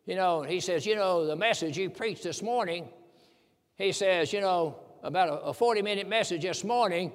you 0.07 0.14
know, 0.14 0.42
he 0.42 0.61
says, 0.61 0.86
you 0.86 0.94
know, 0.94 1.26
the 1.26 1.36
message 1.36 1.76
you 1.76 1.90
preached 1.90 2.22
this 2.22 2.40
morning, 2.40 2.88
he 3.76 3.92
says, 3.92 4.32
you 4.32 4.40
know, 4.40 4.76
about 5.02 5.42
a 5.44 5.52
40 5.52 5.82
minute 5.82 6.09
message 6.09 6.42
this 6.42 6.64
morning 6.64 7.12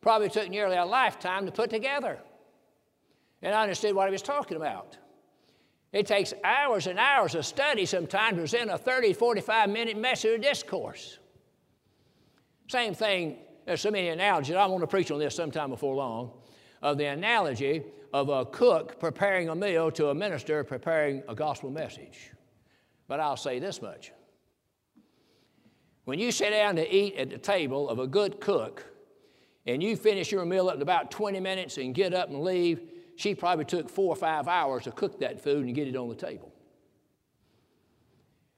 probably 0.00 0.28
took 0.28 0.48
nearly 0.48 0.76
a 0.76 0.84
lifetime 0.84 1.44
to 1.46 1.52
put 1.52 1.70
together. 1.70 2.18
And 3.42 3.54
I 3.54 3.62
understood 3.62 3.94
what 3.94 4.06
he 4.06 4.12
was 4.12 4.22
talking 4.22 4.56
about. 4.56 4.96
It 5.92 6.06
takes 6.06 6.32
hours 6.42 6.86
and 6.86 6.98
hours 6.98 7.34
of 7.34 7.44
study 7.44 7.84
sometimes 7.84 8.36
to 8.36 8.40
present 8.40 8.70
a 8.70 8.78
30, 8.78 9.12
45 9.12 9.70
minute 9.70 9.96
message 9.96 10.30
or 10.30 10.38
discourse. 10.38 11.18
Same 12.68 12.94
thing, 12.94 13.38
there's 13.66 13.80
so 13.80 13.90
many 13.90 14.08
analogies. 14.08 14.56
I 14.56 14.66
want 14.66 14.82
to 14.82 14.86
preach 14.86 15.10
on 15.10 15.18
this 15.18 15.34
sometime 15.34 15.70
before 15.70 15.94
long 15.94 16.32
of 16.84 16.98
the 16.98 17.06
analogy 17.06 17.82
of 18.12 18.28
a 18.28 18.44
cook 18.44 19.00
preparing 19.00 19.48
a 19.48 19.54
meal 19.54 19.90
to 19.90 20.10
a 20.10 20.14
minister 20.14 20.62
preparing 20.62 21.22
a 21.28 21.34
gospel 21.34 21.70
message. 21.70 22.30
But 23.08 23.18
I'll 23.18 23.36
say 23.36 23.58
this 23.58 23.82
much 23.82 24.12
when 26.04 26.18
you 26.18 26.30
sit 26.30 26.50
down 26.50 26.76
to 26.76 26.94
eat 26.94 27.16
at 27.16 27.30
the 27.30 27.38
table 27.38 27.88
of 27.88 27.98
a 27.98 28.06
good 28.06 28.38
cook 28.38 28.84
and 29.66 29.82
you 29.82 29.96
finish 29.96 30.30
your 30.30 30.44
meal 30.44 30.68
up 30.68 30.76
in 30.76 30.82
about 30.82 31.10
20 31.10 31.40
minutes 31.40 31.78
and 31.78 31.94
get 31.94 32.12
up 32.12 32.28
and 32.28 32.42
leave, 32.42 32.82
she 33.16 33.34
probably 33.34 33.64
took 33.64 33.88
four 33.88 34.12
or 34.12 34.16
five 34.16 34.46
hours 34.46 34.84
to 34.84 34.92
cook 34.92 35.18
that 35.20 35.40
food 35.40 35.64
and 35.64 35.74
get 35.74 35.88
it 35.88 35.96
on 35.96 36.10
the 36.10 36.14
table. 36.14 36.52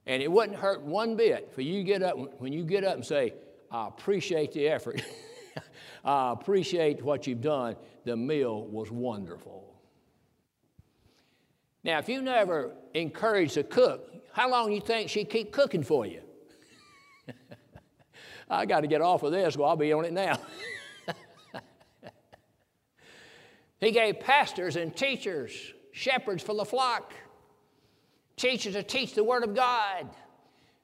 And 0.05 0.21
it 0.21 0.29
wouldn't 0.29 0.57
hurt 0.57 0.81
one 0.81 1.15
bit 1.15 1.53
for 1.53 1.61
you 1.61 1.83
get 1.83 2.03
up 2.03 2.17
when 2.41 2.51
you 2.51 2.65
get 2.65 2.83
up 2.83 2.95
and 2.95 3.05
say, 3.05 3.33
I 3.71 3.87
appreciate 3.87 4.51
the 4.51 4.67
effort. 4.67 5.01
I 6.07 6.31
appreciate 6.31 7.03
what 7.03 7.27
you've 7.27 7.41
done. 7.41 7.75
The 8.05 8.15
meal 8.15 8.65
was 8.65 8.89
wonderful. 8.89 9.75
Now, 11.83 11.99
if 11.99 12.07
you 12.07 12.21
never 12.21 12.71
encourage 12.93 13.57
a 13.57 13.63
cook, 13.63 14.13
how 14.31 14.49
long 14.49 14.69
do 14.69 14.75
you 14.75 14.81
think 14.81 15.09
she'd 15.09 15.29
keep 15.29 15.51
cooking 15.51 15.83
for 15.83 16.05
you? 16.05 16.21
I 18.49 18.65
got 18.65 18.81
to 18.81 18.87
get 18.87 19.01
off 19.01 19.23
of 19.23 19.33
this, 19.33 19.57
well, 19.57 19.69
I'll 19.69 19.75
be 19.75 19.91
on 19.91 20.05
it 20.05 20.13
now. 20.13 20.39
he 23.81 23.91
gave 23.91 24.21
pastors 24.21 24.77
and 24.77 24.95
teachers, 24.95 25.73
shepherds 25.91 26.41
for 26.41 26.55
the 26.55 26.65
flock, 26.65 27.13
teachers 28.37 28.73
to 28.75 28.83
teach 28.83 29.13
the 29.13 29.25
Word 29.25 29.43
of 29.43 29.53
God. 29.53 30.07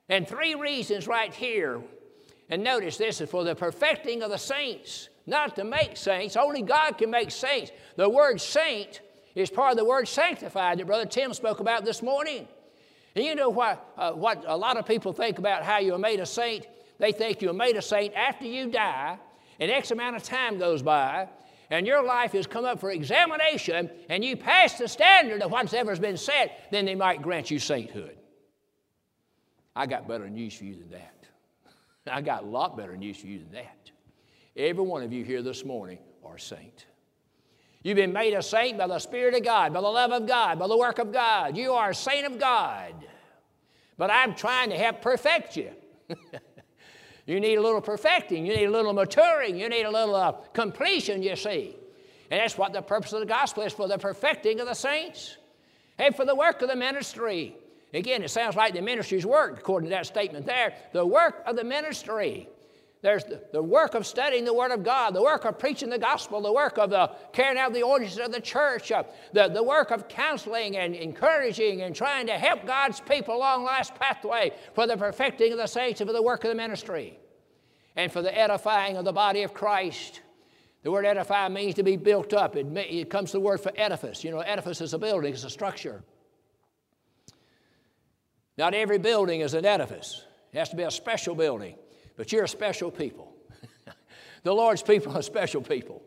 And 0.09 0.28
three 0.28 0.55
reasons 0.55 1.07
right 1.07 1.34
here. 1.34 1.82
And 2.49 2.61
notice 2.61 2.97
this 2.97 3.21
is 3.21 3.30
for 3.30 3.45
the 3.45 3.55
perfecting 3.55 4.21
of 4.21 4.30
the 4.30 4.38
saints, 4.38 5.07
not 5.26 5.55
to 5.55 5.63
make 5.63 5.97
saints. 5.97 6.36
Only 6.36 6.61
God 6.61 6.97
can 6.97 7.09
make 7.09 7.32
saints. 7.32 7.71
The 7.95 8.09
word 8.09 8.41
saint 8.41 9.01
is 9.36 9.49
part 9.49 9.71
of 9.71 9.78
the 9.78 9.86
word 9.86 10.07
sanctified 10.07 10.80
that 10.80 10.88
Brother 10.88 11.05
Tim 11.05 11.34
spoke 11.34 11.59
about 11.59 11.86
this 11.86 12.01
morning. 12.01 12.47
And 13.15 13.24
you 13.24 13.36
know 13.36 13.49
what, 13.49 13.86
uh, 13.97 14.11
what 14.11 14.43
a 14.47 14.57
lot 14.57 14.78
of 14.78 14.86
people 14.86 15.13
think 15.13 15.38
about 15.38 15.63
how 15.63 15.80
you're 15.80 15.97
made 15.97 16.19
a 16.19 16.26
saint? 16.26 16.67
They 16.99 17.11
think 17.11 17.41
you're 17.41 17.53
made 17.53 17.76
a 17.76 17.82
saint 17.82 18.13
after 18.15 18.45
you 18.45 18.69
die, 18.69 19.17
and 19.59 19.71
X 19.71 19.91
amount 19.91 20.15
of 20.15 20.24
time 20.24 20.57
goes 20.57 20.82
by, 20.82 21.28
and 21.69 21.88
your 21.88 22.03
life 22.03 22.32
has 22.34 22.47
come 22.47 22.65
up 22.65 22.80
for 22.80 22.91
examination, 22.91 23.89
and 24.09 24.24
you 24.24 24.36
pass 24.36 24.78
the 24.78 24.88
standard 24.88 25.41
of 25.41 25.51
what's 25.51 25.74
ever 25.74 25.95
been 25.95 26.17
said, 26.17 26.51
then 26.71 26.86
they 26.86 26.95
might 26.95 27.21
grant 27.21 27.51
you 27.51 27.59
sainthood. 27.59 28.17
I 29.76 29.86
got 29.86 30.07
better 30.07 30.30
news 30.30 30.55
for 30.55 30.65
you 30.65 30.76
than 30.76 30.91
that. 30.91 31.26
I 32.11 32.21
got 32.21 32.43
a 32.43 32.45
lot 32.45 32.78
better 32.78 32.95
news 32.95 33.17
for 33.17 33.28
you 33.28 33.39
than 33.39 33.51
that. 33.53 33.91
Every 34.56 34.84
one 34.84 35.01
of 35.01 35.12
you 35.12 35.24
here 35.24 35.41
this 35.41 35.66
morning 35.66 35.97
are 36.24 36.36
a 36.36 36.39
saint. 36.39 36.86
You've 37.82 37.95
been 37.95 38.14
made 38.14 38.34
a 38.34 38.41
saint 38.41 38.78
by 38.78 38.88
the 38.88 38.99
Spirit 38.99 39.34
of 39.36 39.43
God, 39.43 39.74
by 39.74 39.82
the 39.82 39.88
love 39.88 40.12
of 40.12 40.28
God, 40.28 40.60
by 40.60 40.68
the 40.68 40.78
work 40.78 40.99
of 40.99 41.12
God. 41.12 41.58
You 41.58 41.74
are 41.74 41.89
a 41.89 41.95
saint 41.95 42.26
of 42.26 42.39
God. 42.39 42.93
But 43.97 44.12
I'm 44.12 44.36
trying 44.36 44.70
to 44.70 44.78
help 44.78 45.01
perfect 45.01 45.58
you. 45.58 45.72
you 47.26 47.39
need 47.39 47.56
a 47.56 47.62
little 47.62 47.82
perfecting, 47.82 48.45
you 48.45 48.56
need 48.56 48.66
a 48.66 48.72
little 48.72 48.93
maturing, 48.93 49.60
you 49.60 49.70
need 49.70 49.84
a 49.84 49.91
little 49.91 50.16
uh, 50.16 50.32
completion, 50.54 51.24
you 51.24 51.36
see. 51.36 51.76
And 52.30 52.39
that's 52.39 52.58
what 52.58 52.74
the 52.74 52.82
purpose 52.82 53.12
of 53.14 53.20
the 53.20 53.26
gospel 53.26 53.64
is 53.64 53.74
for 53.74 53.88
the 53.88 53.97
perfecting 53.97 54.60
of 54.60 54.68
the 54.68 54.74
saints 54.74 55.38
and 55.97 56.16
for 56.16 56.26
the 56.26 56.36
work 56.36 56.62
of 56.62 56.70
the 56.70 56.76
ministry. 56.76 57.56
Again, 57.93 58.24
it 58.24 58.30
sounds 58.30 58.56
like 58.56 58.74
the 58.74 58.82
ministry's 58.82 59.26
work, 59.26 59.60
according 59.60 59.89
to 59.89 59.95
that 59.95 60.06
statement 60.06 60.45
there. 60.45 60.74
The 60.93 61.06
work 61.06 61.43
of 61.45 61.56
the 61.56 61.64
ministry. 61.64 62.49
There's 63.04 63.26
the, 63.26 63.41
the, 63.51 63.62
work 63.62 63.95
of 63.95 64.08
studying 64.08 64.45
the 64.45 64.54
Word 64.54 64.72
of 64.72 64.82
God, 64.82 65.14
the 65.14 65.22
work 65.22 65.43
of 65.43 65.60
preaching 65.60 65.89
the 65.89 65.99
gospel, 65.99 66.39
the 66.39 66.54
work 66.54 66.78
of 66.78 66.89
the 66.89 67.12
carrying 67.34 67.58
out 67.58 67.74
the 67.74 67.84
ordinances 67.84 68.18
of 68.18 68.32
the 68.32 68.39
church, 68.39 68.93
uh, 68.93 69.04
the, 69.34 69.49
the 69.49 69.62
work 69.62 69.91
of 69.91 70.08
counseling 70.08 70.78
and 70.78 70.95
encouraging 70.95 71.82
and 71.82 71.93
trying 71.93 72.28
to 72.28 72.34
help 72.34 72.66
God's 72.66 73.01
people 73.01 73.36
along 73.36 73.66
life's 73.66 73.91
pathway 73.91 74.54
for 74.74 74.88
the 74.88 74.95
perfecting 74.95 75.51
of 75.51 75.58
the 75.58 75.68
saints 75.68 75.99
and 75.99 76.10
for 76.10 76.14
the 76.14 76.24
work 76.24 76.45
of 76.45 76.49
the 76.49 76.56
ministry 76.56 77.20
and 77.97 78.10
for 78.10 78.22
the 78.22 78.36
edifying 78.36 78.95
of 78.95 79.04
the 79.04 79.12
body 79.12 79.43
of 79.43 79.54
Christ. 79.54 80.22
The 80.84 80.91
word 80.91 81.06
edify 81.06 81.49
means 81.49 81.76
to 81.76 81.84
be 81.84 81.97
built 81.97 82.34
up. 82.34 82.56
It, 82.56 82.68
it 82.78 83.10
comes 83.10 83.32
to 83.32 83.38
the 83.38 83.41
word 83.41 83.60
for 83.60 83.74
edifice. 83.76 84.24
You 84.24 84.32
know, 84.32 84.39
edifice 84.39 84.80
is 84.80 84.93
a 84.93 84.97
building, 84.97 85.34
it's 85.34 85.43
a 85.43 85.49
structure. 85.49 86.04
Not 88.58 88.74
every 88.74 88.97
building 88.97 89.41
is 89.41 89.56
an 89.56 89.66
edifice. 89.66 90.24
It 90.54 90.60
has 90.60 90.70
to 90.70 90.78
be 90.78 90.84
a 90.84 90.91
special 90.91 91.36
building 91.36 91.76
but 92.16 92.32
you're 92.32 92.43
a 92.43 92.47
special 92.47 92.91
people. 92.91 93.36
the 94.43 94.53
Lord's 94.53 94.84
people 94.84 95.16
are 95.16 95.22
special 95.22 95.61
people. 95.61 96.01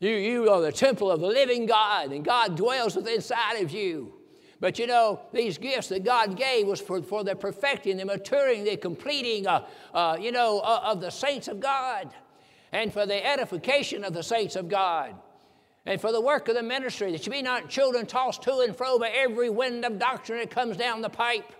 You, 0.00 0.10
you 0.10 0.50
are 0.50 0.60
the 0.60 0.72
temple 0.72 1.10
of 1.10 1.20
the 1.20 1.26
living 1.26 1.66
God, 1.66 2.12
and 2.12 2.24
God 2.24 2.56
dwells 2.56 2.94
within 2.94 3.16
inside 3.16 3.56
of 3.56 3.70
you. 3.70 4.14
But 4.60 4.78
you 4.78 4.86
know, 4.86 5.20
these 5.32 5.58
gifts 5.58 5.88
that 5.88 6.04
God 6.04 6.36
gave 6.36 6.66
was 6.66 6.80
for, 6.80 7.02
for 7.02 7.22
the 7.24 7.34
perfecting, 7.34 7.96
the 7.96 8.04
maturing, 8.04 8.64
the 8.64 8.76
completing, 8.76 9.46
uh, 9.46 9.66
uh, 9.94 10.16
you 10.20 10.32
know, 10.32 10.60
uh, 10.60 10.80
of 10.84 11.00
the 11.00 11.10
saints 11.10 11.48
of 11.48 11.60
God, 11.60 12.12
and 12.72 12.92
for 12.92 13.06
the 13.06 13.24
edification 13.24 14.04
of 14.04 14.12
the 14.12 14.22
saints 14.22 14.56
of 14.56 14.68
God, 14.68 15.14
and 15.86 16.00
for 16.00 16.12
the 16.12 16.20
work 16.20 16.48
of 16.48 16.54
the 16.54 16.62
ministry, 16.62 17.12
that 17.12 17.24
you 17.24 17.32
be 17.32 17.42
not 17.42 17.68
children 17.68 18.04
tossed 18.04 18.42
to 18.42 18.58
and 18.60 18.76
fro 18.76 18.98
by 18.98 19.08
every 19.10 19.48
wind 19.48 19.84
of 19.84 19.98
doctrine 19.98 20.40
that 20.40 20.50
comes 20.50 20.76
down 20.76 21.02
the 21.02 21.08
pipe 21.08 21.52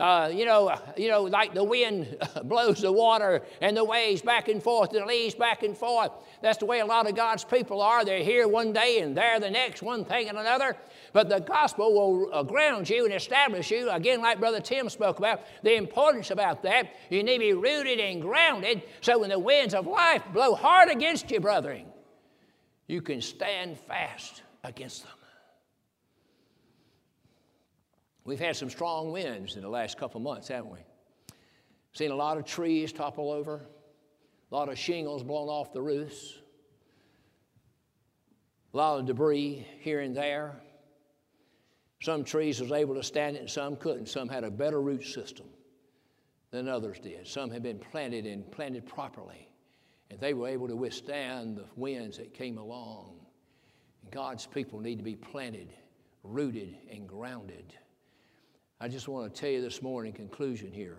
uh, 0.00 0.30
you 0.32 0.46
know, 0.46 0.74
you 0.96 1.08
know, 1.08 1.24
like 1.24 1.52
the 1.52 1.62
wind 1.62 2.16
blows 2.44 2.80
the 2.80 2.90
water 2.90 3.42
and 3.60 3.76
the 3.76 3.84
waves 3.84 4.22
back 4.22 4.48
and 4.48 4.62
forth 4.62 4.90
the 4.90 5.04
leaves 5.04 5.34
back 5.34 5.62
and 5.62 5.76
forth. 5.76 6.10
That's 6.40 6.56
the 6.56 6.64
way 6.64 6.80
a 6.80 6.86
lot 6.86 7.06
of 7.06 7.14
God's 7.14 7.44
people 7.44 7.82
are. 7.82 8.02
They're 8.02 8.24
here 8.24 8.48
one 8.48 8.72
day 8.72 9.00
and 9.00 9.14
there 9.14 9.38
the 9.38 9.50
next, 9.50 9.82
one 9.82 10.06
thing 10.06 10.30
and 10.30 10.38
another. 10.38 10.74
But 11.12 11.28
the 11.28 11.40
gospel 11.40 11.92
will 11.92 12.34
uh, 12.34 12.42
ground 12.42 12.88
you 12.88 13.04
and 13.04 13.12
establish 13.12 13.70
you. 13.70 13.90
Again, 13.90 14.22
like 14.22 14.40
Brother 14.40 14.60
Tim 14.60 14.88
spoke 14.88 15.18
about, 15.18 15.42
the 15.62 15.74
importance 15.74 16.30
about 16.30 16.62
that. 16.62 16.94
You 17.10 17.22
need 17.22 17.34
to 17.34 17.38
be 17.40 17.52
rooted 17.52 18.00
and 18.00 18.22
grounded 18.22 18.82
so 19.02 19.18
when 19.18 19.30
the 19.30 19.38
winds 19.38 19.74
of 19.74 19.86
life 19.86 20.22
blow 20.32 20.54
hard 20.54 20.88
against 20.88 21.30
you, 21.30 21.40
brethren, 21.40 21.84
you 22.86 23.02
can 23.02 23.20
stand 23.20 23.78
fast 23.78 24.42
against 24.64 25.02
them. 25.02 25.19
We've 28.24 28.40
had 28.40 28.56
some 28.56 28.70
strong 28.70 29.12
winds 29.12 29.56
in 29.56 29.62
the 29.62 29.68
last 29.68 29.98
couple 29.98 30.20
months, 30.20 30.48
haven't 30.48 30.70
we? 30.70 30.80
Seen 31.92 32.10
a 32.10 32.16
lot 32.16 32.38
of 32.38 32.44
trees 32.44 32.92
topple 32.92 33.30
over, 33.30 33.66
a 34.50 34.54
lot 34.54 34.68
of 34.68 34.78
shingles 34.78 35.22
blown 35.22 35.48
off 35.48 35.72
the 35.72 35.82
roofs, 35.82 36.38
a 38.72 38.76
lot 38.76 39.00
of 39.00 39.06
debris 39.06 39.66
here 39.80 40.00
and 40.00 40.16
there. 40.16 40.60
Some 42.02 42.24
trees 42.24 42.60
was 42.60 42.72
able 42.72 42.94
to 42.94 43.02
stand 43.02 43.36
it 43.36 43.40
and 43.40 43.50
some 43.50 43.76
couldn't. 43.76 44.08
Some 44.08 44.28
had 44.28 44.44
a 44.44 44.50
better 44.50 44.80
root 44.80 45.04
system 45.04 45.46
than 46.50 46.68
others 46.68 46.98
did. 46.98 47.26
Some 47.26 47.50
had 47.50 47.62
been 47.62 47.78
planted 47.78 48.26
and 48.26 48.50
planted 48.50 48.86
properly, 48.86 49.48
and 50.10 50.18
they 50.20 50.32
were 50.32 50.48
able 50.48 50.68
to 50.68 50.76
withstand 50.76 51.56
the 51.56 51.66
winds 51.76 52.16
that 52.18 52.32
came 52.32 52.58
along. 52.58 53.16
God's 54.10 54.46
people 54.46 54.80
need 54.80 54.96
to 54.98 55.04
be 55.04 55.14
planted, 55.16 55.72
rooted, 56.22 56.76
and 56.90 57.08
grounded. 57.08 57.74
I 58.80 58.88
just 58.88 59.08
want 59.08 59.32
to 59.32 59.40
tell 59.40 59.50
you 59.50 59.60
this 59.60 59.82
morning, 59.82 60.12
conclusion 60.12 60.72
here. 60.72 60.98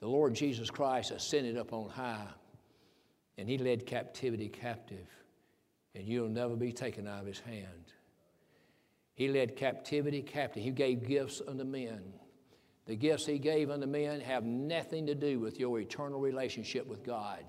The 0.00 0.08
Lord 0.08 0.34
Jesus 0.34 0.70
Christ 0.70 1.12
ascended 1.12 1.56
up 1.56 1.72
on 1.72 1.88
high, 1.88 2.26
and 3.38 3.48
he 3.48 3.58
led 3.58 3.86
captivity 3.86 4.48
captive, 4.48 5.06
and 5.94 6.04
you'll 6.04 6.28
never 6.28 6.56
be 6.56 6.72
taken 6.72 7.06
out 7.06 7.20
of 7.20 7.26
his 7.26 7.38
hand. 7.38 7.92
He 9.14 9.28
led 9.28 9.54
captivity 9.54 10.22
captive. 10.22 10.64
He 10.64 10.70
gave 10.70 11.06
gifts 11.06 11.40
unto 11.46 11.62
men. 11.62 12.12
The 12.86 12.96
gifts 12.96 13.26
he 13.26 13.38
gave 13.38 13.70
unto 13.70 13.86
men 13.86 14.20
have 14.20 14.42
nothing 14.42 15.06
to 15.06 15.14
do 15.14 15.38
with 15.38 15.60
your 15.60 15.78
eternal 15.78 16.18
relationship 16.18 16.86
with 16.88 17.04
God. 17.04 17.44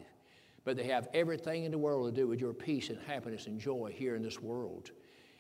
but 0.64 0.78
they 0.78 0.84
have 0.84 1.08
everything 1.14 1.66
in 1.66 1.72
the 1.72 1.78
world 1.78 2.14
to 2.14 2.22
do 2.22 2.28
with 2.28 2.40
your 2.40 2.54
peace 2.54 2.90
and 2.90 3.00
happiness 3.06 3.48
and 3.48 3.60
joy 3.60 3.94
here 3.94 4.16
in 4.16 4.24
this 4.24 4.42
world. 4.42 4.92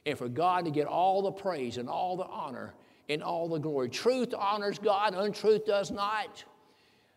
And 0.05 0.17
for 0.17 0.27
God 0.27 0.65
to 0.65 0.71
get 0.71 0.87
all 0.87 1.21
the 1.21 1.31
praise 1.31 1.77
and 1.77 1.87
all 1.87 2.17
the 2.17 2.25
honor 2.25 2.73
and 3.09 3.23
all 3.23 3.47
the 3.47 3.59
glory. 3.59 3.89
Truth 3.89 4.33
honors 4.37 4.79
God, 4.79 5.13
untruth 5.13 5.65
does 5.65 5.91
not. 5.91 6.43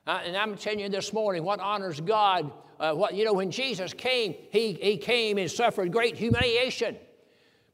Uh, 0.07 0.21
and 0.25 0.37
I'm 0.37 0.57
telling 0.57 0.81
you 0.81 0.89
this 0.89 1.13
morning 1.13 1.43
what 1.43 1.61
honors 1.61 2.01
God. 2.01 2.51
Uh, 2.79 2.93
what 2.93 3.15
you 3.15 3.25
know, 3.25 3.33
when 3.33 3.51
Jesus 3.51 3.95
came, 3.95 4.35
he, 4.51 4.75
he 4.75 4.99
came 4.99 5.39
and 5.39 5.51
suffered 5.51 5.91
great 5.91 6.17
humiliation. 6.17 6.97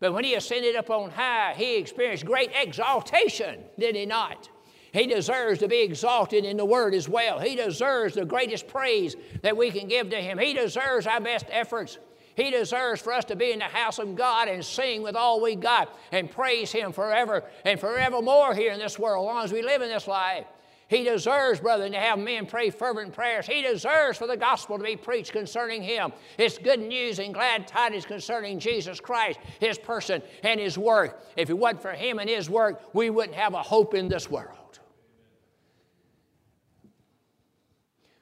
But 0.00 0.12
when 0.12 0.24
he 0.24 0.34
ascended 0.34 0.76
up 0.76 0.90
on 0.90 1.10
high, 1.10 1.54
he 1.56 1.76
experienced 1.76 2.24
great 2.24 2.50
exaltation, 2.54 3.60
did 3.78 3.94
he 3.94 4.06
not? 4.06 4.48
He 4.92 5.06
deserves 5.06 5.60
to 5.60 5.68
be 5.68 5.80
exalted 5.80 6.44
in 6.44 6.58
the 6.58 6.64
Word 6.64 6.94
as 6.94 7.08
well. 7.08 7.40
He 7.40 7.56
deserves 7.56 8.14
the 8.14 8.26
greatest 8.26 8.68
praise 8.68 9.16
that 9.40 9.56
we 9.56 9.70
can 9.70 9.88
give 9.88 10.10
to 10.10 10.16
Him. 10.16 10.38
He 10.38 10.52
deserves 10.52 11.06
our 11.06 11.20
best 11.20 11.46
efforts. 11.50 11.98
He 12.34 12.50
deserves 12.50 13.00
for 13.00 13.12
us 13.12 13.24
to 13.26 13.36
be 13.36 13.52
in 13.52 13.58
the 13.58 13.64
house 13.64 13.98
of 13.98 14.16
God 14.16 14.48
and 14.48 14.64
sing 14.64 15.02
with 15.02 15.16
all 15.16 15.40
we 15.40 15.54
got 15.54 15.98
and 16.12 16.30
praise 16.30 16.72
Him 16.72 16.92
forever 16.92 17.44
and 17.64 17.78
forevermore 17.78 18.54
here 18.54 18.72
in 18.72 18.78
this 18.78 18.98
world, 18.98 19.26
as 19.28 19.34
long 19.34 19.44
as 19.44 19.52
we 19.52 19.62
live 19.62 19.82
in 19.82 19.88
this 19.88 20.06
life. 20.06 20.46
He 20.92 21.04
deserves, 21.04 21.58
brother, 21.58 21.88
to 21.88 21.96
have 21.96 22.18
men 22.18 22.44
pray 22.44 22.68
fervent 22.68 23.14
prayers. 23.14 23.46
He 23.46 23.62
deserves 23.62 24.18
for 24.18 24.26
the 24.26 24.36
gospel 24.36 24.76
to 24.76 24.84
be 24.84 24.94
preached 24.94 25.32
concerning 25.32 25.82
him. 25.82 26.12
It's 26.36 26.58
good 26.58 26.80
news 26.80 27.18
and 27.18 27.32
glad 27.32 27.66
tidings 27.66 28.04
concerning 28.04 28.58
Jesus 28.58 29.00
Christ, 29.00 29.38
his 29.58 29.78
person, 29.78 30.20
and 30.42 30.60
his 30.60 30.76
work. 30.76 31.24
If 31.34 31.48
it 31.48 31.56
wasn't 31.56 31.80
for 31.80 31.92
him 31.92 32.18
and 32.18 32.28
his 32.28 32.50
work, 32.50 32.94
we 32.94 33.08
wouldn't 33.08 33.36
have 33.36 33.54
a 33.54 33.62
hope 33.62 33.94
in 33.94 34.08
this 34.08 34.30
world. 34.30 34.80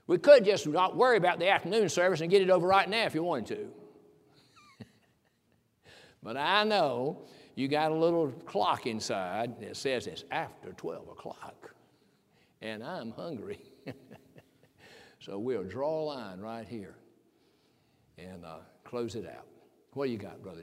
We 0.06 0.18
could 0.18 0.44
just 0.44 0.68
not 0.68 0.96
worry 0.96 1.16
about 1.16 1.40
the 1.40 1.48
afternoon 1.48 1.88
service 1.88 2.20
and 2.20 2.30
get 2.30 2.40
it 2.40 2.50
over 2.50 2.68
right 2.68 2.88
now 2.88 3.04
if 3.04 3.16
you 3.16 3.24
wanted 3.24 3.46
to. 3.56 3.68
But 6.22 6.36
I 6.36 6.64
know 6.64 7.22
you 7.54 7.68
got 7.68 7.92
a 7.92 7.94
little 7.94 8.30
clock 8.46 8.86
inside 8.86 9.60
that 9.60 9.76
says 9.76 10.06
it's 10.06 10.24
after 10.30 10.72
12 10.72 11.08
o'clock, 11.08 11.74
and 12.60 12.82
I'm 12.82 13.12
hungry. 13.12 13.60
so 15.20 15.38
we'll 15.38 15.64
draw 15.64 16.00
a 16.00 16.04
line 16.04 16.40
right 16.40 16.66
here 16.66 16.96
and 18.18 18.44
uh, 18.44 18.58
close 18.84 19.14
it 19.14 19.26
out. 19.26 19.46
What 19.94 20.10
you 20.10 20.18
got, 20.18 20.42
Brother 20.42 20.58